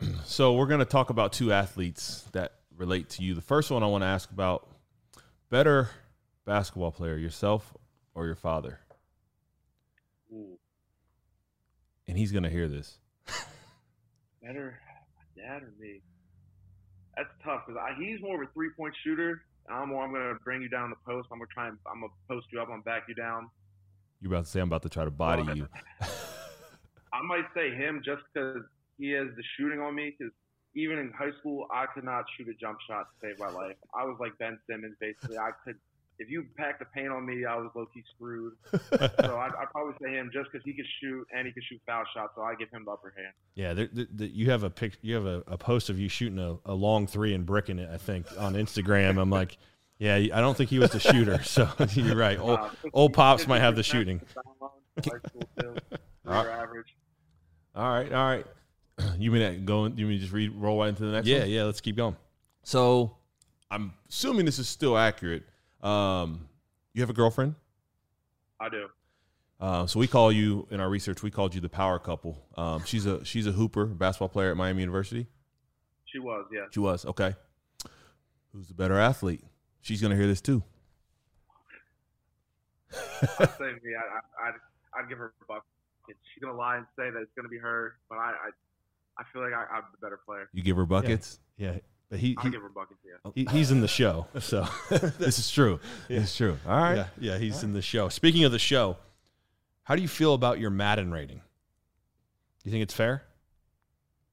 So 0.24 0.52
we're 0.52 0.66
going 0.66 0.78
to 0.78 0.84
talk 0.84 1.10
about 1.10 1.32
two 1.32 1.52
athletes 1.52 2.22
that 2.30 2.52
relate 2.76 3.08
to 3.10 3.24
you. 3.24 3.34
The 3.34 3.40
first 3.40 3.68
one 3.68 3.82
I 3.82 3.86
want 3.86 4.02
to 4.02 4.06
ask 4.06 4.30
about 4.30 4.68
better 5.50 5.90
basketball 6.44 6.92
player, 6.92 7.16
yourself 7.16 7.74
or 8.14 8.26
your 8.26 8.36
father? 8.36 8.78
Ooh, 10.32 10.58
And 12.08 12.18
he's 12.18 12.32
going 12.32 12.42
to 12.42 12.50
hear 12.50 12.66
this. 12.66 12.98
better 14.42 14.80
my 15.16 15.42
dad 15.42 15.62
or 15.62 15.72
me? 15.78 16.00
That's 17.16 17.28
tough 17.44 17.62
because 17.66 17.80
he's 17.98 18.20
more 18.22 18.42
of 18.42 18.48
a 18.48 18.52
three 18.52 18.70
point 18.76 18.94
shooter. 19.04 19.42
I'm 19.68 19.90
more. 19.90 20.04
I'm 20.04 20.12
gonna 20.12 20.38
bring 20.44 20.62
you 20.62 20.68
down 20.68 20.88
the 20.88 20.96
post. 21.04 21.28
I'm 21.30 21.38
gonna 21.38 21.48
try 21.52 21.68
and 21.68 21.76
I'm 21.86 22.00
gonna 22.00 22.12
post 22.28 22.46
you 22.52 22.60
up. 22.60 22.68
I'm 22.68 22.80
gonna 22.80 22.82
back 22.82 23.04
you 23.08 23.14
down. 23.14 23.50
You're 24.20 24.32
about 24.32 24.46
to 24.46 24.50
say 24.50 24.60
I'm 24.60 24.68
about 24.68 24.82
to 24.82 24.88
try 24.88 25.04
to 25.04 25.10
body 25.10 25.42
Well, 25.42 25.56
you. 25.56 25.68
I 27.12 27.22
might 27.22 27.44
say 27.54 27.74
him 27.74 28.02
just 28.04 28.22
because 28.32 28.62
he 28.98 29.10
has 29.10 29.26
the 29.36 29.42
shooting 29.56 29.80
on 29.80 29.94
me. 29.94 30.14
Because 30.16 30.32
even 30.74 30.98
in 30.98 31.12
high 31.12 31.32
school, 31.40 31.66
I 31.72 31.86
could 31.92 32.04
not 32.04 32.24
shoot 32.36 32.48
a 32.48 32.54
jump 32.54 32.78
shot 32.88 33.06
to 33.10 33.28
save 33.28 33.38
my 33.38 33.50
life. 33.50 33.76
I 33.94 34.04
was 34.04 34.16
like 34.20 34.32
Ben 34.38 34.58
Simmons, 34.68 34.96
basically. 35.00 35.38
I 35.38 35.50
could, 35.64 35.76
if 36.18 36.28
you 36.30 36.44
packed 36.56 36.78
the 36.80 36.84
paint 36.86 37.08
on 37.08 37.24
me, 37.26 37.44
I 37.44 37.56
was 37.56 37.70
low 37.74 37.86
key 37.94 38.02
screwed. 38.14 38.54
so 38.72 38.78
I'd, 39.38 39.52
I'd 39.58 39.70
probably 39.70 39.94
say 40.02 40.12
him 40.14 40.30
just 40.32 40.50
because 40.50 40.64
he 40.64 40.72
could 40.72 40.86
shoot 41.00 41.26
and 41.34 41.46
he 41.46 41.52
could 41.52 41.62
shoot 41.64 41.80
foul 41.86 42.04
shots. 42.14 42.32
So 42.36 42.42
I 42.42 42.54
give 42.54 42.70
him 42.70 42.84
the 42.84 42.90
upper 42.92 43.14
hand. 43.16 43.32
Yeah, 43.54 44.26
you 44.26 44.50
have 44.50 44.62
a 44.64 44.70
pic, 44.70 44.98
you 45.02 45.14
have 45.14 45.26
a, 45.26 45.42
a 45.46 45.56
post 45.58 45.90
of 45.90 45.98
you 45.98 46.08
shooting 46.08 46.38
a, 46.38 46.56
a 46.64 46.74
long 46.74 47.06
three 47.06 47.34
and 47.34 47.44
bricking 47.46 47.78
it. 47.78 47.88
I 47.92 47.96
think 47.98 48.26
on 48.38 48.54
Instagram. 48.54 49.20
I'm 49.20 49.30
like, 49.30 49.58
yeah, 49.98 50.14
I 50.16 50.40
don't 50.40 50.56
think 50.56 50.70
he 50.70 50.78
was 50.78 50.90
the 50.90 51.00
shooter. 51.00 51.40
So 51.44 51.68
you're 51.92 52.16
right. 52.16 52.38
Old, 52.38 52.58
Uh, 52.58 52.68
old 52.92 53.14
pops 53.14 53.46
might 53.46 53.60
have 53.60 53.76
the 53.76 53.82
shooting. 53.82 54.20
High 54.96 55.02
school 55.28 55.48
too. 55.58 55.74
Career 56.26 56.50
average. 56.50 56.94
All 57.74 57.88
right. 57.90 58.12
All 58.12 58.26
right. 58.26 58.46
You 59.18 59.30
mean 59.30 59.42
that 59.42 59.64
going? 59.64 59.96
You 59.96 60.06
mean 60.08 60.18
just 60.18 60.32
read 60.32 60.52
roll 60.56 60.80
right 60.80 60.88
into 60.88 61.04
the 61.04 61.12
next 61.12 61.28
Yeah, 61.28 61.40
one? 61.40 61.50
yeah. 61.50 61.62
Let's 61.64 61.80
keep 61.80 61.94
going. 61.96 62.16
So 62.64 63.16
I'm 63.70 63.92
assuming 64.08 64.44
this 64.44 64.58
is 64.58 64.68
still 64.68 64.98
accurate. 64.98 65.44
Um, 65.82 66.48
you 66.94 67.02
have 67.02 67.10
a 67.10 67.14
girlfriend? 67.14 67.54
I 68.60 68.68
do. 68.68 68.86
Uh, 69.60 69.86
so 69.86 69.98
we 69.98 70.06
call 70.06 70.30
you 70.30 70.66
in 70.70 70.80
our 70.80 70.88
research. 70.88 71.22
We 71.22 71.30
called 71.30 71.54
you 71.54 71.60
the 71.60 71.68
power 71.68 71.98
couple. 71.98 72.44
Um, 72.56 72.84
she's 72.84 73.06
a 73.06 73.24
she's 73.24 73.46
a 73.46 73.52
hooper, 73.52 73.86
basketball 73.86 74.28
player 74.28 74.50
at 74.50 74.56
Miami 74.56 74.80
University. 74.80 75.26
She 76.06 76.18
was, 76.18 76.46
yeah. 76.52 76.62
She 76.70 76.80
was 76.80 77.04
okay. 77.04 77.34
Who's 78.52 78.68
the 78.68 78.74
better 78.74 78.98
athlete? 78.98 79.42
She's 79.80 80.00
gonna 80.00 80.16
hear 80.16 80.26
this 80.26 80.40
too. 80.40 80.62
I'd 83.38 83.50
say 83.58 83.72
me. 83.82 83.94
I, 83.94 84.46
I, 84.46 84.48
I'd, 84.48 84.54
I'd 85.02 85.08
give 85.08 85.18
her 85.18 85.32
a 85.42 85.44
buck. 85.46 85.64
She's 86.06 86.42
gonna 86.42 86.56
lie 86.56 86.76
and 86.76 86.86
say 86.96 87.10
that 87.10 87.20
it's 87.20 87.32
gonna 87.36 87.48
be 87.48 87.58
her, 87.58 87.96
but 88.08 88.16
I, 88.16 88.30
I, 88.30 88.50
I 89.18 89.24
feel 89.32 89.42
like 89.42 89.52
I, 89.52 89.66
I'm 89.76 89.82
the 89.92 89.98
better 90.00 90.20
player. 90.24 90.48
You 90.52 90.62
give 90.62 90.76
her 90.76 90.86
buckets. 90.86 91.40
Yeah, 91.56 91.78
but 92.10 92.18
he, 92.18 92.36
he, 92.42 92.50
give 92.50 92.62
him 92.62 92.72
buckets, 92.74 93.00
yeah. 93.04 93.30
he 93.34 93.44
he's 93.50 93.70
in 93.70 93.80
the 93.80 93.88
show. 93.88 94.26
So 94.40 94.66
this 94.90 95.38
is 95.38 95.50
true. 95.50 95.78
Yeah. 96.08 96.20
It's 96.20 96.36
true. 96.36 96.58
All 96.66 96.76
right. 96.76 96.96
yeah, 96.96 97.06
yeah, 97.18 97.38
he's 97.38 97.62
in 97.62 97.74
the 97.74 97.82
show. 97.82 98.08
Speaking 98.08 98.44
of 98.44 98.52
the 98.52 98.58
show, 98.58 98.96
how 99.84 99.94
do 99.94 100.02
you 100.02 100.08
feel 100.08 100.34
about 100.34 100.58
your 100.58 100.70
Madden 100.70 101.10
rating? 101.12 101.38
Do 101.38 102.64
you 102.64 102.70
think 102.70 102.82
it's 102.82 102.94
fair? 102.94 103.24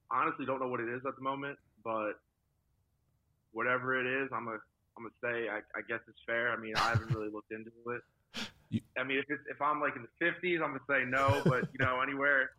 Honestly, 0.09 0.45
don't 0.45 0.59
know 0.59 0.67
what 0.67 0.79
it 0.79 0.89
is 0.89 1.01
at 1.05 1.15
the 1.15 1.21
moment, 1.21 1.57
but 1.83 2.13
whatever 3.51 3.99
it 3.99 4.05
is, 4.05 4.29
I'm 4.33 4.45
gonna, 4.45 4.57
I'm 4.97 5.03
gonna 5.03 5.15
say 5.21 5.49
I, 5.49 5.57
I 5.77 5.81
guess 5.87 5.99
it's 6.07 6.19
fair. 6.25 6.51
I 6.51 6.57
mean, 6.57 6.75
I 6.77 6.89
haven't 6.89 7.13
really 7.13 7.29
looked 7.29 7.51
into 7.51 7.71
it. 7.87 8.01
You- 8.71 8.81
I 8.97 9.03
mean, 9.03 9.19
if 9.19 9.25
it's, 9.29 9.43
if 9.47 9.61
I'm 9.61 9.79
like 9.79 9.95
in 9.95 10.01
the 10.01 10.25
50s, 10.25 10.55
I'm 10.55 10.71
gonna 10.71 10.79
say 10.89 11.05
no. 11.07 11.43
But 11.45 11.69
you 11.71 11.85
know, 11.85 12.01
anywhere, 12.01 12.49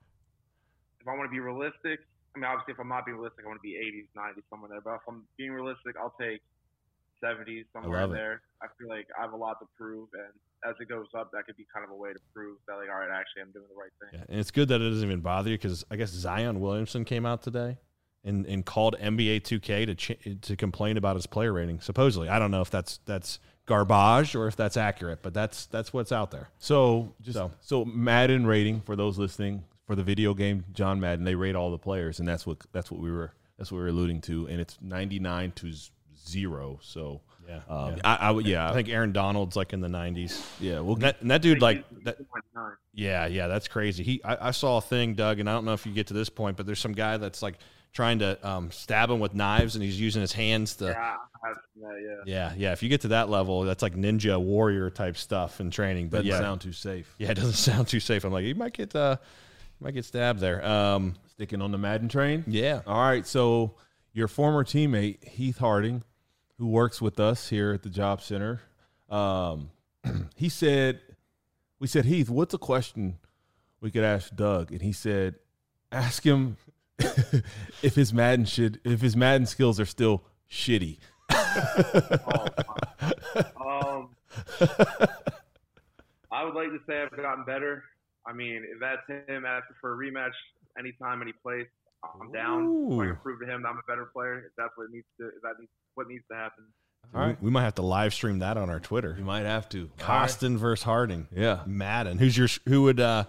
if 1.01 1.09
I 1.09 1.17
want 1.17 1.29
to 1.29 1.33
be 1.33 1.41
realistic, 1.41 1.99
I 2.37 2.39
mean, 2.39 2.45
obviously, 2.45 2.75
if 2.75 2.81
I'm 2.81 2.89
not 2.89 3.07
being 3.07 3.17
realistic, 3.17 3.45
I 3.45 3.49
want 3.49 3.59
to 3.59 3.67
be 3.67 3.81
80s, 3.81 4.13
90s, 4.13 4.45
somewhere 4.51 4.69
there. 4.69 4.81
But 4.85 4.95
if 5.01 5.01
I'm 5.09 5.25
being 5.39 5.53
realistic, 5.53 5.97
I'll 5.97 6.13
take 6.21 6.43
70s, 7.25 7.65
somewhere 7.73 8.01
love 8.03 8.11
in 8.11 8.17
it. 8.17 8.21
there. 8.21 8.43
I 8.63 8.67
feel 8.79 8.89
like 8.89 9.07
I 9.19 9.23
have 9.23 9.33
a 9.33 9.37
lot 9.37 9.59
to 9.61 9.67
prove, 9.79 10.09
and 10.13 10.33
as 10.69 10.77
it 10.81 10.89
goes 10.89 11.07
up, 11.17 11.31
that 11.33 11.47
could 11.47 11.57
be 11.57 11.67
kind 11.73 11.85
of 11.85 11.91
a 11.91 11.97
way 11.97 12.13
to 12.13 12.19
prove 12.35 12.59
that, 12.69 12.75
like, 12.75 12.89
all 12.93 13.01
right, 13.01 13.09
actually, 13.09 13.43
I'm 13.43 13.53
doing 13.53 13.65
the 13.69 13.81
right 13.81 13.91
thing. 14.01 14.21
Yeah, 14.21 14.27
and 14.29 14.39
it's 14.41 14.51
good 14.51 14.69
that 14.69 14.81
it 14.81 14.89
doesn't 14.91 15.05
even 15.09 15.21
bother 15.21 15.51
you 15.51 15.57
because 15.57 15.85
I 15.91 15.97
guess 15.97 16.11
Zion 16.11 16.61
Williamson 16.61 17.05
came 17.05 17.25
out 17.25 17.43
today 17.43 17.79
and, 18.23 18.45
and 18.47 18.67
called 18.67 18.97
NBA 19.01 19.43
2K 19.43 19.87
to 19.87 19.95
ch- 19.95 20.41
to 20.43 20.57
complain 20.57 20.97
about 20.97 21.17
his 21.17 21.27
player 21.27 21.53
rating. 21.53 21.81
Supposedly, 21.81 22.29
I 22.29 22.39
don't 22.39 22.51
know 22.51 22.61
if 22.61 22.71
that's 22.71 22.99
that's 23.07 23.39
garbage 23.67 24.35
or 24.35 24.47
if 24.47 24.57
that's 24.57 24.77
accurate, 24.77 25.21
but 25.23 25.33
that's 25.33 25.67
that's 25.67 25.93
what's 25.93 26.13
out 26.13 26.31
there. 26.33 26.51
So 26.59 27.15
just 27.23 27.37
So. 27.37 27.53
so. 27.61 27.85
Madden 27.85 28.47
rating 28.47 28.81
for 28.83 28.95
those 28.97 29.19
listening 29.19 29.65
for 29.87 29.95
the 29.95 30.03
video 30.03 30.35
game 30.35 30.65
John 30.73 31.01
Madden, 31.01 31.25
they 31.25 31.35
rate 31.35 31.55
all 31.55 31.71
the 31.71 31.79
players, 31.79 32.19
and 32.19 32.29
that's 32.29 32.47
what 32.47 32.59
that's 32.73 32.91
what 32.91 33.01
we 33.01 33.11
were 33.11 33.33
that's 33.59 33.73
what 33.73 33.79
we 33.79 33.85
were 33.85 33.89
alluding 33.89 34.21
to, 34.23 34.47
and 34.47 34.61
it's 34.61 34.79
ninety 34.81 35.19
nine 35.19 35.53
to 35.53 35.73
zero. 36.27 36.79
So 36.83 37.23
Yeah, 37.49 37.61
um, 37.69 37.95
yeah. 37.95 38.01
I, 38.05 38.17
I 38.17 38.31
would 38.31 38.47
yeah 38.47 38.69
I 38.69 38.75
think 38.75 38.89
Aaron 38.89 39.13
Donald's 39.13 39.57
like 39.57 39.73
in 39.73 39.81
the 39.81 39.89
90s. 39.89 40.45
yeah 40.61 40.81
we'll 40.81 40.95
And 40.95 41.03
that, 41.03 41.21
and 41.21 41.31
that 41.31 41.43
dude, 41.43 41.63
like 41.63 41.85
that, 42.05 42.19
Yeah, 42.93 43.27
yeah, 43.27 43.47
that's 43.47 43.69
crazy. 43.69 44.03
He, 44.03 44.25
I, 44.25 44.49
I 44.49 44.51
saw 44.51 44.79
a 44.79 44.81
thing, 44.81 45.15
Doug, 45.15 45.39
and 45.39 45.49
I 45.49 45.53
don't 45.53 45.65
know 45.65 45.75
if 45.75 45.87
you 45.87 45.93
get 45.93 46.09
to 46.09 46.15
this 46.15 46.29
point, 46.29 46.57
but 46.57 46.67
there's 46.67 46.81
some 46.81 46.93
guy 46.93 47.17
that's 47.19 47.43
like 47.43 47.59
trying 47.97 48.19
to 48.19 48.39
um, 48.47 48.71
stab 48.71 49.11
him 49.11 49.21
with 49.21 49.35
knives, 49.35 49.75
and 49.75 49.83
he's 49.83 49.99
using 49.99 50.21
his 50.21 50.33
hands 50.33 50.77
to. 50.77 50.87
Yeah, 50.87 51.17
I 51.43 51.53
that, 51.81 52.23
yeah. 52.27 52.51
Yeah, 52.51 52.53
yeah. 52.57 52.73
If 52.73 52.83
you 52.83 52.89
get 52.89 53.01
to 53.03 53.09
that 53.09 53.31
level, 53.31 53.63
that's 53.63 53.83
like 53.83 53.95
ninja 53.95 54.41
warrior 54.41 54.91
type 54.91 55.17
stuff 55.17 55.61
in 55.61 55.71
training. 55.71 56.09
But 56.09 56.19
doesn't 56.19 56.31
yeah, 56.31 56.39
sound 56.41 56.61
too 56.61 56.73
safe. 56.73 57.15
yeah, 57.19 57.31
it 57.31 57.35
doesn't 57.35 57.53
sound 57.73 57.89
too 57.89 58.01
safe. 58.01 58.25
I'm 58.25 58.33
like, 58.33 58.45
you 58.45 58.55
might 58.55 58.75
get, 58.75 58.95
uh, 58.95 59.17
you 59.19 59.46
might 59.81 59.95
get 59.95 60.05
stabbed 60.05 60.41
there. 60.41 60.65
Um, 60.65 61.15
Sticking 61.27 61.61
on 61.61 61.71
the 61.71 61.79
Madden 61.79 62.09
train. 62.09 62.45
yeah, 62.47 62.81
All 62.87 63.01
right, 63.03 63.27
so 63.27 63.75
your 64.13 64.27
former 64.29 64.65
teammate 64.65 65.23
Heath 65.25 65.59
Harding, 65.59 66.03
who 66.59 66.67
works 66.69 67.03
with 67.03 67.21
us 67.21 67.49
here 67.51 67.73
at 67.73 67.83
the 67.83 67.91
job 67.91 68.23
center, 68.23 68.63
um, 69.11 69.71
he 70.37 70.49
said, 70.49 71.01
"We 71.79 71.87
said 71.89 72.07
Heath, 72.07 72.31
what's 72.31 72.55
a 72.55 72.59
question 72.59 73.19
we 73.81 73.91
could 73.91 74.03
ask 74.05 74.35
Doug?" 74.35 74.73
And 74.73 74.81
he 74.81 74.93
said, 74.93 75.35
"Ask 75.93 76.23
him 76.25 76.57
if 77.83 77.95
his 77.95 78.15
Madden 78.15 78.47
should, 78.47 78.81
if 78.85 79.03
his 79.03 79.15
Madden 79.15 79.47
skills 79.47 79.79
are 79.79 79.85
still 79.87 80.25
shitty." 80.51 80.99
Oh, 83.59 84.01
um, 84.01 84.09
I 86.31 86.45
would 86.45 86.55
like 86.55 86.69
to 86.69 86.79
say 86.87 87.03
I've 87.03 87.17
gotten 87.17 87.45
better. 87.45 87.85
I 88.27 88.33
mean, 88.33 88.65
if 88.71 88.81
that's 88.81 89.03
him 89.29 89.45
asking 89.47 89.77
for 89.81 89.95
a 89.95 89.97
rematch 89.97 90.33
anytime, 90.79 91.23
any 91.23 91.33
place, 91.43 91.67
I'm 92.21 92.33
down. 92.33 92.89
If 92.93 93.01
I 93.01 93.05
can 93.07 93.17
prove 93.23 93.41
to 93.41 93.47
him 93.47 93.63
that 93.63 93.69
I'm 93.69 93.79
a 93.79 93.87
better 93.89 94.11
player, 94.13 94.39
if 94.47 94.53
that's 94.59 94.73
what 94.77 94.91
needs 94.91 95.07
to, 95.21 95.29
if 95.29 95.43
that 95.43 95.55
needs, 95.59 95.71
what 95.95 96.09
needs 96.09 96.25
to 96.31 96.37
happen. 96.37 96.65
All 97.15 97.21
right, 97.21 97.41
we, 97.41 97.47
we 97.47 97.51
might 97.53 97.63
have 97.63 97.77
to 97.77 97.83
live 97.83 98.13
stream 98.13 98.41
that 98.41 98.57
on 98.57 98.69
our 98.69 98.81
Twitter. 98.81 99.15
you 99.17 99.25
might 99.25 99.45
have 99.45 99.69
to. 99.71 99.89
Costin 99.99 100.59
versus 100.59 100.83
Harding. 100.83 101.29
Yeah. 101.35 101.61
Madden. 101.65 102.19
Who's 102.19 102.37
your? 102.37 102.49
Who 102.67 102.83
would? 102.83 102.99
uh 103.01 103.25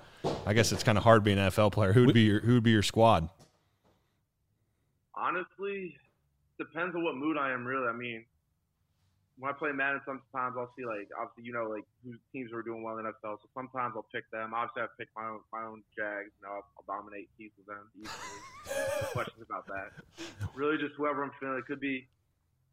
I 0.45 0.53
guess 0.53 0.71
it's 0.71 0.83
kind 0.83 0.97
of 0.97 1.03
hard 1.03 1.23
being 1.23 1.37
an 1.37 1.49
NFL 1.49 1.71
player. 1.73 1.93
Who 1.93 2.05
would 2.05 2.13
be 2.13 2.21
your? 2.21 2.39
Who 2.39 2.55
would 2.55 2.63
be 2.63 2.71
your 2.71 2.83
squad? 2.83 3.29
Honestly, 5.15 5.95
depends 6.59 6.95
on 6.95 7.03
what 7.03 7.15
mood 7.15 7.37
I 7.37 7.51
am. 7.51 7.65
Really, 7.65 7.87
I 7.87 7.93
mean, 7.93 8.25
when 9.39 9.53
I 9.53 9.55
play 9.55 9.71
Madden, 9.71 10.01
sometimes 10.05 10.57
I'll 10.57 10.73
see 10.73 10.85
like 10.85 11.09
obviously 11.13 11.45
you 11.45 11.53
know 11.53 11.69
like 11.69 11.85
who 12.03 12.17
teams 12.33 12.49
are 12.51 12.65
doing 12.65 12.81
well 12.81 12.97
in 12.97 13.05
the 13.05 13.13
NFL. 13.13 13.37
So 13.37 13.47
sometimes 13.53 13.93
I'll 13.95 14.09
pick 14.09 14.25
them. 14.31 14.53
Obviously, 14.53 14.81
I 14.81 14.87
pick 14.97 15.09
my 15.15 15.29
own 15.29 15.41
my 15.53 15.63
own 15.63 15.83
Jags. 15.93 16.33
You 16.41 16.49
know, 16.49 16.61
I'll, 16.61 16.67
I'll 16.77 16.87
dominate 16.89 17.29
teams 17.37 17.53
with 17.57 17.69
them 17.69 17.85
questions 19.13 19.45
about 19.45 19.67
that. 19.67 19.93
Really, 20.55 20.77
just 20.77 20.95
whoever 20.97 21.23
I'm 21.23 21.31
feeling. 21.39 21.57
It 21.57 21.65
could 21.65 21.79
be. 21.79 22.07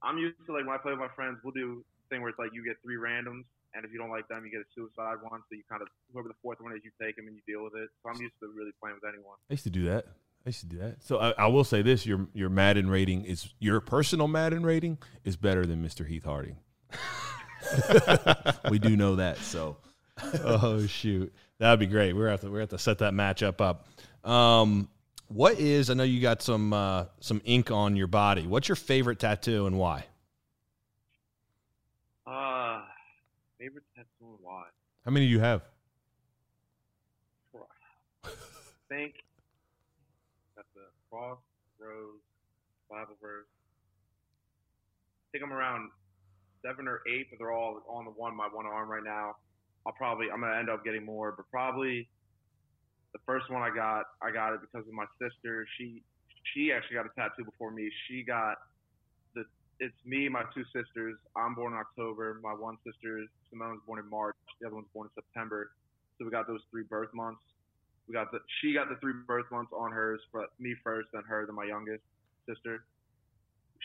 I'm 0.03 0.19
used 0.19 0.41
to 0.47 0.53
like 0.53 0.65
when 0.65 0.75
I 0.75 0.81
play 0.81 0.93
with 0.93 1.01
my 1.01 1.13
friends, 1.13 1.39
we'll 1.45 1.57
do 1.57 1.85
thing 2.09 2.21
where 2.21 2.31
it's 2.31 2.39
like 2.39 2.53
you 2.53 2.65
get 2.65 2.77
three 2.83 2.97
randoms, 2.97 3.45
and 3.77 3.85
if 3.85 3.93
you 3.93 3.99
don't 3.99 4.11
like 4.11 4.29
them, 4.29 4.45
you 4.45 4.51
get 4.51 4.61
a 4.65 4.71
suicide 4.75 5.21
one. 5.21 5.45
So 5.49 5.57
you 5.57 5.65
kind 5.69 5.81
of 5.85 5.89
whoever 6.13 6.29
the 6.29 6.39
fourth 6.41 6.61
one 6.61 6.73
is, 6.73 6.81
you 6.85 6.93
take 7.01 7.17
them 7.17 7.29
and 7.29 7.37
you 7.37 7.45
deal 7.45 7.65
with 7.65 7.77
it. 7.77 7.93
So 8.03 8.09
I'm 8.09 8.21
used 8.21 8.37
to 8.41 8.49
really 8.49 8.73
playing 8.81 8.97
with 9.01 9.09
anyone. 9.09 9.37
I 9.49 9.53
used 9.53 9.65
to 9.65 9.75
do 9.75 9.85
that. 9.93 10.09
I 10.47 10.51
used 10.51 10.61
to 10.61 10.67
do 10.67 10.79
that. 10.79 11.03
So 11.03 11.19
I, 11.19 11.31
I 11.39 11.47
will 11.47 11.65
say 11.65 11.81
this: 11.81 12.05
your 12.05 12.29
your 12.35 12.51
Madden 12.51 12.91
rating 12.91 13.25
is 13.25 13.49
your 13.59 13.81
personal 13.81 14.29
Madden 14.29 14.65
rating 14.65 14.99
is 15.25 15.37
better 15.37 15.65
than 15.65 15.83
Mr. 15.83 16.07
Heath 16.07 16.25
Harding. 16.25 16.57
we 18.71 18.79
do 18.79 18.95
know 18.97 19.17
that. 19.17 19.39
So 19.39 19.79
oh 20.45 20.87
shoot, 20.87 21.33
that'd 21.59 21.81
be 21.81 21.87
great. 21.87 22.13
We're 22.13 22.29
have 22.29 22.43
to 22.43 22.51
we're 22.51 22.61
have 22.61 22.69
to 22.71 22.79
set 22.79 22.99
that 22.99 23.15
matchup 23.15 23.61
up. 23.63 23.87
Um, 24.29 24.89
what 25.29 25.59
is? 25.59 25.89
I 25.89 25.95
know 25.95 26.03
you 26.03 26.21
got 26.21 26.43
some 26.43 26.75
uh, 26.75 27.07
some 27.21 27.41
ink 27.47 27.71
on 27.71 27.97
your 27.97 28.07
body. 28.07 28.47
What's 28.47 28.69
your 28.69 28.77
favorite 28.77 29.19
tattoo 29.19 29.67
and 29.67 29.79
why? 29.79 30.05
Uh, 32.27 32.83
favorite 33.59 33.85
tattoo 33.95 34.09
and 34.21 34.39
why? 34.41 34.65
how 35.05 35.11
many 35.11 35.27
do 35.27 35.31
you 35.31 35.41
have? 35.41 35.63
I 38.25 38.31
think 38.89 39.24
rose, 41.15 42.21
Bible 42.91 43.17
verse. 43.21 43.47
I 43.47 45.27
think 45.33 45.45
I'm 45.45 45.53
around 45.53 45.91
seven 46.65 46.89
or 46.89 47.01
eight, 47.07 47.27
but 47.31 47.39
they're 47.39 47.53
all 47.53 47.83
on 47.89 48.05
the 48.05 48.11
one 48.11 48.37
my 48.37 48.49
one 48.51 48.67
arm 48.67 48.89
right 48.89 49.05
now. 49.05 49.37
I'll 49.87 49.93
probably 49.93 50.27
I'm 50.33 50.41
gonna 50.41 50.59
end 50.59 50.71
up 50.71 50.85
getting 50.85 51.05
more, 51.05 51.33
but 51.33 51.47
probably 51.51 52.09
the 53.13 53.21
first 53.27 53.51
one 53.51 53.63
I 53.63 53.71
got, 53.75 54.05
I 54.23 54.33
got 54.33 54.55
it 54.55 54.61
because 54.61 54.87
of 54.87 54.93
my 54.93 55.07
sister. 55.21 55.67
She 55.79 56.03
she 56.53 56.73
actually 56.73 56.97
got 56.97 57.07
a 57.07 57.15
tattoo 57.15 57.45
before 57.45 57.71
me. 57.71 57.91
She 58.09 58.23
got 58.23 58.57
the 59.35 59.45
it's 59.81 59.95
me, 60.05 60.29
my 60.29 60.43
two 60.55 60.65
sisters. 60.75 61.17
I'm 61.37 61.55
born 61.55 61.73
in 61.73 61.79
October. 61.79 62.41
My 62.43 62.53
one 62.53 62.77
sister 62.85 63.23
Simone's 63.51 63.81
born 63.87 64.01
in 64.01 64.11
March. 64.11 64.37
The 64.61 64.67
other 64.67 64.77
one's 64.77 64.91
born 64.93 65.09
in 65.09 65.23
September. 65.23 65.71
So 66.19 66.25
we 66.25 66.31
got 66.31 66.47
those 66.47 66.61
three 66.71 66.85
birth 66.85 67.13
months. 67.15 67.41
We 68.09 68.13
got 68.15 68.31
the 68.33 68.39
she 68.61 68.75
got 68.75 68.89
the 68.89 68.97
three 68.97 69.15
birth 69.27 69.47
months 69.51 69.73
on 69.77 69.91
hers, 69.93 70.21
but 70.33 70.51
me 70.59 70.75
first, 70.85 71.09
then 71.13 71.23
her, 71.29 71.47
then 71.47 71.55
my 71.55 71.65
youngest 71.65 72.03
sister. 72.49 72.85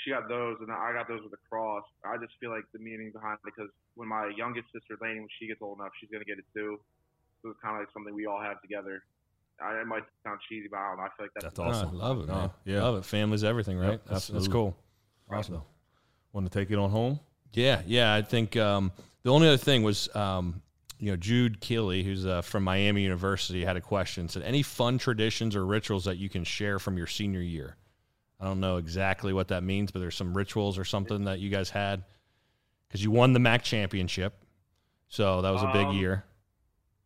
She 0.04 0.12
got 0.12 0.30
those, 0.30 0.58
and 0.62 0.72
I 0.72 0.94
got 0.94 1.08
those 1.10 1.22
with 1.24 1.34
a 1.34 1.42
cross. 1.50 1.84
I 2.06 2.16
just 2.18 2.32
feel 2.40 2.52
like 2.52 2.64
the 2.72 2.80
meaning 2.80 3.12
behind 3.12 3.38
it 3.46 3.52
because 3.54 3.70
when 3.96 4.08
my 4.08 4.32
youngest 4.38 4.68
sister 4.74 4.98
Lainey, 5.02 5.20
when 5.20 5.30
she 5.40 5.48
gets 5.48 5.62
old 5.62 5.80
enough, 5.80 5.92
she's 6.00 6.10
gonna 6.10 6.24
get 6.26 6.38
it 6.40 6.46
too. 6.54 6.80
So 7.42 7.50
it's 7.50 7.60
kind 7.62 7.76
of 7.76 7.82
like 7.82 7.90
something 7.94 8.14
we 8.14 8.26
all 8.26 8.42
have 8.42 8.62
together. 8.62 9.04
I, 9.62 9.82
it 9.82 9.88
might 9.88 10.04
sound 10.24 10.40
cheesy, 10.48 10.68
but 10.72 10.78
I 10.78 10.88
don't 10.90 10.98
know. 10.98 11.04
I 11.04 11.08
feel 11.18 11.26
like 11.26 11.32
that's, 11.34 11.46
That's 11.46 11.60
awesome. 11.60 11.90
I 12.02 12.06
love 12.08 12.20
it, 12.22 12.28
No, 12.28 12.34
man. 12.34 12.50
yeah. 12.64 12.82
love 12.84 12.96
it. 12.98 13.06
Family's 13.06 13.44
everything, 13.44 13.78
right? 13.78 13.92
Yep, 13.92 14.02
that's, 14.10 14.28
that's 14.28 14.48
cool. 14.48 14.76
Awesome. 15.30 15.62
Want 16.32 16.50
to 16.50 16.60
take 16.60 16.72
it 16.72 16.78
on 16.80 16.90
home? 16.90 17.20
Yeah, 17.52 17.82
yeah. 17.86 18.14
I 18.14 18.22
think 18.22 18.56
um, 18.56 18.94
the 19.24 19.32
only 19.34 19.48
other 19.50 19.58
thing 19.58 19.84
was, 19.84 20.14
um, 20.16 20.62
you 21.00 21.10
know, 21.12 21.16
Jude 21.16 21.62
Keeley, 21.62 22.04
who's 22.04 22.26
uh, 22.26 22.42
from 22.42 22.64
Miami 22.64 23.02
University, 23.04 23.64
had 23.64 23.78
a 23.78 23.82
question. 23.82 24.28
Said, 24.28 24.44
any 24.44 24.62
fun 24.62 24.98
traditions 24.98 25.56
or 25.56 25.66
rituals 25.66 26.06
that 26.06 26.18
you 26.18 26.30
can 26.30 26.44
share 26.44 26.78
from 26.78 26.98
your 26.98 27.08
senior 27.08 27.42
year? 27.42 27.78
I 28.40 28.46
don't 28.46 28.60
know 28.60 28.78
exactly 28.78 29.34
what 29.34 29.48
that 29.50 29.64
means, 29.64 29.92
but 29.92 30.00
there's 30.00 30.16
some 30.16 30.36
rituals 30.36 30.78
or 30.78 30.84
something 30.86 31.24
that 31.26 31.40
you 31.40 31.50
guys 31.50 31.70
had 31.70 32.04
because 32.88 33.04
you 33.04 33.12
won 33.12 33.34
the 33.34 33.40
MAC 33.40 33.64
championship, 33.64 34.34
so 35.08 35.42
that 35.42 35.52
was 35.52 35.62
a 35.64 35.68
big 35.74 35.88
Um, 35.88 35.98
year. 35.98 36.24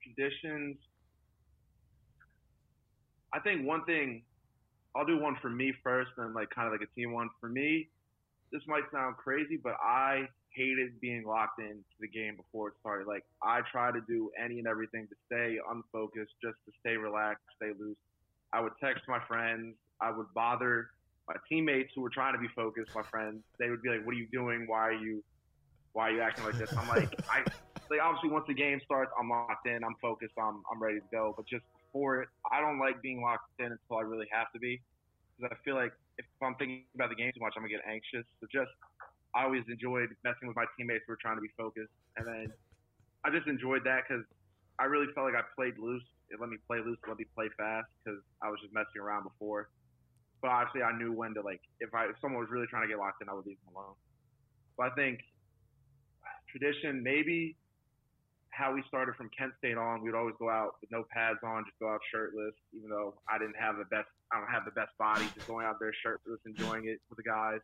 traditions. 0.04 0.78
I 3.34 3.40
think 3.40 3.66
one 3.66 3.84
thing, 3.86 4.24
I'll 4.96 5.06
do 5.06 5.18
one 5.20 5.36
for 5.42 5.50
me 5.50 5.74
first, 5.84 6.12
and 6.18 6.34
like 6.36 6.50
kind 6.52 6.68
of 6.68 6.72
like 6.80 6.88
a 6.88 6.94
team 7.00 7.14
one. 7.14 7.30
For 7.40 7.50
me, 7.50 7.90
this 8.52 8.62
might 8.68 8.84
sound 8.92 9.18
crazy, 9.18 9.58
but 9.58 9.74
I 9.82 10.28
hated 10.56 11.00
being 11.02 11.26
locked 11.26 11.60
into 11.60 11.84
the 12.00 12.08
game 12.08 12.36
before 12.36 12.70
it 12.70 12.74
started. 12.80 13.08
Like 13.08 13.24
I 13.42 13.62
try 13.72 13.92
to 13.92 14.02
do 14.08 14.32
any 14.42 14.60
and 14.60 14.68
everything 14.68 15.08
to 15.08 15.16
stay 15.26 15.58
unfocused, 15.70 16.34
just 16.42 16.58
to 16.66 16.72
stay 16.80 16.98
relaxed, 16.98 17.44
stay 17.58 17.72
loose. 17.78 17.98
I 18.54 18.62
would 18.62 18.74
text 18.84 19.04
my 19.08 19.20
friends. 19.28 19.76
I 20.02 20.12
would 20.12 20.28
bother 20.34 20.90
my 21.28 21.36
teammates 21.50 21.92
who 21.96 22.02
were 22.02 22.10
trying 22.10 22.34
to 22.34 22.40
be 22.40 22.50
focused. 22.56 22.92
My 22.96 23.04
friends, 23.10 23.42
they 23.60 23.70
would 23.70 23.82
be 23.82 23.90
like, 23.90 24.06
"What 24.06 24.14
are 24.14 24.20
you 24.20 24.28
doing? 24.32 24.66
Why 24.68 24.90
are 24.90 24.94
you, 24.94 25.24
why 25.94 26.10
are 26.10 26.12
you 26.12 26.22
acting 26.22 26.46
like 26.46 26.58
this?" 26.58 26.76
I'm 26.78 26.88
like, 26.88 27.10
I 27.30 27.44
like 27.90 28.02
obviously 28.02 28.30
once 28.30 28.46
the 28.48 28.54
game 28.54 28.80
starts, 28.86 29.12
I'm 29.20 29.30
locked 29.30 29.68
in, 29.68 29.84
I'm 29.84 29.96
focused, 30.02 30.34
I'm 30.38 30.62
I'm 30.72 30.82
ready 30.82 31.00
to 31.00 31.10
go. 31.12 31.34
But 31.36 31.48
just 31.48 31.64
before 31.88 32.22
it, 32.22 32.30
I 32.52 32.62
don't 32.62 32.80
like 32.80 33.02
being 33.02 33.22
locked 33.22 33.50
in 33.60 33.72
until 33.72 33.98
I 33.98 34.02
really 34.02 34.28
have 34.32 34.52
to 34.54 34.60
be, 34.60 34.82
because 35.38 35.52
I 35.52 35.64
feel 35.64 35.76
like 35.76 35.94
if 36.18 36.26
I'm 36.42 36.56
thinking 36.56 36.86
about 36.96 37.10
the 37.10 37.16
game 37.16 37.32
too 37.34 37.42
much, 37.42 37.54
I'm 37.56 37.64
gonna 37.64 37.74
get 37.74 37.86
anxious. 37.88 38.26
So 38.40 38.48
just 38.52 38.72
I 39.36 39.44
always 39.46 39.64
enjoyed 39.68 40.10
messing 40.24 40.48
with 40.48 40.56
my 40.56 40.66
teammates 40.78 41.04
who 41.08 41.14
were 41.14 41.22
trying 41.22 41.38
to 41.38 41.42
be 41.42 41.52
focused, 41.58 41.94
and 42.18 42.28
then 42.28 42.48
I 43.26 43.32
just 43.32 43.48
enjoyed 43.48 43.84
that 43.86 44.06
because 44.08 44.24
I 44.80 44.86
really 44.86 45.08
felt 45.14 45.32
like 45.32 45.38
I 45.38 45.46
played 45.56 45.78
loose. 45.78 46.06
It 46.30 46.40
let 46.40 46.50
me 46.50 46.58
play 46.68 46.80
loose, 46.80 46.98
let 47.08 47.18
me 47.18 47.26
play 47.36 47.50
fast 47.58 47.88
because 48.02 48.22
I 48.42 48.50
was 48.50 48.60
just 48.62 48.74
messing 48.74 49.02
around 49.02 49.24
before. 49.24 49.70
But 50.42 50.50
obviously, 50.52 50.84
I 50.84 50.98
knew 50.98 51.14
when 51.14 51.34
to 51.36 51.42
like 51.42 51.62
if 51.80 51.94
I 51.94 52.06
if 52.06 52.18
someone 52.22 52.42
was 52.42 52.50
really 52.52 52.68
trying 52.68 52.84
to 52.84 52.92
get 52.92 52.98
locked 52.98 53.22
in, 53.22 53.30
I 53.30 53.34
would 53.34 53.46
leave 53.46 53.58
them 53.66 53.76
alone. 53.76 53.96
But 54.78 54.92
I 54.92 54.96
think 54.96 55.22
tradition 56.50 57.02
maybe 57.02 57.58
how 58.54 58.74
we 58.74 58.84
started 58.88 59.16
from 59.16 59.30
Kent 59.34 59.54
State 59.58 59.78
on, 59.78 60.04
we'd 60.04 60.14
always 60.14 60.36
go 60.38 60.50
out 60.50 60.78
with 60.80 60.92
no 60.92 61.04
pads 61.10 61.40
on, 61.42 61.66
just 61.66 61.80
go 61.82 61.90
out 61.90 62.00
shirtless. 62.14 62.54
Even 62.78 62.90
though 62.90 63.18
I 63.26 63.42
didn't 63.42 63.58
have 63.58 63.78
the 63.78 63.90
best, 63.90 64.08
I 64.32 64.38
don't 64.38 64.50
have 64.50 64.66
the 64.66 64.78
best 64.78 64.94
body, 65.02 65.26
just 65.34 65.48
going 65.48 65.66
out 65.66 65.82
there 65.82 65.94
shirtless, 66.06 66.40
enjoying 66.46 66.86
it 66.86 67.02
with 67.10 67.18
the 67.18 67.26
guys. 67.26 67.62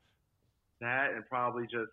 That 0.82 1.12
and 1.16 1.26
probably 1.28 1.64
just 1.64 1.92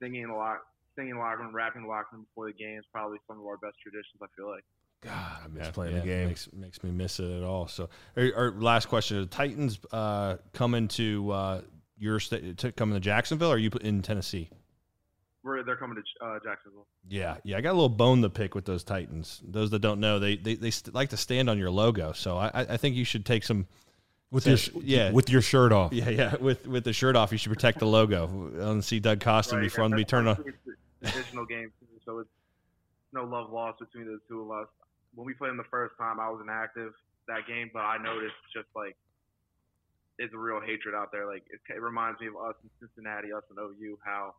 singing 0.00 0.24
a 0.24 0.36
lot, 0.36 0.58
singing 0.96 1.10
in 1.10 1.16
the 1.16 1.22
locker 1.22 1.42
room, 1.42 1.54
rapping 1.54 1.82
in 1.82 1.86
the 1.86 1.92
locker 1.92 2.08
room 2.12 2.26
before 2.30 2.46
the 2.46 2.52
game 2.52 2.78
is 2.78 2.84
Probably 2.92 3.18
some 3.26 3.38
of 3.38 3.46
our 3.46 3.56
best 3.56 3.76
traditions. 3.82 4.20
I 4.22 4.26
feel 4.36 4.50
like. 4.50 4.64
God, 5.02 5.38
I 5.44 5.48
miss 5.48 5.66
Yeah, 5.66 5.70
playing 5.72 5.94
yeah, 5.96 6.00
the 6.00 6.06
game. 6.06 6.28
Makes, 6.28 6.48
makes 6.52 6.82
me 6.82 6.90
miss 6.90 7.20
it 7.20 7.30
at 7.30 7.44
all. 7.44 7.68
So, 7.68 7.90
our, 8.16 8.32
our 8.34 8.50
last 8.52 8.88
question: 8.88 9.20
the 9.20 9.26
Titans 9.26 9.78
uh, 9.92 10.36
coming 10.54 10.88
to 10.88 11.30
uh, 11.30 11.60
your 11.98 12.20
state, 12.20 12.56
to 12.58 12.72
coming 12.72 12.94
to 12.94 13.00
Jacksonville? 13.00 13.50
Or 13.50 13.54
are 13.54 13.58
you 13.58 13.70
in 13.82 14.02
Tennessee? 14.02 14.48
We're, 15.42 15.62
they're 15.62 15.76
coming 15.76 15.96
to 15.96 16.26
uh, 16.26 16.38
Jacksonville. 16.42 16.86
Yeah, 17.06 17.36
yeah. 17.44 17.58
I 17.58 17.60
got 17.60 17.72
a 17.72 17.74
little 17.74 17.90
bone 17.90 18.22
to 18.22 18.30
pick 18.30 18.54
with 18.54 18.64
those 18.64 18.82
Titans. 18.82 19.42
Those 19.46 19.70
that 19.72 19.80
don't 19.80 20.00
know, 20.00 20.18
they 20.18 20.36
they, 20.36 20.54
they 20.54 20.70
st- 20.70 20.94
like 20.94 21.10
to 21.10 21.18
stand 21.18 21.50
on 21.50 21.58
your 21.58 21.70
logo. 21.70 22.12
So 22.12 22.38
I, 22.38 22.50
I 22.54 22.76
think 22.78 22.96
you 22.96 23.04
should 23.04 23.26
take 23.26 23.44
some. 23.44 23.66
With 24.34 24.42
So- 24.44 24.50
your 24.50 24.56
sh- 24.58 24.70
yeah. 24.82 25.10
with 25.12 25.30
your 25.30 25.40
shirt 25.40 25.70
off. 25.72 25.92
Yeah, 25.92 26.08
yeah. 26.10 26.34
With 26.36 26.66
with 26.66 26.82
the 26.84 26.92
shirt 26.92 27.14
off, 27.16 27.30
you 27.32 27.38
should 27.38 27.52
protect 27.52 27.78
the 27.78 27.86
logo. 27.86 28.24
I 28.26 28.66
want 28.66 28.82
to 28.82 28.86
see 28.86 28.98
Doug 29.00 29.20
Costin 29.20 29.58
Right, 29.58 29.64
before 29.64 29.84
I'm 29.84 29.90
to 29.92 29.96
be 29.96 30.02
that's 30.02 30.10
turned 30.10 30.28
on. 30.28 30.36
obviously 30.36 30.72
it's 31.02 31.12
Divisional 31.12 31.46
game, 31.46 31.70
too, 31.80 31.86
so 32.04 32.18
it's 32.18 32.28
no 33.12 33.24
love 33.24 33.50
lost 33.52 33.78
between 33.78 34.06
the 34.06 34.18
two 34.28 34.42
of 34.42 34.50
us. 34.50 34.66
When 35.14 35.24
we 35.26 35.34
played 35.34 35.50
them 35.50 35.56
the 35.58 35.70
first 35.70 35.94
time, 35.96 36.18
I 36.18 36.28
was 36.28 36.40
inactive 36.42 36.92
that 37.28 37.46
game, 37.46 37.70
but 37.72 37.80
I 37.80 37.96
noticed 38.02 38.34
just 38.52 38.66
like 38.74 38.96
it's 40.18 40.34
a 40.34 40.38
real 40.38 40.60
hatred 40.60 40.94
out 40.94 41.12
there. 41.12 41.26
Like 41.26 41.44
it, 41.50 41.60
it 41.72 41.80
reminds 41.80 42.20
me 42.20 42.26
of 42.26 42.36
us 42.36 42.54
in 42.64 42.70
Cincinnati, 42.80 43.32
us 43.32 43.42
and 43.50 43.58
OU, 43.58 43.98
how 44.04 44.34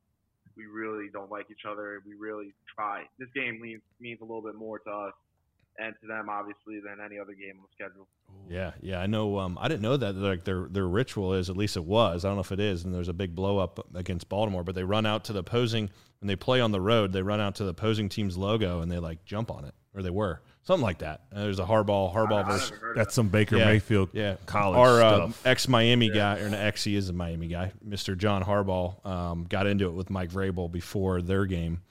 we 0.58 0.66
really 0.66 1.08
don't 1.14 1.32
like 1.32 1.48
each 1.52 1.66
other. 1.70 2.02
We 2.06 2.16
really 2.16 2.54
try. 2.76 3.04
This 3.20 3.30
game 3.34 3.62
means 3.62 3.82
means 4.02 4.20
a 4.22 4.26
little 4.26 4.42
bit 4.44 4.56
more 4.56 4.80
to 4.80 4.90
us 4.92 5.14
and 5.80 5.94
to 6.02 6.08
them, 6.08 6.30
obviously, 6.30 6.80
than 6.80 7.04
any 7.04 7.20
other 7.20 7.34
game 7.34 7.56
on 7.58 7.64
the 7.64 7.74
schedule. 7.74 8.08
Yeah, 8.50 8.72
yeah. 8.82 9.00
I 9.00 9.08
know. 9.08 9.40
Um, 9.40 9.58
I 9.60 9.68
didn't 9.68 9.82
know 9.82 9.98
that. 9.98 10.16
Like 10.16 10.44
their 10.44 10.68
their 10.70 10.88
ritual 10.88 11.34
is 11.34 11.50
at 11.50 11.58
least 11.58 11.78
it 11.78 11.86
was. 11.86 12.24
I 12.26 12.30
don't 12.30 12.38
know 12.38 12.42
if 12.42 12.52
it 12.52 12.60
is. 12.60 12.84
And 12.84 12.94
there's 12.94 13.10
a 13.10 13.14
big 13.14 13.36
blow 13.36 13.58
up 13.58 13.86
against 13.96 14.30
Baltimore, 14.30 14.64
but 14.64 14.76
they 14.76 14.84
run 14.84 15.06
out 15.06 15.24
to 15.26 15.34
the 15.34 15.40
opposing 15.40 15.90
when 16.20 16.28
they 16.28 16.36
play 16.36 16.62
on 16.62 16.72
the 16.72 16.82
road. 16.82 17.12
They 17.12 17.22
run 17.22 17.42
out 17.42 17.56
to 17.56 17.64
the 17.64 17.70
opposing 17.72 18.10
team's 18.10 18.38
logo 18.38 18.82
and 18.82 18.92
they 18.92 19.00
like 19.00 19.26
jump 19.26 19.52
on 19.52 19.66
it, 19.66 19.74
or 19.96 20.02
they 20.02 20.10
were 20.10 20.42
something 20.64 20.84
like 20.84 21.00
that. 21.00 21.22
And 21.32 21.44
there's 21.44 21.60
a 21.60 21.66
Harbaugh 21.66 22.14
Harbaugh 22.14 22.44
I, 22.44 22.48
I 22.48 22.52
versus 22.52 22.72
never 22.72 22.82
heard 22.86 22.92
of 22.92 22.98
That's 22.98 23.16
some 23.16 23.30
Baker 23.30 23.58
Yeah. 23.58 23.66
Mayfield 23.66 24.10
yeah 24.14 24.36
college 24.46 24.78
Our 24.78 25.02
uh, 25.02 25.32
ex 25.44 25.68
Miami 25.68 26.10
guy, 26.10 26.40
or 26.40 26.46
an 26.46 26.54
ex, 26.54 26.84
he 26.84 26.96
is 26.96 27.10
a 27.10 27.14
Miami 27.14 27.48
guy, 27.48 27.72
Mr. 27.88 28.18
John 28.18 28.44
Harbaugh, 28.44 29.06
um, 29.06 29.46
got 29.50 29.68
into 29.68 29.86
it 29.88 29.94
with 29.94 30.10
Mike 30.10 30.32
Vrabel 30.32 30.72
before 30.72 31.22
their 31.22 31.46
game 31.46 31.82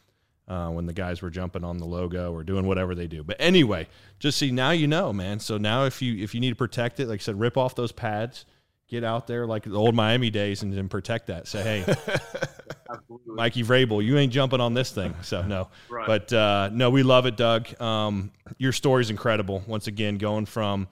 uh, 0.48 0.68
when 0.68 0.86
the 0.86 0.92
guys 0.92 1.22
were 1.22 1.30
jumping 1.30 1.64
on 1.64 1.78
the 1.78 1.86
logo 1.86 2.32
or 2.32 2.44
doing 2.44 2.66
whatever 2.66 2.94
they 2.94 3.06
do. 3.06 3.22
But 3.22 3.36
anyway, 3.38 3.88
just 4.18 4.38
see 4.38 4.50
now 4.50 4.70
you 4.70 4.86
know, 4.86 5.12
man. 5.12 5.40
So 5.40 5.56
now 5.58 5.84
if 5.84 6.02
you 6.02 6.22
if 6.22 6.34
you 6.34 6.40
need 6.40 6.50
to 6.50 6.56
protect 6.56 7.00
it, 7.00 7.08
like 7.08 7.20
I 7.20 7.22
said, 7.22 7.40
rip 7.40 7.56
off 7.56 7.74
those 7.74 7.92
pads, 7.92 8.44
get 8.88 9.04
out 9.04 9.26
there 9.26 9.46
like 9.46 9.62
the 9.64 9.74
old 9.74 9.94
Miami 9.94 10.30
days, 10.30 10.62
and 10.62 10.72
then 10.72 10.88
protect 10.88 11.28
that. 11.28 11.48
Say, 11.48 11.62
hey, 11.62 11.94
Mikey 13.26 13.62
Vrabel, 13.64 14.04
you 14.04 14.18
ain't 14.18 14.32
jumping 14.32 14.60
on 14.60 14.74
this 14.74 14.90
thing. 14.92 15.14
So 15.22 15.42
no, 15.42 15.68
Right. 15.88 16.06
but 16.06 16.32
uh, 16.32 16.70
no, 16.72 16.90
we 16.90 17.02
love 17.02 17.26
it, 17.26 17.36
Doug. 17.36 17.80
Um, 17.80 18.30
your 18.58 18.72
story's 18.72 19.10
incredible. 19.10 19.62
Once 19.66 19.86
again, 19.86 20.18
going 20.18 20.46
from 20.46 20.88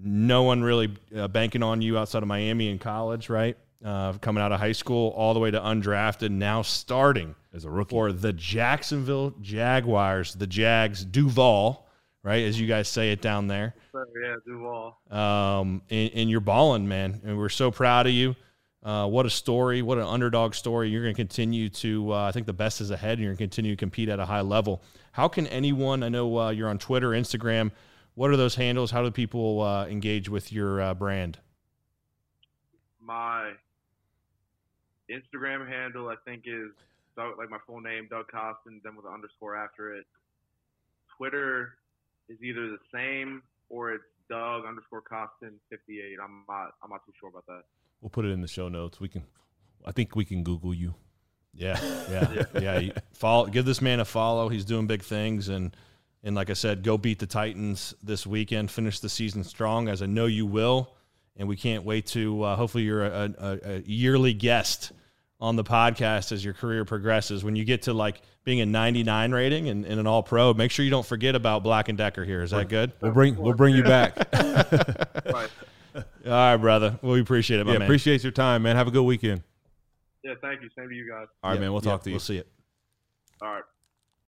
no 0.00 0.42
one 0.44 0.62
really 0.62 0.94
uh, 1.16 1.28
banking 1.28 1.62
on 1.62 1.82
you 1.82 1.98
outside 1.98 2.22
of 2.22 2.28
Miami 2.28 2.68
in 2.68 2.78
college, 2.78 3.28
right? 3.28 3.56
Uh, 3.84 4.12
coming 4.14 4.42
out 4.42 4.50
of 4.50 4.58
high 4.58 4.72
school, 4.72 5.10
all 5.10 5.34
the 5.34 5.40
way 5.40 5.52
to 5.52 5.60
undrafted, 5.60 6.30
now 6.30 6.62
starting 6.62 7.36
as 7.52 7.64
a 7.64 7.70
rookie. 7.70 7.90
for 7.90 8.12
the 8.12 8.32
Jacksonville 8.32 9.34
Jaguars, 9.40 10.34
the 10.34 10.48
Jags 10.48 11.04
Duval, 11.04 11.86
right? 12.24 12.44
As 12.44 12.60
you 12.60 12.66
guys 12.66 12.88
say 12.88 13.12
it 13.12 13.22
down 13.22 13.46
there 13.46 13.74
yeah, 13.94 14.34
Duval. 14.44 14.98
um, 15.10 15.82
and, 15.90 16.10
and 16.12 16.30
you're 16.30 16.40
balling, 16.40 16.88
man. 16.88 17.20
And 17.24 17.38
we're 17.38 17.48
so 17.48 17.70
proud 17.70 18.06
of 18.06 18.12
you. 18.12 18.34
Uh, 18.82 19.06
what 19.06 19.26
a 19.26 19.30
story! 19.30 19.82
What 19.82 19.98
an 19.98 20.04
underdog 20.04 20.54
story! 20.54 20.88
You're 20.88 21.02
going 21.02 21.14
to 21.14 21.16
continue 21.16 21.68
to. 21.68 22.12
Uh, 22.12 22.28
I 22.28 22.32
think 22.32 22.46
the 22.46 22.52
best 22.52 22.80
is 22.80 22.90
ahead, 22.90 23.18
and 23.18 23.20
you're 23.20 23.30
going 23.30 23.36
to 23.38 23.44
continue 23.44 23.72
to 23.72 23.76
compete 23.76 24.08
at 24.08 24.20
a 24.20 24.24
high 24.24 24.40
level. 24.40 24.82
How 25.12 25.28
can 25.28 25.46
anyone? 25.48 26.02
I 26.02 26.08
know 26.08 26.38
uh, 26.38 26.50
you're 26.50 26.68
on 26.68 26.78
Twitter, 26.78 27.10
Instagram. 27.10 27.72
what 28.14 28.30
are 28.30 28.36
those 28.36 28.54
handles? 28.54 28.90
How 28.90 29.02
do 29.02 29.10
people 29.10 29.62
uh, 29.62 29.86
engage 29.86 30.28
with 30.28 30.52
your 30.52 30.80
uh, 30.80 30.94
brand? 30.94 31.38
My 33.00 33.52
Instagram 35.10 35.68
handle, 35.68 36.08
I 36.08 36.16
think, 36.24 36.44
is 36.46 36.70
Doug, 37.16 37.38
like 37.38 37.50
my 37.50 37.58
full 37.66 37.80
name, 37.80 38.06
Doug 38.10 38.28
Costin, 38.28 38.80
then 38.84 38.96
with 38.96 39.04
an 39.06 39.12
underscore 39.12 39.56
after 39.56 39.94
it. 39.94 40.04
Twitter 41.16 41.74
is 42.28 42.38
either 42.42 42.68
the 42.68 42.78
same 42.92 43.42
or 43.68 43.92
it's 43.92 44.04
Doug 44.28 44.64
underscore 44.66 45.00
Costin 45.00 45.54
fifty 45.70 46.00
eight. 46.00 46.18
I'm 46.22 46.44
not 46.48 46.74
I'm 46.82 46.90
not 46.90 47.04
too 47.06 47.12
sure 47.18 47.28
about 47.28 47.46
that. 47.46 47.62
We'll 48.00 48.10
put 48.10 48.24
it 48.24 48.28
in 48.28 48.40
the 48.40 48.48
show 48.48 48.68
notes. 48.68 49.00
We 49.00 49.08
can. 49.08 49.24
I 49.84 49.92
think 49.92 50.14
we 50.14 50.24
can 50.24 50.42
Google 50.42 50.74
you. 50.74 50.94
Yeah, 51.54 51.78
yeah, 52.10 52.44
yeah. 52.60 52.78
You 52.78 52.92
follow, 53.12 53.46
give 53.46 53.64
this 53.64 53.82
man 53.82 54.00
a 54.00 54.04
follow. 54.04 54.48
He's 54.48 54.64
doing 54.64 54.86
big 54.86 55.02
things, 55.02 55.48
and 55.48 55.74
and 56.22 56.34
like 56.36 56.50
I 56.50 56.54
said, 56.54 56.82
go 56.82 56.98
beat 56.98 57.18
the 57.18 57.26
Titans 57.26 57.94
this 58.02 58.26
weekend. 58.26 58.70
Finish 58.70 59.00
the 59.00 59.08
season 59.08 59.44
strong, 59.44 59.88
as 59.88 60.02
I 60.02 60.06
know 60.06 60.26
you 60.26 60.46
will. 60.46 60.94
And 61.36 61.48
we 61.48 61.56
can't 61.56 61.84
wait 61.84 62.06
to. 62.08 62.42
Uh, 62.42 62.56
hopefully, 62.56 62.84
you're 62.84 63.06
a, 63.06 63.32
a, 63.38 63.58
a 63.64 63.78
yearly 63.80 64.34
guest 64.34 64.92
on 65.40 65.56
the 65.56 65.64
podcast 65.64 66.32
as 66.32 66.44
your 66.44 66.54
career 66.54 66.84
progresses. 66.84 67.44
When 67.44 67.54
you 67.54 67.64
get 67.64 67.82
to 67.82 67.92
like 67.92 68.22
being 68.44 68.60
a 68.60 68.66
99 68.66 69.32
rating 69.32 69.68
and, 69.68 69.84
and 69.84 70.00
an 70.00 70.06
All 70.06 70.22
Pro, 70.22 70.52
make 70.54 70.70
sure 70.70 70.84
you 70.84 70.90
don't 70.90 71.06
forget 71.06 71.34
about 71.34 71.62
Black 71.62 71.88
and 71.88 71.96
Decker 71.96 72.24
here. 72.24 72.42
Is 72.42 72.50
that 72.50 72.68
good? 72.68 72.92
We'll 73.00 73.12
bring 73.12 73.36
we'll 73.36 73.54
bring 73.54 73.74
you 73.74 73.82
back. 73.82 74.16
Right. 75.28 75.50
All 75.94 76.32
right, 76.32 76.56
brother. 76.56 76.98
Well, 77.02 77.12
we 77.12 77.20
appreciate 77.20 77.60
it, 77.60 77.64
my 77.64 77.72
yeah, 77.72 77.78
man. 77.78 77.86
appreciate 77.86 78.22
your 78.22 78.32
time, 78.32 78.62
man. 78.62 78.76
Have 78.76 78.88
a 78.88 78.90
good 78.90 79.02
weekend. 79.02 79.42
Yeah, 80.22 80.34
thank 80.40 80.62
you. 80.62 80.68
Same 80.76 80.88
to 80.88 80.94
you 80.94 81.08
guys. 81.08 81.26
All 81.42 81.50
right, 81.50 81.54
Yeah, 81.56 81.60
man. 81.60 81.72
We'll 81.72 81.82
yeah, 81.82 81.90
talk 81.90 82.02
to 82.04 82.10
you. 82.10 82.14
We'll 82.14 82.20
see 82.20 82.36
it. 82.38 82.46
All 83.42 83.48
right. 83.52 83.62